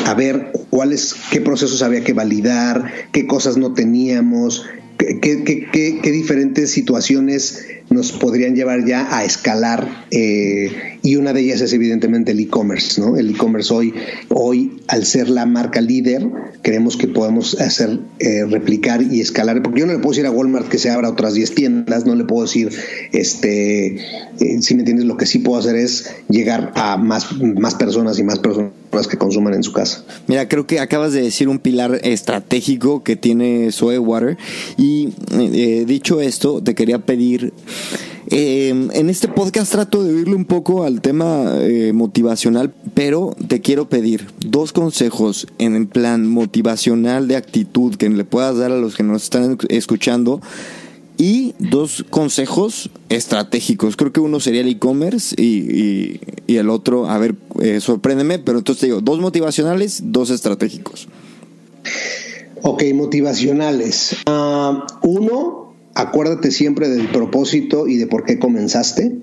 a 0.07 0.15
ver 0.15 0.53
cuáles, 0.71 1.15
qué 1.31 1.41
procesos 1.41 1.83
había 1.83 2.05
que 2.05 2.13
validar, 2.13 2.93
qué 3.11 3.27
cosas 3.27 3.57
no 3.57 3.75
teníamos, 3.75 4.65
qué, 5.21 5.43
qué, 5.45 6.01
qué, 6.03 6.13
diferentes 6.13 6.71
situaciones 6.71 7.67
nos 7.91 8.13
podrían 8.13 8.55
llevar 8.55 8.85
ya 8.85 9.17
a 9.17 9.25
escalar 9.25 10.07
eh, 10.11 10.99
y 11.03 11.17
una 11.17 11.33
de 11.33 11.41
ellas 11.41 11.61
es 11.61 11.73
evidentemente 11.73 12.33
el 12.33 12.41
e-commerce, 12.41 13.01
¿no? 13.01 13.17
El 13.17 13.31
e-commerce 13.31 13.73
hoy, 13.73 13.95
hoy 14.29 14.81
al 14.89 15.05
ser 15.05 15.29
la 15.29 15.47
marca 15.47 15.81
líder, 15.81 16.27
creemos 16.63 16.97
que 16.97 17.09
podemos 17.09 17.61
hacer 17.61 17.99
eh, 18.19 18.45
replicar 18.47 19.03
y 19.03 19.21
escalar, 19.21 19.63
porque 19.63 19.81
yo 19.81 19.87
no 19.87 19.93
le 19.93 19.99
puedo 19.99 20.13
decir 20.13 20.27
a 20.27 20.31
Walmart 20.31 20.69
que 20.69 20.79
se 20.79 20.91
abra 20.91 21.11
otras 21.11 21.35
10 21.35 21.55
tiendas, 21.55 22.07
no 22.07 22.15
le 22.15 22.25
puedo 22.25 22.43
decir, 22.43 22.71
este, 23.13 23.97
eh, 23.97 24.63
si 24.63 24.75
me 24.75 24.81
entiendes, 24.81 25.07
lo 25.07 25.17
que 25.17 25.27
sí 25.27 25.41
puedo 25.41 25.59
hacer 25.59 25.77
es 25.77 26.15
llegar 26.29 26.73
a 26.75 26.97
más, 26.97 27.41
más 27.41 27.75
personas 27.75 28.19
y 28.19 28.23
más 28.23 28.39
personas 28.39 28.82
que 29.09 29.17
consuman 29.17 29.55
en 29.55 29.63
su 29.63 29.73
casa. 29.73 30.05
Mira, 30.27 30.49
creo 30.49 30.67
que 30.67 30.79
acabas 30.79 31.13
de 31.13 31.23
decir 31.23 31.49
un 31.49 31.59
pilar 31.59 31.99
estratégico 32.03 33.03
que 33.03 33.17
tiene 33.17 33.73
Soe 33.73 33.99
Water 33.99 34.37
y 34.77 35.15
eh, 35.33 35.85
dicho 35.87 36.21
esto, 36.21 36.63
te 36.63 36.75
quería 36.75 36.99
pedir 36.99 37.53
eh, 38.29 38.69
en 38.69 39.11
este 39.11 39.29
podcast 39.29 39.73
trato 39.73 40.05
de 40.05 40.15
oírle 40.15 40.35
un 40.35 40.45
poco 40.45 40.85
al 40.85 41.01
tema 41.01 41.57
eh, 41.59 41.93
motivacional, 41.93 42.73
pero 42.95 43.35
te 43.49 43.61
quiero 43.61 43.89
pedir 43.89 44.29
dos 44.47 44.73
consejos 44.73 45.47
en 45.59 45.75
el 45.75 45.87
plan 45.87 46.29
motivacional 46.29 47.29
de 47.29 47.37
actitud 47.37 47.97
que 47.97 48.09
le 48.11 48.25
puedas 48.25 48.59
dar 48.59 48.73
a 48.73 48.77
los 48.77 48.95
que 48.95 49.03
nos 49.03 49.25
están 49.25 49.59
escuchando 49.69 50.41
y 51.23 51.55
dos 51.61 52.05
consejos 52.11 52.91
estratégicos. 53.09 53.97
Creo 53.97 54.13
que 54.13 54.19
uno 54.19 54.41
sería 54.41 54.63
el 54.63 54.69
e-commerce 54.69 55.41
y, 55.41 56.19
el 56.49 56.69
otro, 56.69 57.09
a 57.09 57.17
ver, 57.19 57.37
eh, 57.61 57.81
sorpréndeme, 57.81 58.41
pero 58.41 58.59
entonces 58.59 58.81
te 58.81 58.87
digo, 58.87 59.01
dos 59.01 59.21
motivacionales, 59.21 60.03
dos 60.07 60.31
estratégicos. 60.31 61.07
Ok, 62.63 62.83
motivacionales. 62.93 64.17
Ah, 64.27 64.85
uno, 65.05 65.75
acuérdate 65.95 66.51
siempre 66.51 66.89
del 66.89 67.07
propósito 67.07 67.87
y 67.87 67.99
de 67.99 68.09
por 68.09 68.25
qué 68.25 68.41
comenzaste. 68.41 69.17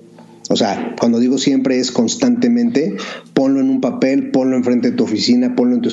O 0.48 0.56
sea, 0.56 0.96
cuando 0.98 1.18
digo 1.18 1.36
siempre 1.36 1.80
es 1.80 1.92
constantemente, 1.92 2.96
ponlo 3.34 3.60
en 3.60 3.68
un 3.68 3.82
papel, 3.82 4.30
ponlo 4.30 4.56
enfrente 4.56 4.92
de 4.92 4.96
tu 4.96 5.04
oficina, 5.04 5.54
ponlo 5.54 5.76
en 5.76 5.82
tu, 5.82 5.90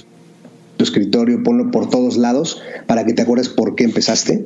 escritorio, 0.79 1.43
ponlo 1.43 1.69
por 1.69 1.89
todos 1.89 2.15
lados 2.15 2.61
para 2.85 3.05
que 3.05 3.11
te 3.11 3.23
acuerdes 3.23 3.49
por 3.49 3.75
qué 3.75 3.83
empezaste. 3.83 4.45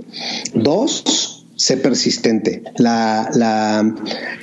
Dos, 0.55 1.40
sé 1.61 1.77
persistente. 1.77 2.63
La, 2.77 3.29
la, 3.35 3.95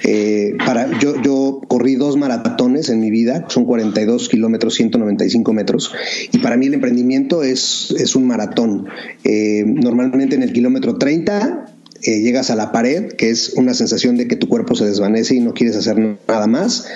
eh, 0.05 0.55
para, 0.65 1.01
yo, 1.01 1.21
yo 1.21 1.61
corrí 1.67 1.97
dos 1.97 2.17
maratones 2.17 2.91
en 2.91 3.01
mi 3.01 3.11
vida, 3.11 3.47
son 3.49 3.65
42 3.65 4.29
kilómetros, 4.29 4.75
195 4.75 5.53
metros, 5.53 5.93
y 6.31 6.39
para 6.39 6.57
mí 6.57 6.67
el 6.67 6.75
emprendimiento 6.75 7.43
es, 7.43 7.93
es 7.99 8.15
un 8.15 8.29
maratón. 8.29 8.87
Eh, 9.25 9.65
normalmente 9.67 10.37
en 10.37 10.45
el 10.45 10.53
kilómetro 10.53 10.97
30 10.97 11.67
eh, 12.03 12.21
llegas 12.21 12.51
a 12.51 12.55
la 12.55 12.71
pared, 12.71 13.09
que 13.15 13.31
es 13.31 13.55
una 13.55 13.75
sensación 13.75 14.17
de 14.17 14.29
que 14.29 14.37
tu 14.37 14.49
cuerpo 14.49 14.77
se 14.77 14.85
desvanece 14.85 15.35
y 15.35 15.41
no 15.41 15.55
quieres 15.55 15.75
hacer 15.75 15.99
nada 16.29 16.47
más, 16.47 16.87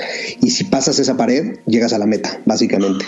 y 0.40 0.50
si 0.50 0.62
pasas 0.62 1.00
esa 1.00 1.16
pared, 1.16 1.56
llegas 1.66 1.94
a 1.94 1.98
la 1.98 2.06
meta, 2.06 2.40
básicamente. 2.44 3.04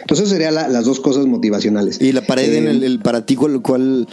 Entonces 0.00 0.28
serían 0.28 0.54
las 0.54 0.84
dos 0.84 1.00
cosas 1.00 1.26
motivacionales. 1.26 2.00
¿Y 2.00 2.12
la 2.12 2.22
pared 2.22 2.52
en 2.54 2.68
el, 2.68 2.84
el, 2.84 2.98
para 3.00 3.24
ti 3.26 3.36
cuál, 3.36 4.06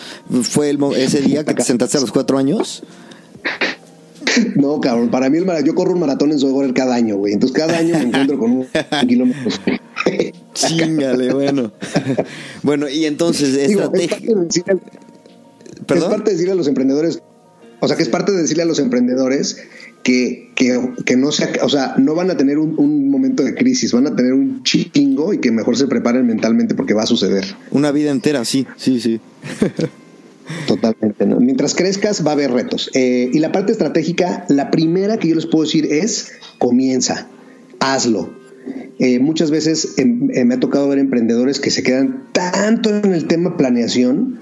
fue 0.43 0.69
el, 0.69 0.79
ese 0.95 1.21
día 1.21 1.43
que 1.43 1.53
te 1.53 1.63
sentaste 1.63 1.97
a 1.97 2.01
los 2.01 2.11
cuatro 2.11 2.37
años? 2.37 2.83
No, 4.55 4.79
cabrón, 4.79 5.09
para 5.09 5.29
mí 5.29 5.37
el 5.37 5.63
yo 5.63 5.75
corro 5.75 5.93
un 5.93 5.99
maratón 5.99 6.31
en 6.31 6.39
Soy 6.39 6.73
cada 6.73 6.95
año, 6.95 7.17
güey. 7.17 7.33
Entonces 7.33 7.55
cada 7.55 7.77
año 7.77 7.97
me 7.99 8.05
encuentro 8.05 8.39
con 8.39 8.51
un 8.51 8.67
kilómetro. 9.07 9.51
Chingale, 10.53 11.33
bueno. 11.33 11.71
bueno, 12.63 12.89
y 12.89 13.05
entonces, 13.05 13.55
estrategia. 13.55 14.35
Es 15.87 16.03
parte 16.03 16.23
de 16.23 16.31
decirle 16.31 16.53
a 16.53 16.55
los 16.55 16.67
emprendedores, 16.67 17.21
o 17.79 17.87
sea, 17.87 17.97
que 17.97 18.03
es 18.03 18.09
parte 18.09 18.31
de 18.31 18.41
decirle 18.41 18.63
a 18.63 18.65
los 18.65 18.79
emprendedores 18.79 19.57
que, 20.03 20.51
que, 20.55 21.15
no 21.15 21.31
sea, 21.31 21.49
o 21.61 21.69
sea, 21.69 21.95
no 21.97 22.13
van 22.13 22.29
a 22.29 22.37
tener 22.37 22.59
un, 22.59 23.09
momento 23.09 23.43
de 23.43 23.55
crisis, 23.55 23.93
van 23.93 24.07
a 24.07 24.15
tener 24.15 24.33
un 24.33 24.63
chingo 24.63 25.33
y 25.33 25.39
que 25.39 25.51
mejor 25.51 25.77
se 25.77 25.87
preparen 25.87 26.27
mentalmente 26.27 26.75
porque 26.75 26.93
va 26.93 27.03
a 27.03 27.07
suceder. 27.07 27.45
Una 27.71 27.91
vida 27.91 28.11
entera, 28.11 28.43
sí, 28.45 28.67
sí, 28.75 28.99
sí. 28.99 29.19
Totalmente. 30.67 31.25
¿no? 31.25 31.39
Mientras 31.39 31.73
crezcas 31.73 32.25
va 32.25 32.31
a 32.31 32.33
haber 32.33 32.51
retos. 32.51 32.91
Eh, 32.93 33.29
y 33.31 33.39
la 33.39 33.51
parte 33.51 33.71
estratégica, 33.71 34.45
la 34.49 34.71
primera 34.71 35.17
que 35.17 35.29
yo 35.29 35.35
les 35.35 35.45
puedo 35.45 35.63
decir 35.63 35.87
es, 35.89 36.33
comienza, 36.59 37.29
hazlo. 37.79 38.29
Eh, 38.99 39.19
muchas 39.19 39.51
veces 39.51 39.95
em, 39.97 40.29
eh, 40.33 40.45
me 40.45 40.55
ha 40.55 40.59
tocado 40.59 40.87
ver 40.87 40.99
emprendedores 40.99 41.59
que 41.59 41.71
se 41.71 41.81
quedan 41.83 42.27
tanto 42.31 42.89
en 42.89 43.13
el 43.13 43.27
tema 43.27 43.57
planeación 43.57 44.39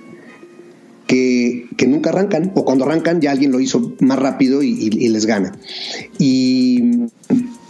que, 1.11 1.87
nunca 1.87 2.09
arrancan, 2.09 2.51
o 2.55 2.63
cuando 2.63 2.85
arrancan 2.85 3.19
ya 3.19 3.31
alguien 3.31 3.51
lo 3.51 3.59
hizo 3.59 3.93
más 3.99 4.17
rápido 4.17 4.63
y, 4.63 4.89
les 4.89 5.25
gana. 5.25 5.51
Y, 6.17 7.09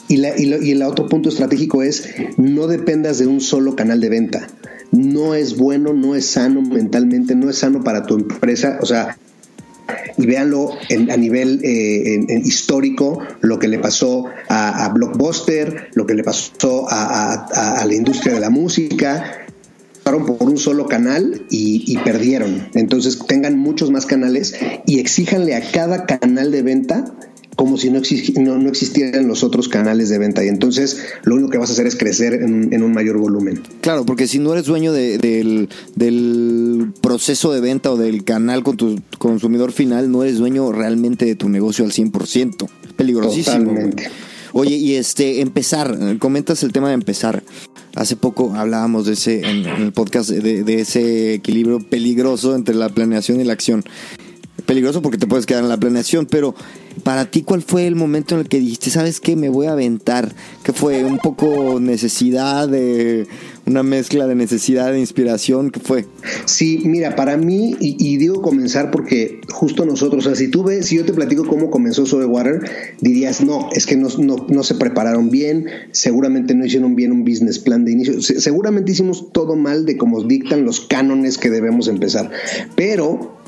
y, 0.08 0.72
el 0.72 0.84
otro 0.84 1.08
punto 1.08 1.30
estratégico 1.30 1.82
es 1.82 2.08
no 2.38 2.68
dependas 2.68 3.18
de 3.18 3.26
un 3.26 3.42
solo 3.42 3.76
canal 3.76 4.00
de 4.00 4.10
venta. 4.10 4.48
No 4.92 5.34
es 5.34 5.58
bueno, 5.58 5.94
no 5.94 6.16
es 6.16 6.26
sano 6.28 6.62
mentalmente, 6.62 7.36
no 7.36 7.50
es 7.50 7.58
sano 7.58 7.84
para 7.84 8.06
tu 8.06 8.16
empresa. 8.16 8.78
O 8.82 8.86
sea, 8.86 9.18
y 10.18 10.26
véanlo 10.28 10.74
a 11.10 11.18
nivel 11.18 11.62
eh, 11.64 12.42
histórico, 12.44 13.20
lo 13.39 13.58
que 13.58 13.68
le 13.68 13.80
pasó 13.80 14.26
a, 14.50 14.88
Blockbuster, 14.94 15.89
lo 15.96 16.06
que 16.06 16.14
le 16.14 16.24
pasó 16.24 16.86
a, 16.89 17.84
la 17.86 17.94
industria 17.96 18.36
de 18.36 18.39
la 18.39 18.52
música, 18.52 19.48
por 20.04 20.49
un 20.49 20.58
solo 20.58 20.88
canal 20.88 21.45
y, 21.49 21.97
perdieron. 21.99 22.70
Entonces 22.74 23.20
tengan 23.28 23.58
muchos 23.58 23.91
más 23.91 24.06
canales 24.06 24.56
y 24.86 24.99
exíjanle 24.99 25.56
a 25.56 25.72
cada 25.72 26.06
canal 26.06 26.52
de 26.52 26.62
venta 26.62 27.14
como 27.56 27.78
si 27.78 27.91
no, 27.91 28.02
no, 28.39 28.70
existieran 28.70 29.28
los 29.28 29.43
otros 29.43 29.68
canales 29.68 30.10
de 30.10 30.18
venta. 30.18 30.43
Y 30.43 30.47
entonces 30.47 30.97
lo 31.24 31.36
único 31.36 31.52
que 31.52 31.60
vas 31.60 31.70
a 31.70 31.74
hacer 31.74 31.86
es 31.86 31.95
crecer 31.95 32.34
en, 32.34 32.82
un 32.82 32.91
mayor 32.91 33.20
volumen. 33.20 33.62
Claro, 33.82 34.04
porque 34.04 34.28
si 34.28 34.39
no 34.39 34.54
eres 34.54 34.66
dueño 34.66 34.93
del, 34.93 35.70
del, 35.95 36.93
proceso 37.02 37.54
de 37.54 37.62
venta 37.62 37.91
o 37.91 37.97
del 37.97 38.24
canal 38.24 38.64
con 38.64 38.78
tu 38.78 38.99
consumidor 39.20 39.74
final, 39.74 40.10
no 40.12 40.24
eres 40.24 40.38
dueño 40.38 40.72
realmente 40.72 41.26
de 41.26 41.36
tu 41.36 41.49
negocio 41.49 41.86
al 41.86 41.91
100%. 41.91 42.68
Peligrosísimo. 42.95 43.58
Totalmente. 43.58 44.10
Oye, 44.54 44.76
y 44.76 44.95
este, 44.95 45.41
empezar, 45.41 45.97
comentas 46.20 46.64
el 46.64 46.72
tema 46.72 46.89
de 46.89 46.95
empezar. 46.95 47.43
Hace 47.95 48.16
poco 48.16 48.54
hablábamos 48.56 49.06
de 49.06 49.14
ese, 49.14 49.41
en, 49.49 49.66
el 49.66 49.93
podcast, 49.93 50.30
de, 50.30 50.64
de, 50.64 50.80
ese 50.80 51.34
equilibrio 51.34 51.80
peligroso 51.80 52.56
entre 52.56 52.76
la 52.76 52.89
planeación 52.89 53.41
y 53.41 53.43
la 53.43 53.54
acción. 53.54 53.84
Peligroso 54.66 55.02
porque 55.02 55.18
te 55.18 55.28
puedes 55.28 55.45
quedar 55.45 55.64
en 55.64 55.70
la 55.70 55.78
planeación, 55.78 56.26
pero 56.26 56.56
para 57.04 57.26
ti, 57.26 57.41
¿cuál 57.41 57.62
fue 57.62 57.88
el 57.88 57.95
momento 57.95 58.36
en 58.36 58.41
el 58.41 58.47
que 58.47 58.60
dijiste, 58.60 58.89
sabes 58.89 59.20
qué, 59.20 59.36
me 59.36 59.49
voy 59.49 59.68
a 59.68 59.72
aventar? 59.72 60.34
¿Qué 60.64 60.74
fue? 60.74 61.04
¿Un 61.04 61.18
poco 61.18 61.80
necesidad 61.80 62.68
de 62.68 63.28
una 63.72 63.84
mezcla 63.84 64.28
de 64.28 64.36
necesidad 64.36 64.91
de 64.91 64.99
inspiración? 64.99 65.72
¿Qué 65.72 65.80
fue? 65.80 66.05
Sí, 66.45 66.82
mira, 66.86 67.15
para 67.15 67.38
mí, 67.38 67.76
y, 67.80 68.17
digo 68.17 68.41
comenzar 68.41 68.91
porque 68.91 69.41
justo 69.49 69.86
nosotros, 69.86 70.26
o 70.26 70.30
sea, 70.30 70.36
si 70.36 70.49
tú 70.49 70.63
ves, 70.63 70.86
si 70.86 70.97
yo 70.97 71.05
te 71.05 71.13
platico 71.13 71.47
cómo 71.47 71.72
comenzó 71.72 72.05
Sobe 72.05 72.26
Water, 72.26 72.61
dirías, 72.99 73.41
no, 73.41 73.69
es 73.72 73.86
que 73.86 73.95
no, 73.95 74.09
no, 74.17 74.63
se 74.63 74.76
prepararon 74.76 75.30
bien, 75.30 75.65
seguramente 75.91 76.53
no 76.53 76.65
hicieron 76.65 76.95
bien 76.95 77.11
un 77.11 77.24
business 77.24 77.59
plan 77.59 77.86
de 77.86 77.93
inicio, 77.93 78.22
seguramente 78.22 78.91
hicimos 78.91 79.32
todo 79.32 79.55
mal 79.55 79.86
de 79.86 79.97
cómo 79.97 80.22
dictan 80.24 80.65
los 80.65 80.82
cánones 80.82 81.38
que 81.38 81.49
debemos 81.49 81.88
empezar, 81.88 82.30
pero 82.76 83.39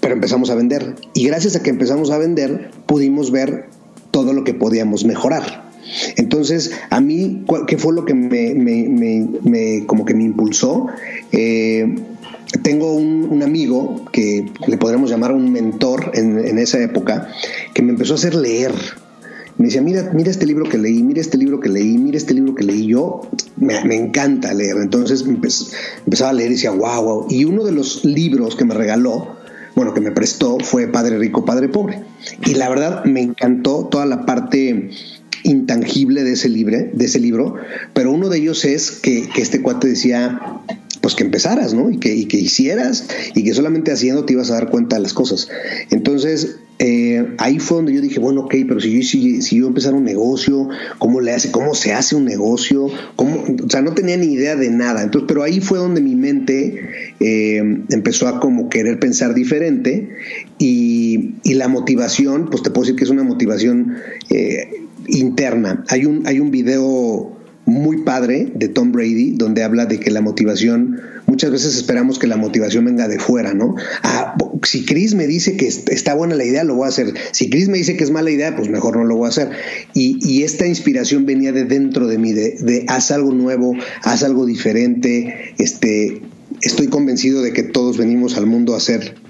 pero 0.00 0.14
empezamos 0.14 0.50
a 0.50 0.56
vender. 0.56 0.96
Y 1.14 1.28
gracias 1.28 1.54
a 1.54 1.62
que 1.62 1.70
empezamos 1.70 2.10
a 2.10 2.18
vender, 2.18 2.72
pudimos 2.86 3.30
ver 3.30 3.66
todo 4.10 4.32
lo 4.32 4.42
que 4.42 4.52
podíamos 4.52 5.04
mejorar. 5.04 5.71
Entonces, 6.16 6.72
a 6.90 7.00
mí, 7.00 7.44
¿qué 7.66 7.78
fue 7.78 7.94
lo 7.94 8.04
que 8.04 8.14
me, 8.14 9.84
como 9.86 10.04
que 10.04 10.14
me 10.14 10.24
impulsó? 10.24 10.86
Eh, 11.32 11.94
tengo 12.62 12.92
un, 12.94 13.42
amigo 13.42 14.04
que 14.12 14.46
le 14.66 14.76
podríamos 14.76 15.10
llamar 15.10 15.32
un 15.32 15.50
mentor 15.50 16.12
en, 16.14 16.58
esa 16.58 16.80
época, 16.80 17.28
que 17.74 17.82
me 17.82 17.90
empezó 17.90 18.14
a 18.14 18.16
hacer 18.16 18.34
leer. 18.34 18.72
Me 19.58 19.66
decía, 19.66 19.82
mira, 19.82 20.10
mira 20.14 20.30
este 20.30 20.46
libro 20.46 20.68
que 20.68 20.78
leí, 20.78 21.02
mira 21.02 21.20
este 21.20 21.38
libro 21.38 21.60
que 21.60 21.68
leí, 21.68 21.98
mira 21.98 22.16
este 22.16 22.34
libro 22.34 22.54
que 22.54 22.64
leí. 22.64 22.86
Yo 22.86 23.22
me, 23.56 23.96
encanta 23.96 24.54
leer. 24.54 24.76
Entonces 24.78 25.22
empezaba 25.26 26.30
a 26.30 26.34
leer 26.34 26.50
y 26.50 26.54
decía, 26.54 26.70
wow, 26.70 27.02
wow. 27.02 27.26
Y 27.28 27.44
uno 27.44 27.64
de 27.64 27.72
los 27.72 28.04
libros 28.04 28.54
que 28.54 28.64
me 28.64 28.74
regaló 28.74 29.42
bueno, 29.74 29.94
que 29.94 30.00
me 30.00 30.10
prestó 30.10 30.58
fue 30.60 30.86
Padre 30.88 31.18
Rico, 31.18 31.44
Padre 31.44 31.68
Pobre. 31.68 32.02
Y 32.46 32.54
la 32.54 32.68
verdad 32.68 33.04
me 33.04 33.22
encantó 33.22 33.88
toda 33.90 34.06
la 34.06 34.26
parte 34.26 34.90
intangible 35.44 36.24
de 36.24 36.32
ese, 36.32 36.48
libro, 36.48 36.78
de 36.92 37.04
ese 37.04 37.20
libro, 37.20 37.56
pero 37.94 38.12
uno 38.12 38.28
de 38.28 38.38
ellos 38.38 38.64
es 38.64 38.90
que, 38.90 39.28
este 39.36 39.62
cuate 39.62 39.88
decía, 39.88 40.40
pues 41.00 41.14
que 41.14 41.24
empezaras, 41.24 41.74
¿no? 41.74 41.90
Y 41.90 41.98
que, 41.98 42.14
y 42.14 42.26
que 42.26 42.38
hicieras, 42.38 43.08
y 43.34 43.42
que 43.44 43.54
solamente 43.54 43.92
haciendo 43.92 44.24
te 44.24 44.34
ibas 44.34 44.50
a 44.50 44.54
dar 44.54 44.70
cuenta 44.70 44.96
de 44.96 45.02
las 45.02 45.12
cosas. 45.12 45.48
Entonces, 45.90 46.56
eh, 46.84 47.34
ahí 47.38 47.60
fue 47.60 47.76
donde 47.76 47.92
yo 47.92 48.00
dije, 48.00 48.18
bueno, 48.18 48.40
ok, 48.42 48.54
pero 48.66 48.80
si 48.80 48.90
yo, 48.90 49.02
si, 49.02 49.40
si 49.40 49.58
yo 49.58 49.68
empezar 49.68 49.94
un 49.94 50.02
negocio, 50.02 50.68
¿cómo 50.98 51.20
le 51.20 51.32
hace? 51.32 51.52
¿Cómo 51.52 51.74
se 51.74 51.92
hace 51.92 52.16
un 52.16 52.24
negocio? 52.24 52.86
O 53.16 53.68
sea, 53.68 53.82
no 53.82 53.94
tenía 53.94 54.16
ni 54.16 54.32
idea 54.32 54.56
de 54.56 54.68
nada. 54.68 55.02
Entonces, 55.02 55.28
pero 55.28 55.44
ahí 55.44 55.60
fue 55.60 55.78
donde 55.78 56.00
mi 56.00 56.16
mente 56.16 57.14
eh, 57.20 57.84
empezó 57.90 58.26
a 58.26 58.40
como 58.40 58.68
querer 58.68 58.98
pensar 58.98 59.32
diferente 59.32 60.10
y, 60.58 61.34
y, 61.44 61.54
la 61.54 61.68
motivación, 61.68 62.48
pues 62.50 62.64
te 62.64 62.70
puedo 62.70 62.82
decir 62.82 62.96
que 62.96 63.04
es 63.04 63.10
una 63.10 63.22
motivación 63.22 63.94
eh, 64.30 64.82
interna. 65.12 65.84
Hay 65.88 66.06
un, 66.06 66.26
hay 66.26 66.40
un 66.40 66.50
video 66.50 67.38
muy 67.64 68.02
padre 68.02 68.52
de 68.54 68.68
Tom 68.68 68.90
Brady, 68.90 69.32
donde 69.32 69.62
habla 69.62 69.86
de 69.86 70.00
que 70.00 70.10
la 70.10 70.20
motivación, 70.20 71.00
muchas 71.26 71.52
veces 71.52 71.76
esperamos 71.76 72.18
que 72.18 72.26
la 72.26 72.36
motivación 72.36 72.84
venga 72.84 73.06
de 73.06 73.20
fuera, 73.20 73.54
¿no? 73.54 73.76
Ah, 74.02 74.36
si 74.64 74.84
Chris 74.84 75.14
me 75.14 75.26
dice 75.26 75.56
que 75.56 75.66
está 75.68 76.14
buena 76.14 76.34
la 76.34 76.44
idea, 76.44 76.64
lo 76.64 76.74
voy 76.74 76.86
a 76.86 76.88
hacer. 76.88 77.14
Si 77.30 77.50
Chris 77.50 77.68
me 77.68 77.78
dice 77.78 77.96
que 77.96 78.02
es 78.02 78.10
mala 78.10 78.30
idea, 78.30 78.56
pues 78.56 78.68
mejor 78.68 78.96
no 78.96 79.04
lo 79.04 79.16
voy 79.16 79.26
a 79.26 79.28
hacer. 79.28 79.50
Y, 79.94 80.42
esta 80.42 80.66
inspiración 80.66 81.24
venía 81.24 81.52
de 81.52 81.64
dentro 81.64 82.08
de 82.08 82.18
mí, 82.18 82.32
de, 82.32 82.84
haz 82.88 83.12
algo 83.12 83.32
nuevo, 83.32 83.76
haz 84.02 84.24
algo 84.24 84.44
diferente. 84.44 85.54
Este, 85.58 86.20
estoy 86.62 86.88
convencido 86.88 87.42
de 87.42 87.52
que 87.52 87.62
todos 87.62 87.96
venimos 87.96 88.36
al 88.36 88.46
mundo 88.46 88.74
a 88.74 88.78
hacer 88.78 89.21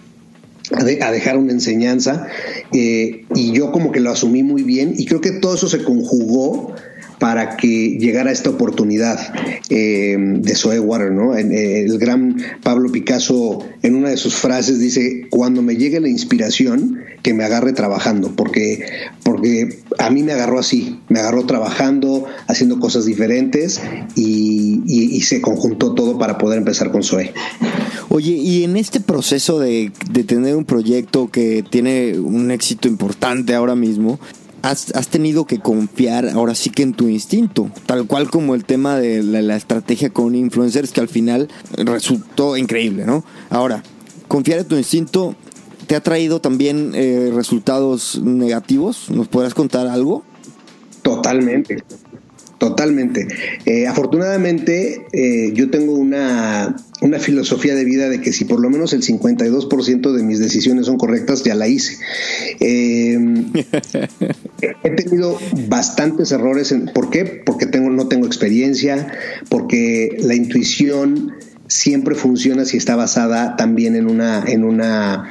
a, 0.71 1.11
dejar 1.11 1.37
una 1.37 1.53
enseñanza 1.53 2.27
eh, 2.73 3.25
y 3.35 3.53
yo 3.53 3.73
como 3.73 3.93
que 3.93 4.01
lo 4.01 4.11
asumí 4.11 4.43
muy 4.43 4.63
bien 4.63 4.95
y 4.97 5.07
creo 5.07 5.21
que 5.21 5.33
todo 5.33 5.55
eso 5.55 5.69
se 5.69 5.83
conjugó 5.83 6.75
para 7.23 7.57
que 7.57 7.99
llegara 8.01 8.33
esta 8.33 8.51
oportunidad 8.51 9.33
eh, 9.71 10.17
de 10.19 10.55
Zoe 10.57 10.81
Water, 10.81 11.13
¿no? 11.13 11.37
Eh, 11.37 11.85
el 11.85 11.97
gran 11.99 12.37
Pablo 12.65 12.91
Picasso 12.91 13.65
en 13.81 13.95
una 13.95 14.11
de 14.11 14.17
sus 14.17 14.35
frases 14.35 14.81
dice, 14.81 15.29
cuando 15.31 15.63
me 15.63 15.77
llegue 15.77 16.01
la 16.01 16.09
inspiración, 16.09 16.99
que 17.23 17.35
me 17.35 17.45
agarre 17.45 17.73
trabajando, 17.73 18.33
porque, 18.35 18.85
porque 19.23 19.81
a 19.99 20.11
mí 20.11 20.23
me 20.23 20.33
agarró 20.33 20.59
así, 20.59 21.01
me 21.09 21.21
agarró 21.21 21.47
trabajando, 21.47 22.25
haciendo 22.49 22.81
cosas 22.81 23.05
diferentes 23.05 23.81
y, 24.17 25.21
se 25.23 25.41
conjuntó 25.41 25.95
todo 25.95 26.19
para 26.19 26.37
poder 26.37 26.59
empezar 26.59 26.91
con 26.91 27.05
Zoe. 27.05 27.33
Oye, 28.09 28.33
y 28.33 28.65
en 28.65 28.77
este 28.77 29.01
proceso 29.01 29.61
de, 29.61 29.93
de 30.11 30.25
tener 30.25 30.57
un 30.57 30.65
proyecto 30.65 31.31
que 31.31 31.65
tiene 31.69 32.19
un 32.19 32.51
éxito 32.51 32.89
importante 32.89 33.55
ahora 33.55 33.77
mismo, 33.77 34.19
Has, 34.63 34.95
has, 34.95 35.09
tenido 35.09 35.45
que 35.45 35.59
confiar 35.59 36.29
ahora 36.29 36.55
sí 36.55 36.71
que 36.71 36.85
en 36.85 36.93
tu 36.93 37.09
instinto, 37.09 37.69
tal 37.85 38.07
cual 38.07 38.31
como 38.31 38.55
el 38.55 38.65
tema 38.65 38.97
de 38.97 39.21
la, 39.21 39.57
estrategia 39.57 40.11
con 40.11 40.37
influencers 40.37 40.93
que 40.93 41.01
al 41.01 41.09
final 41.09 41.49
resultó 41.73 42.57
increíble, 42.57 43.05
¿no? 43.05 43.25
Ahora, 43.51 43.83
confiar 44.29 44.61
en 44.61 44.67
tu 44.67 44.77
instinto 44.77 45.35
te 45.93 45.97
ha 45.97 46.01
traído 46.01 46.41
también 46.41 46.93
eh, 46.95 47.31
resultados 47.35 48.19
negativos, 48.25 49.11
¿nos 49.11 49.29
podrás 49.29 49.53
contar 49.53 49.89
algo? 49.89 50.25
Totalmente, 51.03 51.85
Totalmente. 52.57 53.29
Eh, 53.67 53.87
afortunadamente, 53.87 55.05
eh, 55.13 55.53
yo 55.53 55.69
tengo 55.69 55.93
una, 55.93 56.77
una, 57.03 57.19
filosofía 57.19 57.75
de 57.75 57.85
vida 57.85 58.09
de 58.09 58.23
que 58.23 58.33
si 58.33 58.47
por 58.47 58.61
lo 58.61 58.71
menos 58.71 58.95
el 58.95 59.03
52% 59.03 60.13
de 60.13 60.23
mis 60.23 60.39
decisiones 60.39 60.87
son 60.87 60.97
correctas, 60.97 61.43
ya 61.43 61.55
la 61.55 61.69
hice. 61.69 61.99
He 62.61 63.19
tenido 64.97 65.39
bastantes 65.69 66.33
errores. 66.33 66.75
¿Por 66.95 67.11
qué? 67.11 67.25
Porque 67.25 67.67
tengo, 67.67 67.91
no 67.91 68.09
tengo 68.09 68.27
experiencia, 68.27 69.13
porque 69.51 70.17
la 70.21 70.37
intuición 70.37 71.33
siempre 71.73 72.15
funciona 72.15 72.67
si 72.67 72.77
está 72.77 72.97
basada 72.97 73.57
también 73.57 73.97
en 73.97 74.07
una, 74.07 74.45
en 74.47 74.63
una 74.63 75.31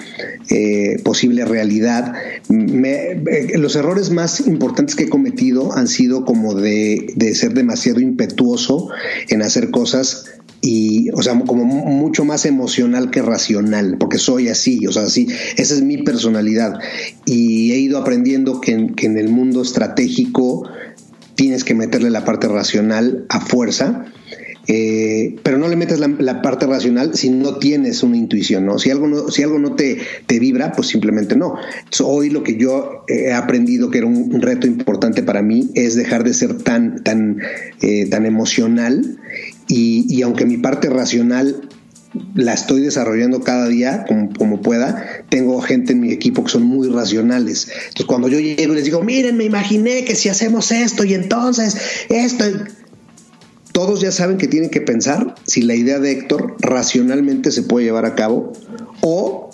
eh, 0.49 0.99
posible 1.03 1.45
realidad. 1.45 2.13
Eh, 2.49 3.57
los 3.57 3.75
errores 3.75 4.09
más 4.09 4.39
importantes 4.47 4.95
que 4.95 5.03
he 5.03 5.09
cometido 5.09 5.73
han 5.77 5.87
sido 5.87 6.25
como 6.25 6.55
de, 6.55 7.13
de 7.15 7.35
ser 7.35 7.53
demasiado 7.53 7.99
impetuoso 7.99 8.89
en 9.29 9.43
hacer 9.43 9.69
cosas 9.69 10.25
y, 10.61 11.11
o 11.11 11.21
sea, 11.21 11.39
como 11.39 11.63
mucho 11.63 12.25
más 12.25 12.45
emocional 12.45 13.11
que 13.11 13.21
racional, 13.21 13.97
porque 13.99 14.17
soy 14.17 14.47
así, 14.47 14.85
o 14.87 14.91
sea, 14.91 15.03
así, 15.03 15.27
esa 15.57 15.73
es 15.75 15.81
mi 15.81 15.97
personalidad. 16.03 16.79
Y 17.25 17.71
he 17.71 17.77
ido 17.77 17.99
aprendiendo 17.99 18.61
que 18.61 18.93
que 18.95 19.05
en 19.05 19.17
el 19.17 19.29
mundo 19.29 19.61
estratégico 19.61 20.67
tienes 21.35 21.63
que 21.63 21.75
meterle 21.75 22.09
la 22.09 22.25
parte 22.25 22.47
racional 22.47 23.25
a 23.29 23.41
fuerza 23.41 24.05
eh, 24.67 25.35
pero 25.43 25.57
no 25.57 25.67
le 25.67 25.75
metes 25.75 25.99
la, 25.99 26.41
parte 26.41 26.67
racional 26.67 27.15
si 27.15 27.29
no 27.29 27.57
tienes 27.57 28.03
una 28.03 28.17
intuición, 28.17 28.65
¿no? 28.65 28.77
Si 28.77 28.91
algo 28.91 29.07
no, 29.07 29.29
si 29.29 29.43
algo 29.43 29.59
no 29.59 29.75
te, 29.75 29.97
te 30.27 30.39
vibra, 30.39 30.71
pues 30.71 30.87
simplemente 30.87 31.35
no. 31.35 31.55
hoy 32.03 32.29
lo 32.29 32.43
que 32.43 32.57
yo 32.57 33.03
he 33.07 33.33
aprendido 33.33 33.89
que 33.89 33.99
era 33.99 34.07
un, 34.07 34.41
reto 34.41 34.67
importante 34.67 35.23
para 35.23 35.41
mí 35.41 35.69
es 35.75 35.95
dejar 35.95 36.23
de 36.23 36.33
ser 36.33 36.57
tan, 36.57 37.03
tan, 37.03 37.39
eh, 37.81 38.07
tan 38.07 38.25
emocional 38.25 39.19
y, 39.67 40.05
y 40.09 40.21
aunque 40.21 40.45
mi 40.45 40.57
parte 40.57 40.89
racional 40.89 41.69
la 42.35 42.53
estoy 42.53 42.81
desarrollando 42.81 43.41
cada 43.41 43.67
día 43.67 44.05
como, 44.07 44.33
como, 44.33 44.61
pueda. 44.61 45.23
Tengo 45.29 45.61
gente 45.61 45.93
en 45.93 46.01
mi 46.01 46.11
equipo 46.11 46.43
que 46.43 46.51
son 46.51 46.63
muy 46.63 46.89
racionales. 46.89 47.69
Entonces, 47.69 48.05
cuando 48.05 48.27
yo 48.27 48.39
llego 48.39 48.73
y 48.73 48.75
les 48.75 48.85
digo, 48.85 49.01
miren, 49.01 49.37
me 49.37 49.45
imaginé 49.45 50.03
que 50.03 50.15
si 50.15 50.29
hacemos 50.29 50.71
esto 50.71 51.05
y 51.05 51.13
entonces 51.13 51.77
esto, 52.09 52.45
todos 53.71 54.01
ya 54.01 54.11
saben 54.11 54.37
que 54.37 54.47
tienen 54.47 54.69
que 54.69 54.81
pensar 54.81 55.35
si 55.45 55.61
la 55.61 55.75
idea 55.75 55.99
de 55.99 56.11
Héctor 56.11 56.55
racionalmente 56.59 57.51
se 57.51 57.63
puede 57.63 57.85
llevar 57.85 58.05
a 58.05 58.15
cabo 58.15 58.53
o, 59.01 59.49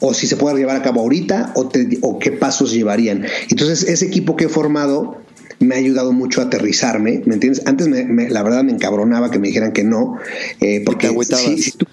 o 0.00 0.14
si 0.14 0.26
se 0.26 0.36
puede 0.36 0.58
llevar 0.58 0.76
a 0.76 0.82
cabo 0.82 1.00
ahorita 1.00 1.52
o, 1.54 1.70
o 2.02 2.18
qué 2.18 2.32
pasos 2.32 2.72
llevarían. 2.72 3.24
Entonces, 3.50 3.88
ese 3.88 4.06
equipo 4.06 4.36
que 4.36 4.46
he 4.46 4.48
formado 4.48 5.22
me 5.62 5.76
ha 5.76 5.78
ayudado 5.78 6.12
mucho 6.12 6.40
a 6.40 6.44
aterrizarme, 6.44 7.22
¿me 7.24 7.34
entiendes? 7.34 7.62
Antes 7.66 7.88
me, 7.88 8.28
la 8.28 8.42
verdad 8.42 8.64
me 8.64 8.72
encabronaba 8.72 9.30
que 9.30 9.38
me 9.38 9.48
dijeran 9.48 9.72
que 9.72 9.84
no, 9.84 10.18
eh, 10.60 10.82
porque 10.84 11.08
si, 11.08 11.62
si, 11.62 11.70
tú, 11.72 11.86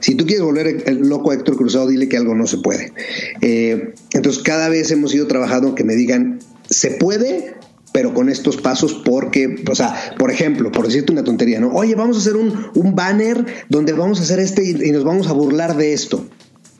si, 0.00 0.14
tú, 0.14 0.26
quieres 0.26 0.44
volver 0.44 0.84
el 0.86 1.08
loco 1.08 1.30
a 1.30 1.34
Héctor 1.34 1.56
Cruzado, 1.56 1.88
dile 1.88 2.08
que 2.08 2.16
algo 2.16 2.34
no 2.34 2.46
se 2.46 2.58
puede. 2.58 2.92
Eh, 3.40 3.94
entonces 4.12 4.42
cada 4.42 4.68
vez 4.68 4.90
hemos 4.90 5.14
ido 5.14 5.26
trabajando 5.26 5.74
que 5.74 5.84
me 5.84 5.94
digan, 5.94 6.40
se 6.68 6.90
puede, 6.90 7.54
pero 7.92 8.14
con 8.14 8.28
estos 8.28 8.56
pasos 8.56 8.94
porque, 8.94 9.62
o 9.68 9.74
sea, 9.74 10.14
por 10.18 10.30
ejemplo, 10.30 10.70
por 10.70 10.86
decirte 10.86 11.12
una 11.12 11.24
tontería, 11.24 11.60
¿no? 11.60 11.72
Oye, 11.72 11.94
vamos 11.94 12.16
a 12.16 12.20
hacer 12.20 12.36
un, 12.36 12.70
un 12.74 12.94
banner 12.94 13.44
donde 13.68 13.92
vamos 13.92 14.20
a 14.20 14.22
hacer 14.22 14.40
este 14.40 14.64
y, 14.64 14.92
nos 14.92 15.04
vamos 15.04 15.28
a 15.28 15.32
burlar 15.32 15.76
de 15.76 15.92
esto, 15.92 16.26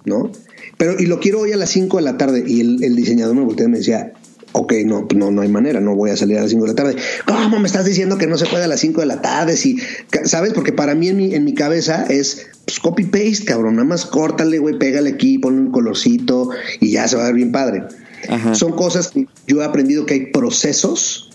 ¿no? 0.04 0.30
Pero, 0.76 0.98
y 0.98 1.06
lo 1.06 1.20
quiero 1.20 1.40
hoy 1.40 1.52
a 1.52 1.56
las 1.56 1.70
5 1.70 1.96
de 1.98 2.02
la 2.02 2.16
tarde, 2.16 2.44
y 2.46 2.60
el, 2.60 2.96
diseñador 2.96 3.34
me 3.34 3.44
volteó 3.44 3.66
y 3.66 3.70
me 3.70 3.78
decía, 3.78 4.12
ok, 4.52 4.72
no, 4.86 5.06
no, 5.14 5.30
no 5.30 5.42
hay 5.42 5.48
manera, 5.48 5.80
no 5.80 5.94
voy 5.94 6.10
a 6.10 6.16
salir 6.16 6.38
a 6.38 6.42
las 6.42 6.50
5 6.50 6.62
de 6.64 6.68
la 6.68 6.74
tarde. 6.74 6.96
¿Cómo 7.26 7.58
me 7.58 7.66
estás 7.66 7.84
diciendo 7.84 8.16
que 8.16 8.26
no 8.26 8.38
se 8.38 8.46
puede 8.46 8.64
a 8.64 8.68
las 8.68 8.80
5 8.80 9.00
de 9.00 9.06
la 9.06 9.20
tarde? 9.20 9.56
Si, 9.56 9.78
¿Sabes? 10.24 10.52
Porque 10.52 10.72
para 10.72 10.94
mí 10.94 11.08
en 11.08 11.16
mi, 11.16 11.34
en 11.34 11.44
mi 11.44 11.54
cabeza 11.54 12.06
es 12.08 12.46
pues, 12.64 12.80
copy-paste, 12.80 13.44
cabrón, 13.44 13.76
nada 13.76 13.86
más 13.86 14.06
córtale, 14.06 14.58
güey, 14.58 14.78
pégale 14.78 15.10
aquí, 15.10 15.38
pon 15.38 15.58
un 15.58 15.70
colorcito 15.70 16.50
y 16.80 16.92
ya 16.92 17.08
se 17.08 17.16
va 17.16 17.24
a 17.24 17.26
ver 17.26 17.34
bien 17.34 17.52
padre. 17.52 17.84
Son 18.52 18.72
cosas 18.72 19.08
que 19.08 19.26
yo 19.46 19.62
he 19.62 19.64
aprendido 19.64 20.06
que 20.06 20.14
hay 20.14 20.26
procesos 20.26 21.30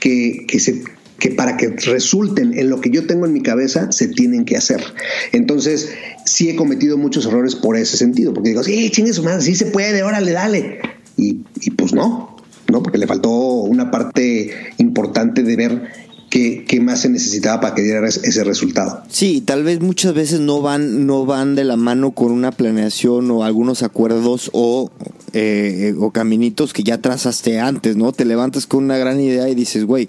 que, 0.00 0.46
que 0.48 0.60
se 0.60 0.82
que 1.18 1.30
para 1.30 1.56
que 1.56 1.68
resulten 1.68 2.58
en 2.58 2.68
lo 2.68 2.82
que 2.82 2.90
yo 2.90 3.06
tengo 3.06 3.24
en 3.24 3.32
mi 3.32 3.42
cabeza 3.42 3.90
se 3.92 4.08
tienen 4.08 4.44
que 4.44 4.58
hacer. 4.58 4.84
Entonces, 5.32 5.88
sí 6.26 6.50
he 6.50 6.56
cometido 6.56 6.98
muchos 6.98 7.24
errores 7.24 7.54
por 7.54 7.78
ese 7.78 7.96
sentido, 7.96 8.34
porque 8.34 8.50
digo, 8.50 8.62
sí, 8.62 8.90
chingue 8.90 9.14
su 9.14 9.22
madre, 9.22 9.40
sí 9.40 9.54
se 9.54 9.66
puede, 9.66 10.02
órale, 10.02 10.32
dale. 10.32 10.80
Y, 11.16 11.38
y 11.62 11.70
pues 11.70 11.94
no, 11.94 12.36
no, 12.70 12.82
porque 12.82 12.98
le 12.98 13.06
faltó 13.06 13.30
una 13.30 13.90
parte 13.90 14.50
importante 14.78 15.42
de 15.42 15.56
ver 15.56 16.03
qué, 16.34 16.80
más 16.80 17.02
se 17.02 17.08
necesitaba 17.08 17.60
para 17.60 17.74
que 17.74 17.82
diera 17.82 18.06
ese 18.08 18.44
resultado. 18.44 19.02
Sí, 19.08 19.40
tal 19.40 19.62
vez 19.62 19.80
muchas 19.80 20.14
veces 20.14 20.40
no 20.40 20.60
van, 20.60 21.06
no 21.06 21.26
van 21.26 21.54
de 21.54 21.64
la 21.64 21.76
mano 21.76 22.10
con 22.10 22.32
una 22.32 22.50
planeación 22.50 23.30
o 23.30 23.44
algunos 23.44 23.82
acuerdos 23.82 24.50
o, 24.52 24.90
eh, 25.32 25.94
o 25.98 26.10
caminitos 26.10 26.72
que 26.72 26.82
ya 26.82 26.98
trazaste 26.98 27.60
antes, 27.60 27.96
¿no? 27.96 28.12
Te 28.12 28.24
levantas 28.24 28.66
con 28.66 28.84
una 28.84 28.98
gran 28.98 29.20
idea 29.20 29.48
y 29.48 29.54
dices, 29.54 29.84
güey, 29.84 30.08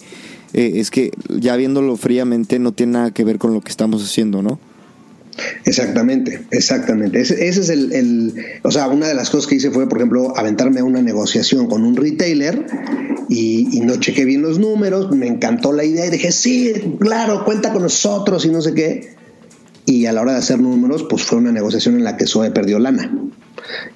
eh, 0.54 0.74
es 0.76 0.90
que 0.90 1.12
ya 1.30 1.56
viéndolo 1.56 1.96
fríamente 1.96 2.58
no 2.58 2.72
tiene 2.72 2.94
nada 2.94 3.12
que 3.12 3.24
ver 3.24 3.38
con 3.38 3.54
lo 3.54 3.62
que 3.62 3.70
estamos 3.70 4.04
haciendo, 4.04 4.42
¿no? 4.42 4.60
Exactamente, 5.66 6.46
exactamente. 6.52 7.20
Ese, 7.20 7.48
es 7.48 7.70
el, 7.70 7.92
el, 7.92 8.34
o 8.64 8.72
sea, 8.72 8.88
una 8.88 9.08
de 9.08 9.14
las 9.14 9.30
cosas 9.30 9.48
que 9.48 9.56
hice 9.56 9.72
fue, 9.72 9.90
por 9.90 9.98
ejemplo, 9.98 10.38
aventarme 10.38 10.80
a 10.80 10.84
una 10.84 11.02
negociación 11.02 11.68
con 11.68 11.84
un 11.84 11.96
retailer 11.96 12.66
y, 13.30 13.82
no 13.82 13.98
chequé 13.98 14.26
bien 14.26 14.42
los 14.42 14.60
números, 14.60 15.12
me 15.12 15.28
encantó 15.28 15.74
la 15.74 15.84
idea 15.84 16.06
y 16.06 16.10
dije, 16.10 16.32
sí, 16.32 16.74
claro, 17.00 17.44
cuenta 17.44 17.74
con 17.74 17.84
nosotros 17.84 18.46
y 18.46 18.50
no 18.50 18.62
sé 18.62 18.74
qué. 18.74 19.16
Y 19.86 20.06
a 20.06 20.14
la 20.14 20.22
hora 20.22 20.32
de 20.34 20.40
hacer 20.40 20.60
números, 20.60 21.06
pues 21.10 21.24
fue 21.24 21.38
una 21.38 21.52
negociación 21.52 21.96
en 21.96 22.04
la 22.04 22.18
que 22.18 22.26
Zoe 22.26 22.52
perdió 22.52 22.80
lana. 22.80 23.12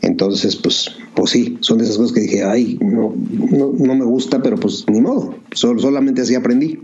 Entonces, 0.02 0.56
pues, 0.56 0.92
pues 1.16 1.32
sí, 1.32 1.58
son 1.62 1.78
de 1.78 1.86
esas 1.86 1.98
cosas 1.98 2.14
que 2.14 2.22
dije, 2.22 2.44
ay, 2.44 2.78
no, 2.82 3.14
no, 3.16 3.96
me 3.96 4.06
gusta, 4.06 4.42
pero 4.42 4.58
pues 4.58 4.86
ni 4.88 5.02
modo, 5.02 5.36
solamente 5.54 6.22
así 6.22 6.36
aprendí. 6.36 6.80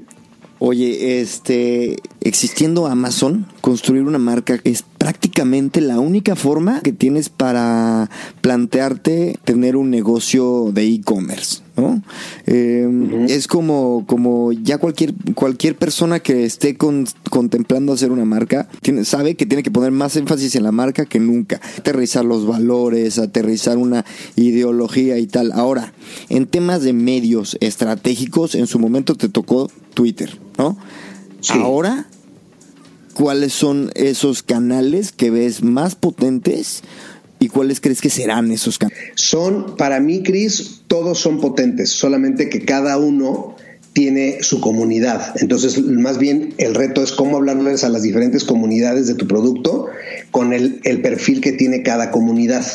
Oye, 0.59 1.19
este, 1.21 1.97
existiendo 2.21 2.87
Amazon, 2.87 3.47
construir 3.65 4.03
una 4.03 4.19
marca 4.19 4.59
es 4.63 4.83
prácticamente 4.83 5.81
la 5.81 5.99
única 5.99 6.35
forma 6.35 6.81
que 6.81 6.93
tienes 6.93 7.29
para 7.29 8.11
plantearte 8.41 9.39
tener 9.43 9.75
un 9.75 9.89
negocio 9.89 10.69
de 10.71 10.85
e-commerce, 10.85 11.63
¿no? 11.75 11.99
Em, 12.45 13.25
es 13.25 13.47
como, 13.47 14.03
como 14.05 14.51
ya 14.51 14.77
cualquier, 14.77 15.15
cualquier 15.33 15.75
persona 15.75 16.19
que 16.19 16.45
esté 16.45 16.77
contemplando 16.77 17.93
hacer 17.93 18.11
una 18.11 18.23
marca 18.23 18.69
tiene, 18.83 19.03
sabe 19.03 19.33
que 19.33 19.47
tiene 19.47 19.63
que 19.63 19.71
poner 19.71 19.89
más 19.89 20.15
énfasis 20.15 20.55
en 20.55 20.61
la 20.61 20.71
marca 20.71 21.07
que 21.07 21.19
nunca. 21.19 21.59
Aterrizar 21.79 22.23
los 22.23 22.45
valores, 22.45 23.17
aterrizar 23.17 23.79
una 23.79 24.05
ideología 24.35 25.17
y 25.17 25.25
tal. 25.25 25.51
Ahora, 25.53 25.91
en 26.29 26.45
temas 26.45 26.83
de 26.83 26.93
medios 26.93 27.57
estratégicos, 27.61 28.53
en 28.53 28.67
su 28.67 28.77
momento 28.77 29.15
te 29.15 29.27
tocó 29.27 29.71
Twitter, 29.95 30.39
¿no? 30.59 30.77
Ahora, 31.49 32.07
¿cuáles 33.15 33.53
son 33.53 33.91
esos 33.95 34.43
canales 34.43 35.11
que 35.11 35.31
ves 35.31 35.63
más 35.63 35.95
potentes? 35.95 36.83
¿Y 37.39 37.47
cuáles 37.47 37.79
crees 37.79 38.01
que 38.01 38.09
serán 38.09 38.51
esos 38.51 38.77
canales? 38.77 38.99
Son, 39.15 39.75
para 39.75 39.99
mí, 39.99 40.21
Cris, 40.21 40.81
todos 40.87 41.19
son 41.19 41.41
potentes, 41.41 41.89
solamente 41.89 42.49
que 42.49 42.63
cada 42.63 42.97
uno 42.97 43.55
tiene 43.93 44.39
su 44.41 44.61
comunidad. 44.61 45.33
Entonces, 45.37 45.81
más 45.81 46.17
bien 46.17 46.53
el 46.57 46.75
reto 46.75 47.01
es 47.01 47.13
cómo 47.13 47.37
hablarles 47.37 47.83
a 47.83 47.89
las 47.89 48.03
diferentes 48.03 48.43
comunidades 48.43 49.07
de 49.07 49.15
tu 49.15 49.27
producto 49.27 49.87
con 50.31 50.53
el, 50.53 50.81
el 50.83 51.01
perfil 51.01 51.41
que 51.41 51.53
tiene 51.53 51.81
cada 51.81 52.11
comunidad. 52.11 52.65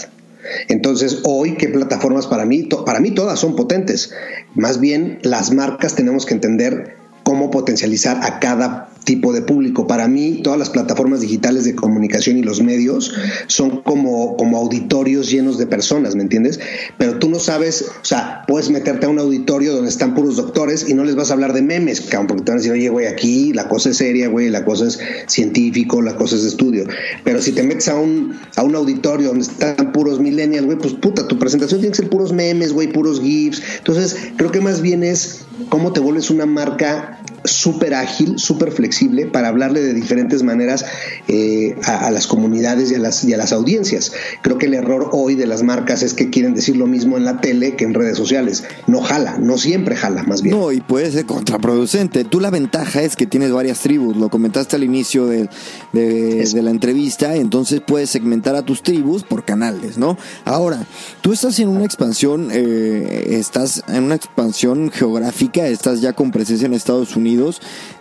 Entonces, 0.68 1.20
hoy, 1.24 1.56
¿qué 1.56 1.68
plataformas 1.68 2.26
para 2.26 2.44
mí? 2.44 2.68
Para 2.86 3.00
mí 3.00 3.10
todas 3.10 3.38
son 3.38 3.56
potentes. 3.56 4.12
Más 4.54 4.80
bien, 4.80 5.18
las 5.22 5.52
marcas 5.52 5.94
tenemos 5.94 6.26
que 6.26 6.34
entender 6.34 6.96
cómo 7.22 7.50
potencializar 7.50 8.20
a 8.22 8.40
cada 8.40 8.89
tipo 9.04 9.32
de 9.32 9.42
público. 9.42 9.86
Para 9.86 10.08
mí, 10.08 10.40
todas 10.42 10.58
las 10.58 10.70
plataformas 10.70 11.20
digitales 11.20 11.64
de 11.64 11.74
comunicación 11.74 12.38
y 12.38 12.42
los 12.42 12.62
medios 12.62 13.14
son 13.46 13.82
como, 13.82 14.36
como 14.36 14.58
auditorios 14.58 15.30
llenos 15.30 15.58
de 15.58 15.66
personas, 15.66 16.14
¿me 16.14 16.22
entiendes? 16.22 16.60
Pero 16.98 17.18
tú 17.18 17.28
no 17.28 17.38
sabes, 17.38 17.90
o 18.02 18.04
sea, 18.04 18.44
puedes 18.46 18.70
meterte 18.70 19.06
a 19.06 19.08
un 19.08 19.18
auditorio 19.18 19.72
donde 19.72 19.90
están 19.90 20.14
puros 20.14 20.36
doctores 20.36 20.88
y 20.88 20.94
no 20.94 21.04
les 21.04 21.16
vas 21.16 21.30
a 21.30 21.34
hablar 21.34 21.52
de 21.52 21.62
memes, 21.62 22.00
porque 22.00 22.42
te 22.42 22.50
van 22.50 22.58
a 22.58 22.62
decir, 22.62 22.72
oye, 22.72 22.88
güey, 22.88 23.06
aquí 23.06 23.52
la 23.52 23.68
cosa 23.68 23.90
es 23.90 23.96
seria, 23.96 24.28
güey, 24.28 24.50
la 24.50 24.64
cosa 24.64 24.86
es 24.86 25.00
científico, 25.26 26.02
la 26.02 26.16
cosa 26.16 26.36
es 26.36 26.42
de 26.42 26.48
estudio. 26.48 26.84
Pero 27.24 27.40
si 27.42 27.52
te 27.52 27.62
metes 27.62 27.88
a 27.88 27.96
un, 27.96 28.38
a 28.56 28.62
un 28.62 28.74
auditorio 28.74 29.28
donde 29.28 29.44
están 29.44 29.92
puros 29.92 30.20
millennials, 30.20 30.66
güey, 30.66 30.78
pues 30.78 30.94
puta, 30.94 31.26
tu 31.26 31.38
presentación 31.38 31.80
tiene 31.80 31.92
que 31.92 32.02
ser 32.02 32.10
puros 32.10 32.32
memes, 32.32 32.72
güey, 32.72 32.92
puros 32.92 33.20
GIFs. 33.20 33.62
Entonces, 33.78 34.16
creo 34.36 34.50
que 34.50 34.60
más 34.60 34.80
bien 34.80 35.02
es 35.02 35.42
cómo 35.68 35.92
te 35.92 36.00
vuelves 36.00 36.30
una 36.30 36.46
marca 36.46 37.19
súper 37.44 37.94
ágil, 37.94 38.38
súper 38.38 38.72
flexible 38.72 39.26
para 39.26 39.48
hablarle 39.48 39.80
de 39.80 39.94
diferentes 39.94 40.42
maneras 40.42 40.84
eh, 41.28 41.76
a, 41.84 42.10
las 42.10 42.26
comunidades 42.26 42.90
y 42.90 42.94
a 42.94 42.98
las, 42.98 43.24
y 43.24 43.32
a 43.32 43.36
las 43.36 43.52
audiencias. 43.52 44.12
Creo 44.42 44.58
que 44.58 44.66
el 44.66 44.74
error 44.74 45.10
hoy 45.12 45.34
de 45.34 45.46
las 45.46 45.62
marcas 45.62 46.02
es 46.02 46.14
que 46.14 46.30
quieren 46.30 46.54
decir 46.54 46.76
lo 46.76 46.86
mismo 46.86 47.16
en 47.16 47.24
la 47.24 47.40
tele 47.40 47.76
que 47.76 47.84
en 47.84 47.94
redes 47.94 48.16
sociales. 48.16 48.64
No 48.86 49.00
jala, 49.00 49.38
no 49.38 49.58
siempre 49.58 49.96
jala, 49.96 50.22
más 50.24 50.42
bien. 50.42 50.58
No, 50.58 50.72
y 50.72 50.80
puede 50.80 51.10
ser 51.10 51.26
contraproducente. 51.26 52.24
Tú 52.24 52.40
la 52.40 52.50
ventaja 52.50 53.02
es 53.02 53.16
que 53.16 53.26
tienes 53.26 53.52
varias 53.52 53.80
tribus, 53.80 54.16
lo 54.16 54.28
comentaste 54.28 54.76
al 54.76 54.84
inicio 54.84 55.26
de, 55.26 55.48
de, 55.92 56.62
la 56.62 56.70
entrevista, 56.70 57.36
entonces 57.36 57.80
puedes 57.80 58.10
segmentar 58.10 58.54
a 58.54 58.62
tus 58.62 58.82
tribus 58.82 59.22
por 59.22 59.44
canales, 59.44 59.96
¿no? 59.96 60.18
Ahora, 60.44 60.86
tú 61.22 61.32
estás 61.32 61.58
en 61.58 61.68
una 61.68 61.84
expansión, 61.84 62.50
eh, 62.52 63.28
estás 63.30 63.82
en 63.88 64.04
una 64.04 64.16
expansión 64.16 64.90
geográfica, 64.90 65.66
estás 65.66 66.02
ya 66.02 66.12
con 66.12 66.30
presencia 66.30 66.66
en 66.66 66.74
Estados 66.74 67.16
Unidos, 67.16 67.29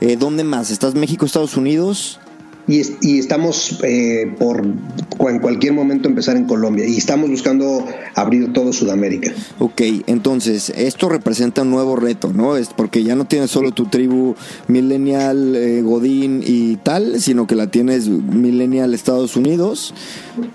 eh, 0.02 0.16
¿Dónde 0.18 0.44
más? 0.44 0.72
¿Estás 0.72 0.96
México, 0.96 1.26
Estados 1.26 1.58
Unidos? 1.58 2.20
Y, 2.68 3.18
estamos 3.18 3.80
eh, 3.84 4.32
por 4.38 4.64
en 4.64 5.40
cualquier 5.40 5.74
momento 5.74 6.08
empezar 6.08 6.38
en 6.38 6.46
Colombia 6.46 6.86
y 6.88 6.98
estamos 6.98 7.28
buscando 7.28 7.84
abrir 8.14 8.54
todo 8.54 8.74
Sudamérica. 8.74 9.32
Ok, 9.58 9.82
entonces 10.06 10.72
esto 10.76 11.10
representa 11.10 11.64
un 11.64 11.72
nuevo 11.72 11.96
reto, 11.96 12.32
¿no? 12.32 12.58
Es 12.58 12.70
porque 12.70 13.04
ya 13.04 13.16
no 13.16 13.26
tienes 13.26 13.50
solo 13.50 13.72
tu 13.72 13.86
tribu 13.86 14.36
millennial, 14.68 15.56
eh, 15.56 15.82
Godín 15.82 16.44
y 16.46 16.76
tal, 16.76 17.20
sino 17.20 17.48
que 17.48 17.56
la 17.56 17.72
tienes 17.72 18.08
millennial 18.08 18.94
Estados 18.94 19.36
Unidos, 19.36 19.96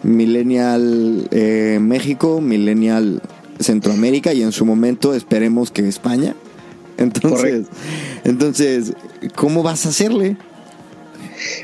millennial 0.04 1.28
México, 1.80 2.40
millennial 2.40 3.22
Centroamérica 3.58 4.32
y 4.32 4.42
en 4.42 4.52
su 4.52 4.64
momento 4.64 5.14
esperemos 5.14 5.72
que 5.72 5.88
España. 5.88 6.36
Entonces, 6.98 7.66
entonces, 8.24 8.92
¿cómo 9.34 9.62
vas 9.62 9.86
a 9.86 9.88
hacerle? 9.90 10.36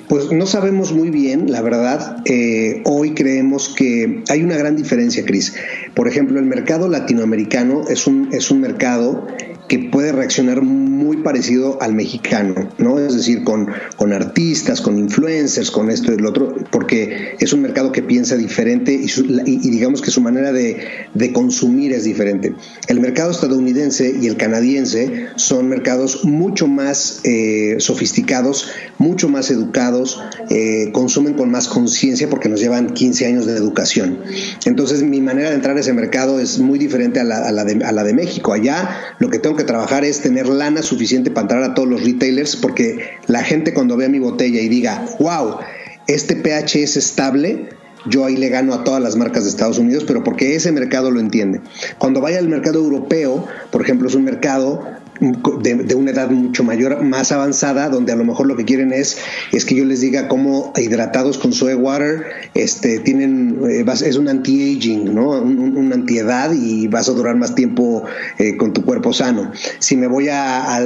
Pues 0.09 0.33
no 0.33 0.47
sabemos 0.47 0.93
muy 0.93 1.11
bien, 1.11 1.51
la 1.51 1.63
verdad. 1.63 2.23
Eh, 2.25 2.83
hoy 2.85 3.15
creemos 3.15 3.69
que 3.69 4.23
hay 4.29 4.43
una 4.43 4.57
gran 4.57 4.77
diferencia, 4.77 5.25
Cris. 5.25 5.55
Por 5.95 6.09
ejemplo, 6.09 6.39
el 6.39 6.47
mercado 6.47 6.89
latinoamericano 6.89 7.85
es 7.89 8.07
un, 8.07 8.29
es 8.33 8.51
un 8.51 8.61
mercado 8.61 9.27
que 9.71 9.79
puede 9.79 10.11
reaccionar 10.11 10.63
muy 10.63 11.19
parecido 11.19 11.81
al 11.81 11.95
mexicano, 11.95 12.69
¿no? 12.79 12.99
Es 12.99 13.15
decir, 13.15 13.45
con, 13.45 13.69
con 13.95 14.13
artistas, 14.13 14.81
con 14.81 14.99
influencers, 14.99 15.71
con 15.71 15.91
esto 15.91 16.13
y 16.13 16.17
lo 16.17 16.31
otro, 16.31 16.57
porque 16.73 17.37
es 17.39 17.53
un 17.53 17.63
mercado 17.63 17.93
que 17.93 18.03
piensa 18.03 18.37
diferente 18.37 18.93
y, 18.93 19.71
digamos 19.71 20.03
que 20.03 20.11
su 20.11 20.21
manera 20.23 20.53
de, 20.53 21.31
consumir 21.33 21.93
es 21.93 22.03
diferente. 22.03 22.53
El 22.89 22.99
mercado 22.99 23.31
estadounidense 23.31 24.13
y 24.21 24.27
el 24.27 24.37
canadiense 24.37 25.29
son 25.37 25.69
mercados 25.69 26.25
mucho 26.25 26.67
más 26.67 27.21
eh, 27.23 27.77
sofisticados, 27.79 28.73
mucho 28.99 29.29
más 29.29 29.53
educados, 29.53 30.21
eh, 30.49 30.91
consumen 30.93 31.35
con 31.35 31.49
más 31.53 31.69
conciencia 31.69 32.29
porque 32.29 32.49
nos 32.49 32.59
llevan 32.59 32.93
15 32.93 33.25
años 33.25 33.47
de 33.47 33.57
educación. 33.57 34.19
Entonces, 34.65 35.05
mi 35.05 35.21
manera 35.21 35.51
de 35.51 35.55
entrar 35.55 35.77
a 35.77 35.81
ese 35.81 35.93
mercado 35.93 36.41
es 36.41 36.59
muy 36.59 36.77
diferente 36.81 37.21
a 37.21 37.25
la, 37.25 37.47
a 37.47 37.53
la, 37.53 37.65
de, 37.65 37.85
a 37.85 37.93
la 37.93 38.03
de 38.03 38.15
México. 38.15 38.53
Allá 38.53 39.15
lo 39.21 39.31
que 39.31 39.39
tengo 39.39 39.55
que 39.55 39.60
trabajar 39.65 40.05
es 40.05 40.21
tener 40.21 40.49
lana 40.49 40.83
suficiente 40.83 41.31
para 41.31 41.43
entrar 41.43 41.63
a 41.63 41.75
todos 41.75 41.89
los 41.89 42.03
retailers, 42.03 42.57
porque 42.57 43.19
la 43.27 43.43
gente 43.43 43.75
cuando 43.75 43.97
vea 43.97 44.09
mi 44.09 44.19
botella 44.19 44.61
y 44.61 44.69
diga, 44.69 45.07
wow, 45.19 45.59
este 46.07 46.37
pH 46.37 46.83
es 46.83 46.97
estable, 46.97 47.69
yo 48.07 48.25
ahí 48.25 48.37
le 48.37 48.49
gano 48.49 48.75
a 48.75 48.85
todas 48.85 49.03
las 49.03 49.17
marcas 49.17 49.45
de 49.45 49.51
Estados 49.51 49.79
Unidos, 49.79 50.05
pero 50.07 50.25
porque 50.25 50.55
ese 50.55 50.73
mercado 50.73 51.11
lo 51.11 51.21
entiende. 51.21 51.61
Cuando 51.99 52.21
vaya 52.21 52.39
al 52.39 52.49
mercado 52.49 52.79
europeo, 52.79 53.47
por 53.71 53.83
ejemplo, 53.83 54.09
es 54.09 54.15
un 54.15 54.25
mercado 54.25 54.83
de, 55.21 55.95
una 55.95 56.11
edad 56.11 56.31
mucho 56.31 56.65
mayor, 56.65 57.03
más 57.03 57.31
avanzada, 57.33 57.89
donde 57.89 58.13
a 58.13 58.17
lo 58.17 58.25
mejor 58.25 58.47
lo 58.47 58.57
que 58.57 58.65
quieren 58.65 58.93
es, 58.93 59.19
es 59.53 59.65
que 59.65 59.75
yo 59.75 59.85
les 59.85 60.01
diga 60.01 60.29
cómo 60.29 60.73
hidratados 60.77 61.39
con 61.39 61.53
soy 61.53 61.75
water 61.75 62.25
este, 62.55 63.01
tienen, 63.01 63.61
eh, 63.69 63.85
es 63.87 64.17
un 64.17 64.29
anti-aging, 64.29 65.15
¿no? 65.15 65.31
Un, 65.31 65.91
antiedad 65.91 66.53
y 66.53 66.87
vas 66.87 67.09
a 67.09 67.13
durar 67.13 67.37
más 67.37 67.55
tiempo 67.55 68.05
eh, 68.39 68.57
con 68.57 68.73
tu 68.73 68.85
cuerpo 68.85 69.13
sano. 69.13 69.51
Si 69.81 69.97
me 69.97 70.07
voy 70.07 70.29
a, 70.31 70.81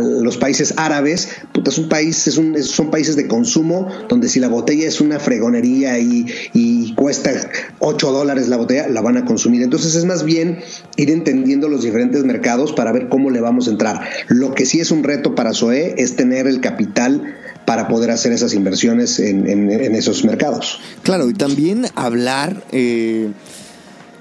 los 0.00 0.36
países 0.36 0.74
árabes, 0.76 1.28
puta, 1.52 1.70
es 1.70 1.78
un 1.78 1.88
país, 1.88 2.28
es 2.28 2.38
un, 2.38 2.62
son 2.62 2.90
países 2.90 3.16
de 3.16 3.26
consumo 3.26 3.88
donde 4.08 4.28
si 4.28 4.38
la 4.38 4.48
botella 4.48 4.86
es 4.86 5.00
una 5.00 5.18
fregonería 5.18 5.98
y, 5.98 6.26
y 6.52 6.94
cuesta 6.94 7.32
8 7.80 8.12
dólares 8.12 8.48
la 8.48 8.56
botella, 8.56 8.88
la 8.88 9.00
van 9.00 9.16
a 9.16 9.24
consumir. 9.24 9.62
Entonces 9.62 9.94
es 9.94 10.04
más 10.04 10.24
bien 10.24 10.60
ir 10.96 11.10
entendiendo 11.10 11.68
los 11.68 11.82
diferentes 11.82 12.24
mercados 12.24 12.72
para 12.72 12.92
ver 12.92 13.08
cómo 13.08 13.30
le 13.30 13.40
vamos 13.50 13.66
a 13.66 13.72
entrar. 13.72 14.00
Lo 14.28 14.54
que 14.54 14.64
sí 14.64 14.80
es 14.80 14.90
un 14.90 15.02
reto 15.02 15.34
para 15.34 15.52
SOE 15.52 15.96
es 15.98 16.16
tener 16.16 16.46
el 16.46 16.60
capital 16.60 17.34
para 17.66 17.88
poder 17.88 18.10
hacer 18.10 18.32
esas 18.32 18.54
inversiones 18.54 19.18
en, 19.18 19.70
esos 19.94 20.24
mercados. 20.24 20.80
Claro, 21.02 21.28
y 21.28 21.34
también 21.34 21.86
hablar, 21.94 22.64
eh, 22.72 23.30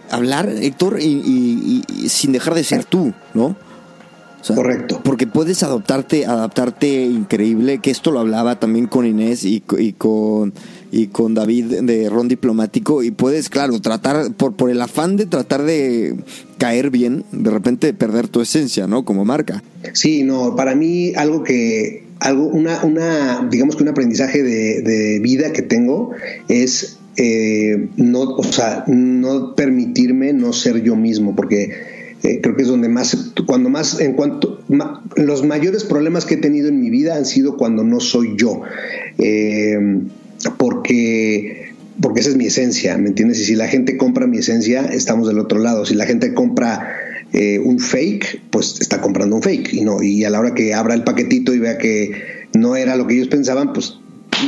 hablar, 0.09 0.49
Héctor, 0.49 0.99
y, 0.99 1.83
sin 2.07 2.31
dejar 2.31 2.55
de 2.55 2.63
ser 2.63 2.85
tú, 2.85 3.13
¿no? 3.33 3.55
Correcto. 4.55 5.01
Porque 5.03 5.27
puedes 5.27 5.63
adaptarte, 5.63 6.25
adaptarte 6.25 7.03
increíble, 7.05 7.79
que 7.79 7.91
esto 7.91 8.09
lo 8.11 8.19
hablaba 8.19 8.59
también 8.59 8.87
con 8.87 9.05
Inés 9.05 9.43
y, 9.43 9.61
y 9.77 9.93
con 9.93 10.53
y 10.91 11.07
con 11.07 11.33
David 11.33 11.81
de 11.81 12.09
Ron 12.09 12.27
Diplomático 12.27 13.03
y 13.03 13.11
puedes, 13.11 13.49
claro, 13.49 13.79
tratar, 13.79 14.33
por, 14.33 14.55
por 14.55 14.69
el 14.69 14.81
afán 14.81 15.17
de 15.17 15.25
tratar 15.25 15.63
de 15.63 16.15
caer 16.57 16.89
bien, 16.89 17.23
de 17.31 17.51
repente 17.51 17.93
perder 17.93 18.27
tu 18.27 18.41
esencia, 18.41 18.87
¿no? 18.87 19.05
Como 19.05 19.25
marca. 19.25 19.63
Sí, 19.93 20.23
no, 20.23 20.55
para 20.55 20.75
mí 20.75 21.13
algo 21.15 21.43
que, 21.43 22.03
algo, 22.19 22.47
una, 22.47 22.83
una 22.83 23.47
digamos 23.49 23.75
que 23.75 23.83
un 23.83 23.89
aprendizaje 23.89 24.43
de, 24.43 25.19
vida 25.21 25.53
que 25.53 25.61
tengo 25.61 26.11
es 26.47 26.97
eh, 27.17 27.89
no, 27.97 28.21
o 28.21 28.43
sea, 28.43 28.83
no 28.87 29.55
permitirme 29.55 30.33
no 30.33 30.53
ser 30.53 30.81
yo 30.81 30.95
mismo, 30.95 31.35
porque 31.35 31.73
eh, 32.23 32.39
creo 32.41 32.55
que 32.55 32.63
es 32.63 32.67
donde 32.67 32.89
más, 32.89 33.33
cuando 33.45 33.69
más, 33.69 33.99
en 33.99 34.13
cuanto, 34.13 34.61
los 35.15 35.45
mayores 35.45 35.83
problemas 35.83 36.25
que 36.25 36.35
he 36.35 36.37
tenido 36.37 36.69
en 36.69 36.79
mi 36.79 36.89
vida 36.89 37.15
han 37.15 37.25
sido 37.25 37.57
cuando 37.57 37.83
no 37.83 37.99
soy 37.99 38.35
yo. 38.37 38.61
Eh, 39.17 39.77
porque 40.57 41.69
porque 42.01 42.21
esa 42.21 42.29
es 42.29 42.37
mi 42.37 42.45
esencia, 42.45 42.97
¿me 42.97 43.09
entiendes? 43.09 43.39
Y 43.41 43.45
si 43.45 43.55
la 43.55 43.67
gente 43.67 43.97
compra 43.97 44.25
mi 44.25 44.37
esencia, 44.37 44.85
estamos 44.85 45.27
del 45.27 45.39
otro 45.39 45.59
lado. 45.59 45.85
Si 45.85 45.95
la 45.95 46.05
gente 46.05 46.33
compra 46.33 46.95
eh, 47.33 47.59
un 47.59 47.79
fake, 47.79 48.43
pues 48.49 48.79
está 48.79 49.01
comprando 49.01 49.35
un 49.35 49.41
fake. 49.41 49.73
Y 49.73 49.81
no, 49.81 50.01
y 50.01 50.23
a 50.23 50.29
la 50.29 50.39
hora 50.39 50.53
que 50.53 50.73
abra 50.73 50.93
el 50.93 51.03
paquetito 51.03 51.53
y 51.53 51.59
vea 51.59 51.77
que 51.77 52.11
no 52.53 52.75
era 52.75 52.95
lo 52.95 53.05
que 53.05 53.15
ellos 53.15 53.27
pensaban, 53.27 53.73
pues 53.73 53.95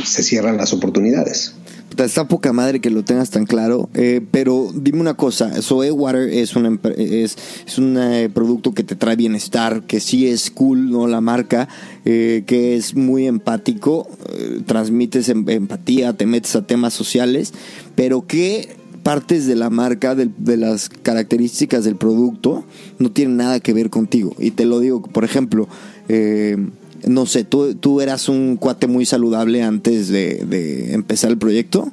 se 0.04 0.22
cierran 0.22 0.56
las 0.56 0.72
oportunidades. 0.72 1.54
Está 1.96 2.26
poca 2.26 2.52
madre 2.52 2.80
que 2.80 2.90
lo 2.90 3.04
tengas 3.04 3.30
tan 3.30 3.44
claro, 3.44 3.88
eh, 3.94 4.20
pero 4.30 4.70
dime 4.74 5.00
una 5.00 5.14
cosa, 5.14 5.60
Soe 5.60 5.90
Water 5.90 6.28
es, 6.28 6.56
una, 6.56 6.78
es, 6.96 7.36
es 7.66 7.78
un 7.78 7.98
eh, 7.98 8.30
producto 8.32 8.72
que 8.72 8.82
te 8.82 8.96
trae 8.96 9.14
bienestar, 9.14 9.82
que 9.82 10.00
sí 10.00 10.26
es 10.26 10.50
cool, 10.50 10.90
¿no? 10.90 11.06
La 11.06 11.20
marca, 11.20 11.68
eh, 12.04 12.44
que 12.46 12.76
es 12.76 12.94
muy 12.94 13.26
empático, 13.26 14.08
transmites 14.66 15.28
em, 15.28 15.48
empatía, 15.48 16.14
te 16.14 16.26
metes 16.26 16.56
a 16.56 16.66
temas 16.66 16.94
sociales, 16.94 17.52
pero 17.94 18.26
que 18.26 18.76
partes 19.02 19.46
de 19.46 19.56
la 19.56 19.70
marca, 19.70 20.14
de, 20.14 20.30
de, 20.38 20.56
las 20.56 20.88
características 20.88 21.84
del 21.84 21.96
producto, 21.96 22.64
no 22.98 23.10
tienen 23.10 23.36
nada 23.36 23.60
que 23.60 23.72
ver 23.72 23.90
contigo. 23.90 24.34
Y 24.38 24.52
te 24.52 24.64
lo 24.64 24.80
digo, 24.80 25.02
por 25.02 25.24
ejemplo, 25.24 25.68
eh, 26.08 26.56
no 27.06 27.26
sé, 27.26 27.44
¿tú, 27.44 27.74
tú 27.74 28.00
eras 28.00 28.28
un 28.28 28.56
cuate 28.56 28.86
muy 28.86 29.06
saludable 29.06 29.62
antes 29.62 30.08
de, 30.08 30.92
empezar 30.92 31.30
el 31.30 31.38
proyecto? 31.38 31.92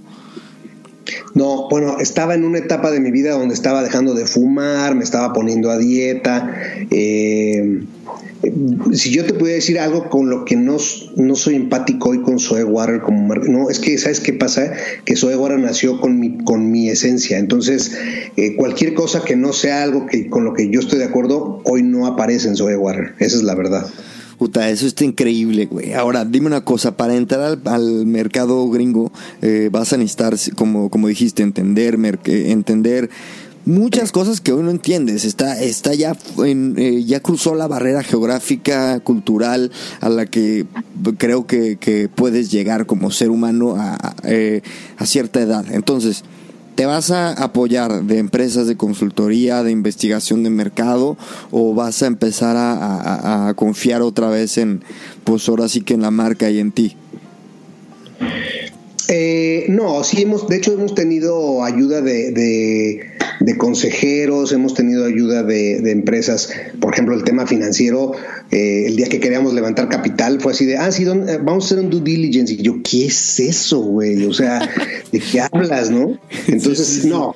No, 1.34 1.68
bueno, 1.70 1.98
estaba 2.00 2.36
en 2.36 2.44
una 2.44 2.60
etapa 2.60 2.92
de 2.92 3.00
mi 3.00 3.12
vida 3.12 3.32
donde 3.32 3.56
estaba 3.56 3.82
dejando 3.84 4.14
de 4.14 4.26
fumar, 4.26 4.96
me 4.96 5.04
estaba 5.04 5.34
poniendo 5.34 5.72
a 5.72 5.78
dieta, 5.78 6.52
eh, 6.92 7.84
si 8.94 9.12
yo 9.12 9.26
te 9.26 9.34
pudiera 9.34 9.56
decir 9.56 9.80
algo 9.80 10.10
con 10.10 10.30
lo 10.30 10.46
que 10.46 10.56
no, 10.56 10.78
no 11.18 11.36
soy 11.36 11.56
empático 11.56 12.10
hoy 12.10 12.22
con 12.22 12.40
Zoe 12.40 12.64
Water 12.64 13.02
como 13.02 13.36
no, 13.36 13.70
es 13.70 13.80
que 13.80 13.98
¿sabes 13.98 14.22
qué 14.22 14.32
pasa? 14.32 14.72
Que 15.04 15.18
Zoe 15.18 15.36
Water 15.36 15.60
nació 15.60 16.00
con 16.00 16.20
mi, 16.20 16.38
con 16.38 16.72
mi 16.72 16.90
esencia, 16.90 17.38
entonces 17.38 17.98
eh, 18.38 18.56
cualquier 18.56 18.94
cosa 18.94 19.24
que 19.26 19.36
no 19.36 19.52
sea 19.52 19.84
algo 19.84 20.06
que 20.06 20.30
con 20.30 20.46
lo 20.46 20.54
que 20.54 20.70
yo 20.70 20.80
estoy 20.80 21.00
de 21.00 21.06
acuerdo, 21.06 21.62
hoy 21.66 21.84
no 21.84 22.08
aparece 22.08 22.48
en 22.48 22.56
Zoe 22.56 22.78
Water, 22.78 23.14
esa 23.20 23.38
es 23.38 23.44
la 23.44 23.56
verdad. 23.56 23.88
Puta, 24.40 24.70
eso 24.70 24.88
está 24.88 25.04
increíble, 25.04 25.66
güey. 25.66 25.92
Ahora, 25.94 26.24
dime 26.24 26.48
una 26.48 26.64
cosa, 26.64 26.96
para 26.96 27.14
entrar 27.14 27.60
al, 27.66 28.06
mercado 28.06 28.70
gringo 28.70 29.12
eh, 29.42 29.68
vas 29.70 29.92
a 29.92 29.98
necesitar, 29.98 30.34
como, 30.56 30.90
como 30.90 31.10
dijiste, 31.10 31.44
entender, 31.44 32.00
entender 32.26 33.10
muchas 33.66 34.14
cosas 34.14 34.40
que 34.40 34.54
hoy 34.54 34.64
no 34.64 34.72
entiendes. 34.72 35.26
Está, 35.26 35.62
está 35.62 35.94
ya, 35.94 36.16
en, 36.38 36.76
eh, 36.78 37.04
ya 37.04 37.20
cruzó 37.20 37.54
la 37.54 37.68
barrera 37.68 38.02
geográfica, 38.02 39.02
cultural, 39.02 39.72
a 40.00 40.08
la 40.08 40.26
que 40.26 40.66
creo 41.18 41.46
que, 41.46 41.76
que 41.76 42.08
puedes 42.08 42.50
llegar 42.50 42.86
como 42.86 43.12
ser 43.12 43.32
humano 43.32 43.76
a, 43.78 44.16
eh, 44.24 44.62
a 44.98 45.06
cierta 45.06 45.42
edad. 45.42 45.66
Entonces, 45.70 46.24
¿Te 46.80 46.86
vas 46.86 47.12
a 47.12 47.34
apoyar 47.34 48.04
de 48.04 48.20
empresas 48.20 48.66
de 48.66 48.78
consultoría, 48.78 49.64
de 49.64 49.72
investigación 49.72 50.44
de 50.44 50.50
mercado, 50.50 51.18
o 51.52 51.74
vas 51.74 52.02
a 52.04 52.08
empezar 52.08 52.56
a, 52.56 53.50
a, 53.50 53.54
confiar 53.54 54.02
otra 54.02 54.30
vez 54.30 54.58
en, 54.58 54.82
pues 55.26 55.50
ahora 55.50 55.68
sí 55.68 55.82
que 55.82 55.96
en 55.96 56.04
la 56.04 56.10
marca 56.10 56.50
y 56.50 56.58
en 56.58 56.72
ti? 56.72 56.96
Eh, 59.12 59.66
no, 59.70 60.04
sí 60.04 60.22
hemos, 60.22 60.48
de 60.48 60.58
hecho 60.58 60.74
hemos 60.74 60.94
tenido 60.94 61.64
ayuda 61.64 62.00
de, 62.02 62.32
de, 62.32 63.58
consejeros, 63.58 64.52
hemos 64.52 64.76
tenido 64.76 65.04
ayuda 65.04 65.42
de, 65.42 65.92
empresas, 65.92 66.52
por 66.80 66.94
ejemplo 66.94 67.16
el 67.16 67.24
tema 67.24 67.48
financiero, 67.48 68.12
eh, 68.52 68.86
el 68.86 68.96
día 68.96 69.10
que 69.10 69.20
queríamos 69.20 69.56
levantar 69.56 69.90
capital 69.90 70.40
fue 70.40 70.52
así 70.52 70.66
de, 70.66 70.78
ah, 70.78 70.92
sí, 70.92 71.06
eh, 71.06 71.40
vamos 71.44 71.64
a 71.64 71.66
hacer 71.66 71.80
un 71.80 71.90
due 71.90 72.02
diligence, 72.02 72.54
y 72.54 72.58
yo, 72.58 72.84
¿qué 72.84 73.08
es 73.08 73.40
eso, 73.40 73.80
güey? 73.80 74.24
O 74.26 74.34
sea, 74.34 74.70
¿de 75.12 75.20
qué 75.20 75.42
hablas, 75.42 75.90
no? 75.90 76.20
Entonces, 76.48 77.04
no, 77.06 77.34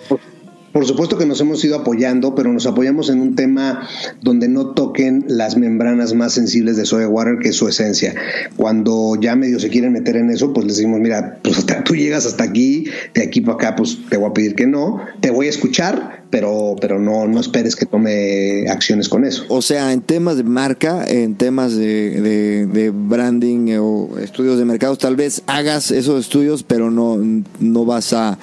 por 0.74 0.86
supuesto 0.86 1.18
que 1.18 1.26
nos 1.26 1.40
hemos 1.40 1.64
ido 1.64 1.78
apoyando, 1.78 2.34
pero 2.34 2.52
nos 2.52 2.66
apoyamos 2.66 3.10
en 3.10 3.22
un 3.22 3.36
tema 3.36 3.88
donde 4.22 4.50
no 4.50 4.72
toquen 4.72 5.24
las 5.28 5.56
membranas 5.56 6.14
más 6.16 6.34
sensibles 6.34 6.76
de 6.76 6.86
Soy 6.86 7.06
Water, 7.06 7.38
que 7.40 7.50
es 7.50 7.56
su 7.56 7.68
esencia. 7.68 8.16
Cuando 8.58 9.16
ya 9.22 9.36
medio 9.36 9.60
se 9.60 9.70
quieren 9.70 9.94
meter 9.94 10.18
en 10.18 10.32
eso, 10.32 10.52
pues 10.52 10.66
les 10.66 10.78
decimos, 10.78 11.00
mira, 11.00 11.40
pues 11.44 11.60
hasta 11.60 11.84
tú 11.84 11.96
llegas 11.96 12.26
hasta 12.26 12.44
aquí, 12.44 12.86
de 13.14 13.22
aquí 13.22 13.40
para 13.42 13.56
acá, 13.56 13.76
pues 13.76 14.00
te 14.10 14.18
voy 14.18 14.32
a 14.32 14.34
pedir 14.34 14.56
que 14.56 14.66
no, 14.66 15.00
te 15.22 15.30
voy 15.30 15.46
a 15.46 15.50
escuchar, 15.50 16.24
pero, 16.32 16.76
pero 16.82 16.98
no, 16.98 17.28
no 17.28 17.40
esperes 17.40 17.76
que 17.76 17.86
tome 17.86 18.68
acciones 18.68 19.08
con 19.08 19.26
eso. 19.26 19.46
O 19.50 19.62
sea, 19.62 19.94
en 19.94 20.02
temas 20.02 20.38
de 20.38 20.44
marca, 20.44 21.06
en 21.08 21.36
temas 21.36 21.76
de, 21.76 22.66
de, 22.66 22.90
branding 22.90 23.78
o 23.80 24.18
estudios 24.18 24.58
de 24.58 24.66
mercados, 24.66 24.98
tal 24.98 25.16
vez 25.16 25.44
hagas 25.46 25.92
esos 25.92 26.20
estudios, 26.20 26.64
pero 26.64 26.90
no, 26.90 27.20
no 27.60 27.86
vas 27.86 28.14
a 28.14 28.40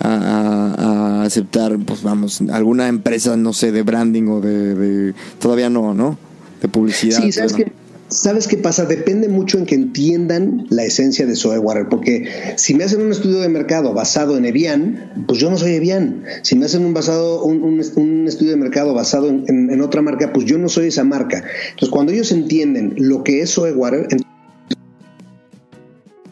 a, 0.00 1.22
aceptar, 1.24 1.78
pues 1.78 2.02
vamos, 2.02 2.42
alguna 2.52 2.88
empresa, 2.88 3.36
no 3.36 3.52
sé, 3.52 3.72
de 3.72 3.82
branding 3.82 4.28
o 4.28 4.40
de, 4.40 5.14
todavía 5.38 5.70
no, 5.70 5.94
¿no? 5.94 6.18
De 6.60 6.68
publicidad. 6.68 7.20
Sí, 7.22 7.32
¿sabes 7.32 7.54
qué? 7.54 7.72
¿Sabes 8.08 8.46
qué 8.46 8.56
pasa? 8.58 8.84
Depende 8.84 9.28
mucho 9.28 9.58
en 9.58 9.66
que 9.66 9.74
entiendan 9.74 10.66
la 10.70 10.84
esencia 10.84 11.26
de 11.26 11.58
Water, 11.58 11.88
porque 11.88 12.28
si 12.56 12.74
me 12.74 12.84
hacen 12.84 13.00
un 13.00 13.10
estudio 13.10 13.40
de 13.40 13.48
mercado 13.48 13.92
basado 13.92 14.36
en 14.36 14.44
Evian, 14.44 15.24
pues 15.26 15.40
yo 15.40 15.50
no 15.50 15.56
soy 15.56 15.72
Evian. 15.72 16.22
Si 16.42 16.54
me 16.54 16.66
hacen 16.66 16.84
un, 16.84 16.94
basado, 16.94 17.42
un, 17.42 17.80
estudio 18.28 18.52
de 18.52 18.56
mercado 18.56 18.94
basado 18.94 19.28
en, 19.28 19.80
otra 19.80 20.00
marca, 20.02 20.32
pues 20.32 20.46
yo 20.46 20.58
no 20.58 20.68
soy 20.68 20.88
esa 20.88 21.02
marca. 21.02 21.42
Entonces, 21.70 21.88
cuando 21.88 22.12
ellos 22.12 22.30
entienden 22.30 22.94
lo 22.98 23.24
que 23.24 23.40
es 23.40 23.50
Soy 23.50 23.72
Water, 23.72 24.06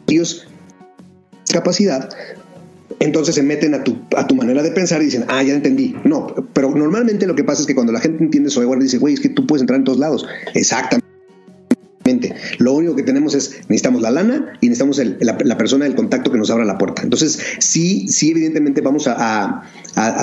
ellos 0.06 0.46
capacidad 1.50 2.10
entonces 3.00 3.34
se 3.34 3.42
meten 3.42 3.74
a 3.74 3.84
tu, 3.84 3.98
a 4.16 4.26
tu 4.26 4.34
manera 4.34 4.62
de 4.62 4.70
pensar 4.70 5.02
y 5.02 5.06
dicen, 5.06 5.24
ah, 5.28 5.42
ya 5.42 5.54
entendí. 5.54 5.94
No, 6.04 6.26
pero 6.52 6.74
normalmente 6.74 7.26
lo 7.26 7.34
que 7.34 7.44
pasa 7.44 7.62
es 7.62 7.66
que 7.66 7.74
cuando 7.74 7.92
la 7.92 8.00
gente 8.00 8.22
entiende 8.22 8.50
software 8.50 8.80
dice, 8.80 8.98
güey, 8.98 9.14
es 9.14 9.20
que 9.20 9.28
tú 9.28 9.46
puedes 9.46 9.62
entrar 9.62 9.78
en 9.78 9.84
todos 9.84 9.98
lados. 9.98 10.26
Exactamente. 10.54 11.02
Lo 12.58 12.72
único 12.74 12.96
que 12.96 13.02
tenemos 13.02 13.34
es, 13.34 13.60
necesitamos 13.68 14.02
la 14.02 14.10
lana 14.10 14.54
y 14.60 14.68
necesitamos 14.68 15.00
la, 15.20 15.56
persona 15.56 15.84
del 15.84 15.94
contacto 15.94 16.32
que 16.32 16.38
nos 16.38 16.50
abra 16.50 16.64
la 16.64 16.78
puerta. 16.78 17.02
Entonces, 17.02 17.38
sí, 17.58 18.08
sí, 18.08 18.30
evidentemente 18.30 18.80
vamos 18.80 19.06
a, 19.06 19.62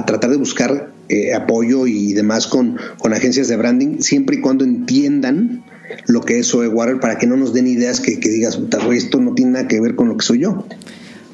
tratar 0.05 0.29
de 0.29 0.37
buscar 0.37 0.91
eh, 1.07 1.33
apoyo 1.33 1.87
y 1.87 2.13
demás 2.13 2.47
con, 2.47 2.77
con 2.99 3.13
agencias 3.13 3.47
de 3.47 3.55
branding, 3.55 3.99
siempre 3.99 4.37
y 4.37 4.41
cuando 4.41 4.65
entiendan 4.65 5.63
lo 6.07 6.21
que 6.21 6.39
es 6.39 6.47
Software 6.47 6.99
para 6.99 7.17
que 7.17 7.27
no 7.27 7.35
nos 7.35 7.53
den 7.53 7.67
ideas 7.67 7.99
que, 7.99 8.19
que 8.19 8.29
digas, 8.29 8.59
esto 8.91 9.19
no 9.19 9.33
tiene 9.33 9.51
nada 9.51 9.67
que 9.67 9.79
ver 9.79 9.95
con 9.95 10.09
lo 10.09 10.17
que 10.17 10.25
soy 10.25 10.39
yo. 10.39 10.65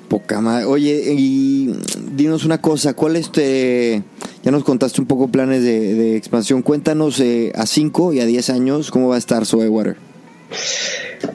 Poca 0.08 0.42
madre. 0.42 0.66
Oye, 0.66 1.14
y 1.18 1.74
dinos 2.16 2.46
una 2.46 2.62
cosa, 2.62 2.94
¿cuál 2.94 3.16
este, 3.16 4.04
ya 4.46 4.52
nos 4.52 4.64
contaste 4.64 5.02
un 5.02 5.08
poco 5.08 5.30
planes 5.30 5.64
de, 5.64 6.16
expansión, 6.16 6.62
cuéntanos 6.62 7.20
eh, 7.20 7.52
a 7.56 7.66
5 7.66 8.14
y 8.14 8.20
a 8.20 8.28
10 8.28 8.52
años 8.52 8.92
cómo 8.92 9.10
va 9.10 9.16
a 9.16 9.18
estar 9.18 9.44
Water. 9.52 9.98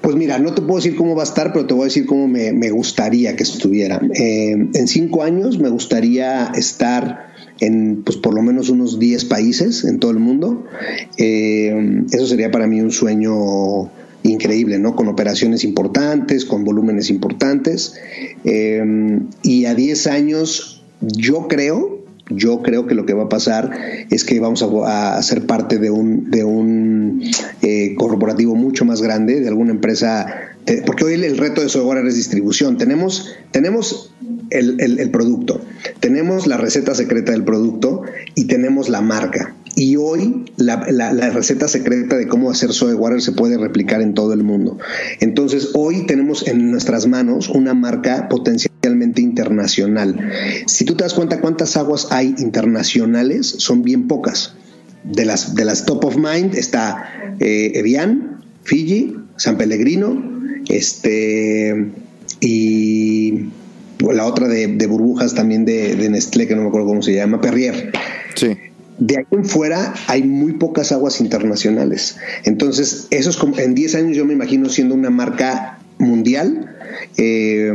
Pues 0.00 0.14
mira, 0.14 0.38
no 0.38 0.54
te 0.54 0.62
puedo 0.62 0.76
decir 0.76 0.94
cómo 0.94 1.16
va 1.16 1.22
a 1.22 1.24
estar, 1.24 1.52
pero 1.52 1.66
te 1.66 1.74
voy 1.74 1.82
a 1.82 1.84
decir 1.86 2.06
cómo 2.06 2.28
me, 2.28 2.70
gustaría 2.70 3.34
que 3.34 3.42
estuviera. 3.42 4.00
Eh, 4.14 4.52
en 4.52 4.86
5 4.86 5.24
años 5.24 5.58
me 5.58 5.68
gustaría 5.70 6.52
estar 6.54 7.30
en 7.58 8.02
pues 8.04 8.16
por 8.16 8.32
lo 8.32 8.42
menos 8.42 8.68
unos 8.70 9.00
10 9.00 9.24
países 9.24 9.84
en 9.84 9.98
todo 9.98 10.12
el 10.12 10.20
mundo. 10.20 10.64
Eh, 11.16 12.04
eso 12.12 12.26
sería 12.28 12.52
para 12.52 12.68
mí 12.68 12.80
un 12.80 12.92
sueño 12.92 13.90
increíble, 14.22 14.78
¿no? 14.78 14.96
Con 14.96 15.08
operaciones 15.08 15.64
importantes, 15.64 16.44
con 16.44 16.64
volúmenes 16.64 17.10
importantes. 17.10 17.94
Eh, 18.44 19.20
y 19.42 19.64
a 19.64 19.74
10 19.74 20.06
años, 20.08 20.82
yo 21.00 21.48
creo, 21.48 22.04
yo 22.28 22.62
creo 22.62 22.86
que 22.86 22.94
lo 22.94 23.06
que 23.06 23.12
va 23.12 23.24
a 23.24 23.28
pasar 23.28 23.70
es 24.10 24.24
que 24.24 24.38
vamos 24.40 24.62
a, 24.62 25.20
ser 25.22 25.46
parte 25.46 25.78
de 25.78 25.90
un, 25.90 26.30
de 26.30 26.44
un 26.44 27.22
eh, 27.62 27.94
corporativo 27.96 28.54
mucho 28.54 28.84
más 28.84 29.02
grande, 29.02 29.40
de 29.40 29.48
alguna 29.48 29.72
empresa, 29.72 30.26
porque 30.86 31.04
hoy 31.04 31.14
el, 31.14 31.38
reto 31.38 31.60
de 31.60 31.68
software 31.68 32.06
es 32.06 32.14
distribución. 32.14 32.78
Tenemos, 32.78 33.34
tenemos 33.50 34.14
el, 34.50 34.80
el 34.80 35.10
producto, 35.10 35.60
tenemos 35.98 36.46
la 36.46 36.56
receta 36.56 36.94
secreta 36.94 37.32
del 37.32 37.44
producto 37.44 38.02
y 38.34 38.44
tenemos 38.44 38.88
la 38.88 39.00
marca. 39.00 39.56
Y 39.76 39.96
hoy 39.96 40.44
la, 40.56 40.76
receta 41.30 41.68
secreta 41.68 42.16
de 42.16 42.26
cómo 42.26 42.50
hacer 42.50 42.72
soy 42.72 42.94
water 42.94 43.22
se 43.22 43.32
puede 43.32 43.56
replicar 43.56 44.02
en 44.02 44.14
todo 44.14 44.32
el 44.32 44.42
mundo. 44.42 44.78
Entonces, 45.20 45.70
hoy 45.74 46.06
tenemos 46.06 46.46
en 46.46 46.70
nuestras 46.70 47.06
manos 47.06 47.48
una 47.48 47.74
marca 47.74 48.28
potencialmente 48.28 49.22
internacional. 49.22 50.30
Si 50.66 50.84
tú 50.84 50.96
te 50.96 51.04
das 51.04 51.14
cuenta 51.14 51.40
cuántas 51.40 51.76
aguas 51.76 52.08
hay 52.10 52.34
internacionales, 52.38 53.46
son 53.58 53.82
bien 53.82 54.08
pocas. 54.08 54.54
De 55.04 55.24
las, 55.24 55.54
de 55.54 55.64
las 55.64 55.86
top 55.86 56.04
of 56.04 56.16
mind 56.16 56.54
está 56.54 57.36
eh, 57.38 57.72
Evian, 57.74 58.44
Fiji, 58.64 59.16
San 59.36 59.56
Pellegrino, 59.56 60.42
este 60.68 61.90
y 62.40 63.46
la 64.00 64.26
otra 64.26 64.48
de, 64.48 64.86
burbujas 64.86 65.34
también 65.34 65.64
de, 65.64 65.94
de, 65.94 66.08
Nestlé, 66.10 66.46
que 66.46 66.54
no 66.54 66.62
me 66.62 66.68
acuerdo 66.68 66.88
cómo 66.88 67.02
se 67.02 67.14
llama, 67.14 67.40
Perrier. 67.40 67.92
De 69.00 69.16
ahí 69.16 69.24
en 69.30 69.44
fuera 69.46 69.94
hay 70.06 70.22
muy 70.22 70.52
pocas 70.52 70.92
aguas 70.92 71.20
internacionales. 71.20 72.18
Entonces, 72.44 73.08
eso 73.10 73.30
es 73.30 73.36
como, 73.36 73.58
en 73.58 73.74
10 73.74 73.94
años 73.96 74.16
yo 74.16 74.24
me 74.26 74.34
imagino 74.34 74.68
siendo 74.68 74.94
una 74.94 75.10
marca 75.10 75.78
mundial, 75.98 76.76
eh, 77.16 77.72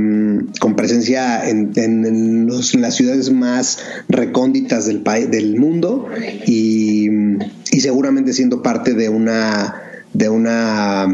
con 0.60 0.76
presencia 0.76 1.48
en, 1.50 2.48
las 2.48 2.96
ciudades 2.96 3.32
más 3.32 3.80
recónditas 4.08 4.86
del, 4.86 5.04
del 5.04 5.58
mundo 5.58 6.08
y, 6.46 7.10
seguramente 7.80 8.34
siendo 8.34 8.62
parte 8.62 8.94
de 8.94 9.10
una, 9.10 9.76
de 10.14 10.30
una 10.30 11.08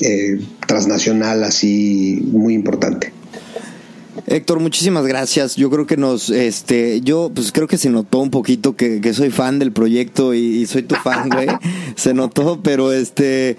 eh, 0.00 0.40
transnacional 0.66 1.42
así 1.44 2.26
muy 2.32 2.54
importante. 2.54 3.12
Héctor, 4.26 4.60
muchísimas 4.60 5.06
gracias. 5.06 5.56
Yo 5.56 5.70
creo 5.70 5.86
que 5.86 5.96
nos, 5.96 6.30
este, 6.30 7.00
yo 7.00 7.30
pues 7.34 7.52
creo 7.52 7.66
que 7.66 7.78
se 7.78 7.90
notó 7.90 8.18
un 8.18 8.30
poquito 8.30 8.76
que, 8.76 9.00
soy 9.12 9.30
fan 9.30 9.58
del 9.58 9.72
proyecto 9.72 10.34
y, 10.34 10.66
soy 10.66 10.82
tu 10.82 10.94
fan, 10.94 11.28
güey. 11.28 11.48
se 11.96 12.14
notó, 12.14 12.60
pero 12.62 12.92
este, 12.92 13.56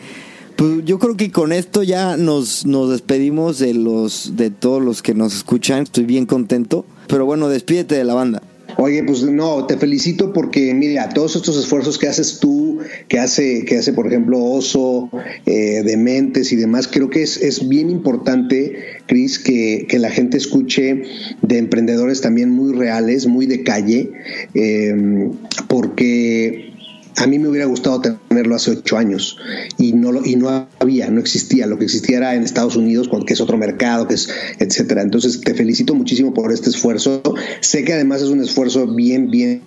pues 0.56 0.86
yo 0.86 1.00
creo 1.00 1.18
que 1.18 1.32
con 1.32 1.52
esto 1.52 1.84
ya 1.84 2.18
nos, 2.18 2.66
nos 2.66 2.90
despedimos 2.90 3.60
de 3.60 3.74
los, 3.74 4.36
de 4.36 4.50
todos 4.50 4.82
los 4.82 5.02
que 5.02 5.14
nos 5.14 5.36
escuchan. 5.36 5.84
Estoy 5.84 6.06
bien 6.06 6.26
contento. 6.26 6.86
Pero 7.08 7.26
bueno, 7.26 7.50
despídete 7.50 7.96
de 7.96 8.04
la 8.04 8.14
banda. 8.14 8.42
Oye, 8.78 9.04
pues 9.04 9.24
no, 9.24 9.66
te 9.66 9.78
felicito 9.78 10.34
porque, 10.34 10.74
mira, 10.74 11.10
todos 11.10 11.36
estos 11.36 11.58
esfuerzos 11.58 11.98
que 11.98 12.08
haces 12.08 12.40
tú, 12.40 12.80
que 13.08 13.20
hace, 13.20 13.64
que 13.66 13.78
hace 13.78 13.94
por 13.94 14.08
ejemplo, 14.08 14.44
Oso, 14.44 15.10
eh, 15.46 15.82
Dementes 15.84 16.52
y 16.52 16.56
demás, 16.56 16.88
creo 16.88 17.10
que 17.10 17.24
es, 17.24 17.38
es 17.38 17.68
bien 17.68 17.90
importante, 17.90 18.76
Cris, 19.08 19.40
que, 19.40 19.86
que, 19.88 20.00
la 20.00 20.10
gente 20.10 20.38
escuche 20.38 21.04
de 21.42 21.58
emprendedores 21.58 22.22
también 22.22 22.52
muy 22.52 22.74
reales, 22.74 23.28
muy 23.28 23.46
de 23.46 23.64
calle, 23.64 24.12
eh, 24.54 25.30
porque 25.68 26.75
a 27.18 27.28
mí 27.28 27.40
me 27.40 27.48
hubiera 27.48 27.66
gustado 27.66 28.02
tenerlo 28.02 28.56
hace 28.56 28.72
ocho 28.72 28.98
años 28.98 29.38
y 29.78 29.94
no, 29.94 30.12
lo, 30.12 30.26
y 30.26 30.36
no 30.36 30.68
había, 30.80 31.10
no 31.10 31.20
existía. 31.20 31.66
Lo 31.66 31.78
que 31.78 31.86
existía 31.86 32.18
era 32.18 32.36
en 32.36 32.44
Estados 32.44 32.76
Unidos, 32.76 33.10
que 33.26 33.34
es 33.34 33.42
otro 33.42 33.58
mercado, 33.58 34.08
que 34.08 34.16
es, 34.16 34.30
etcétera. 34.60 35.02
Entonces, 35.02 35.42
te 35.42 35.54
felicito 35.54 35.96
muchísimo 35.96 36.34
por 36.34 36.52
este 36.52 36.70
esfuerzo. 36.70 37.22
Sé 37.62 37.84
que 37.84 37.94
además 37.94 38.22
es 38.22 38.30
un 38.30 38.42
esfuerzo 38.42 38.88
bien, 38.88 39.32
bien 39.32 39.62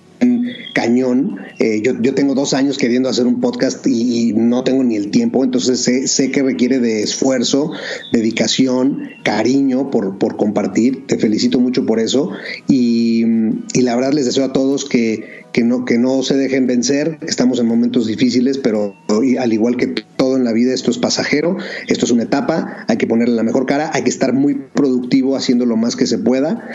cañón. 0.75 1.39
Eh, 1.59 1.81
yo, 1.83 1.93
yo, 2.01 2.15
tengo 2.15 2.35
dos 2.35 2.55
años 2.55 2.79
queriendo 2.79 3.09
hacer 3.09 3.27
un 3.27 3.41
podcast 3.41 3.87
y, 3.87 4.33
no 4.33 4.65
tengo 4.65 4.85
ni 4.85 4.97
el 4.97 5.11
tiempo, 5.11 5.45
entonces 5.45 5.81
sé, 5.81 6.09
sé, 6.09 6.31
que 6.31 6.43
requiere 6.43 6.79
de 6.81 7.03
esfuerzo, 7.03 7.73
dedicación, 8.13 9.11
cariño 9.25 9.91
por, 9.91 10.19
por 10.19 10.37
compartir. 10.37 11.07
Te 11.07 11.19
felicito 11.19 11.61
mucho 11.61 11.87
por 11.87 12.01
eso 12.01 12.31
y, 12.69 13.25
y, 13.73 13.83
la 13.83 13.95
verdad 13.97 14.13
les 14.13 14.27
deseo 14.27 14.45
a 14.45 14.53
todos 14.53 14.85
que, 14.85 15.38
que, 15.53 15.65
no, 15.65 15.85
que 15.85 15.99
no 15.99 16.23
se 16.23 16.37
dejen 16.37 16.67
vencer. 16.67 17.19
Estamos 17.23 17.59
en 17.61 17.67
momentos 17.67 18.07
difíciles, 18.07 18.59
pero 18.59 18.95
al 19.39 19.53
igual 19.53 19.77
que 19.77 19.87
todo 20.17 20.37
en 20.37 20.45
la 20.45 20.53
vida, 20.53 20.75
esto 20.75 20.91
es 20.91 20.99
pasajero, 20.99 21.57
esto 21.87 22.05
es 22.05 22.11
una 22.11 22.25
etapa, 22.25 22.85
hay 22.89 22.97
que 22.97 23.07
ponerle 23.07 23.35
la 23.35 23.43
mejor 23.43 23.67
cara, 23.67 23.91
hay 23.93 24.03
que 24.03 24.11
estar 24.11 24.33
muy 24.33 24.55
productivo 24.55 25.37
haciendo 25.37 25.67
lo 25.67 25.77
más 25.77 25.97
que 25.97 26.07
se 26.07 26.19
pueda 26.19 26.69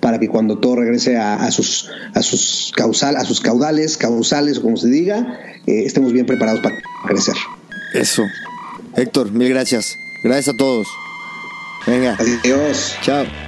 para 0.00 0.18
que 0.18 0.28
cuando 0.28 0.58
todo 0.58 0.76
regrese 0.76 1.16
a, 1.16 1.50
sus 1.50 1.90
a 2.14 2.22
sus 2.22 2.72
causal, 2.74 3.16
a 3.16 3.24
sus 3.24 3.40
caudales, 3.40 3.96
causales 3.96 4.58
o 4.58 4.62
como 4.62 4.76
se 4.76 4.88
diga, 4.88 5.38
eh, 5.66 5.82
estemos 5.84 6.12
bien 6.12 6.24
preparados 6.24 6.60
para 6.60 6.76
crecer. 7.06 7.34
Eso. 7.94 8.22
Héctor, 8.96 9.32
mil 9.32 9.48
gracias. 9.48 9.96
Gracias 10.22 10.54
a 10.54 10.56
todos. 10.56 10.86
Venga. 11.86 12.16
Adiós. 12.18 12.96
Chao. 13.02 13.47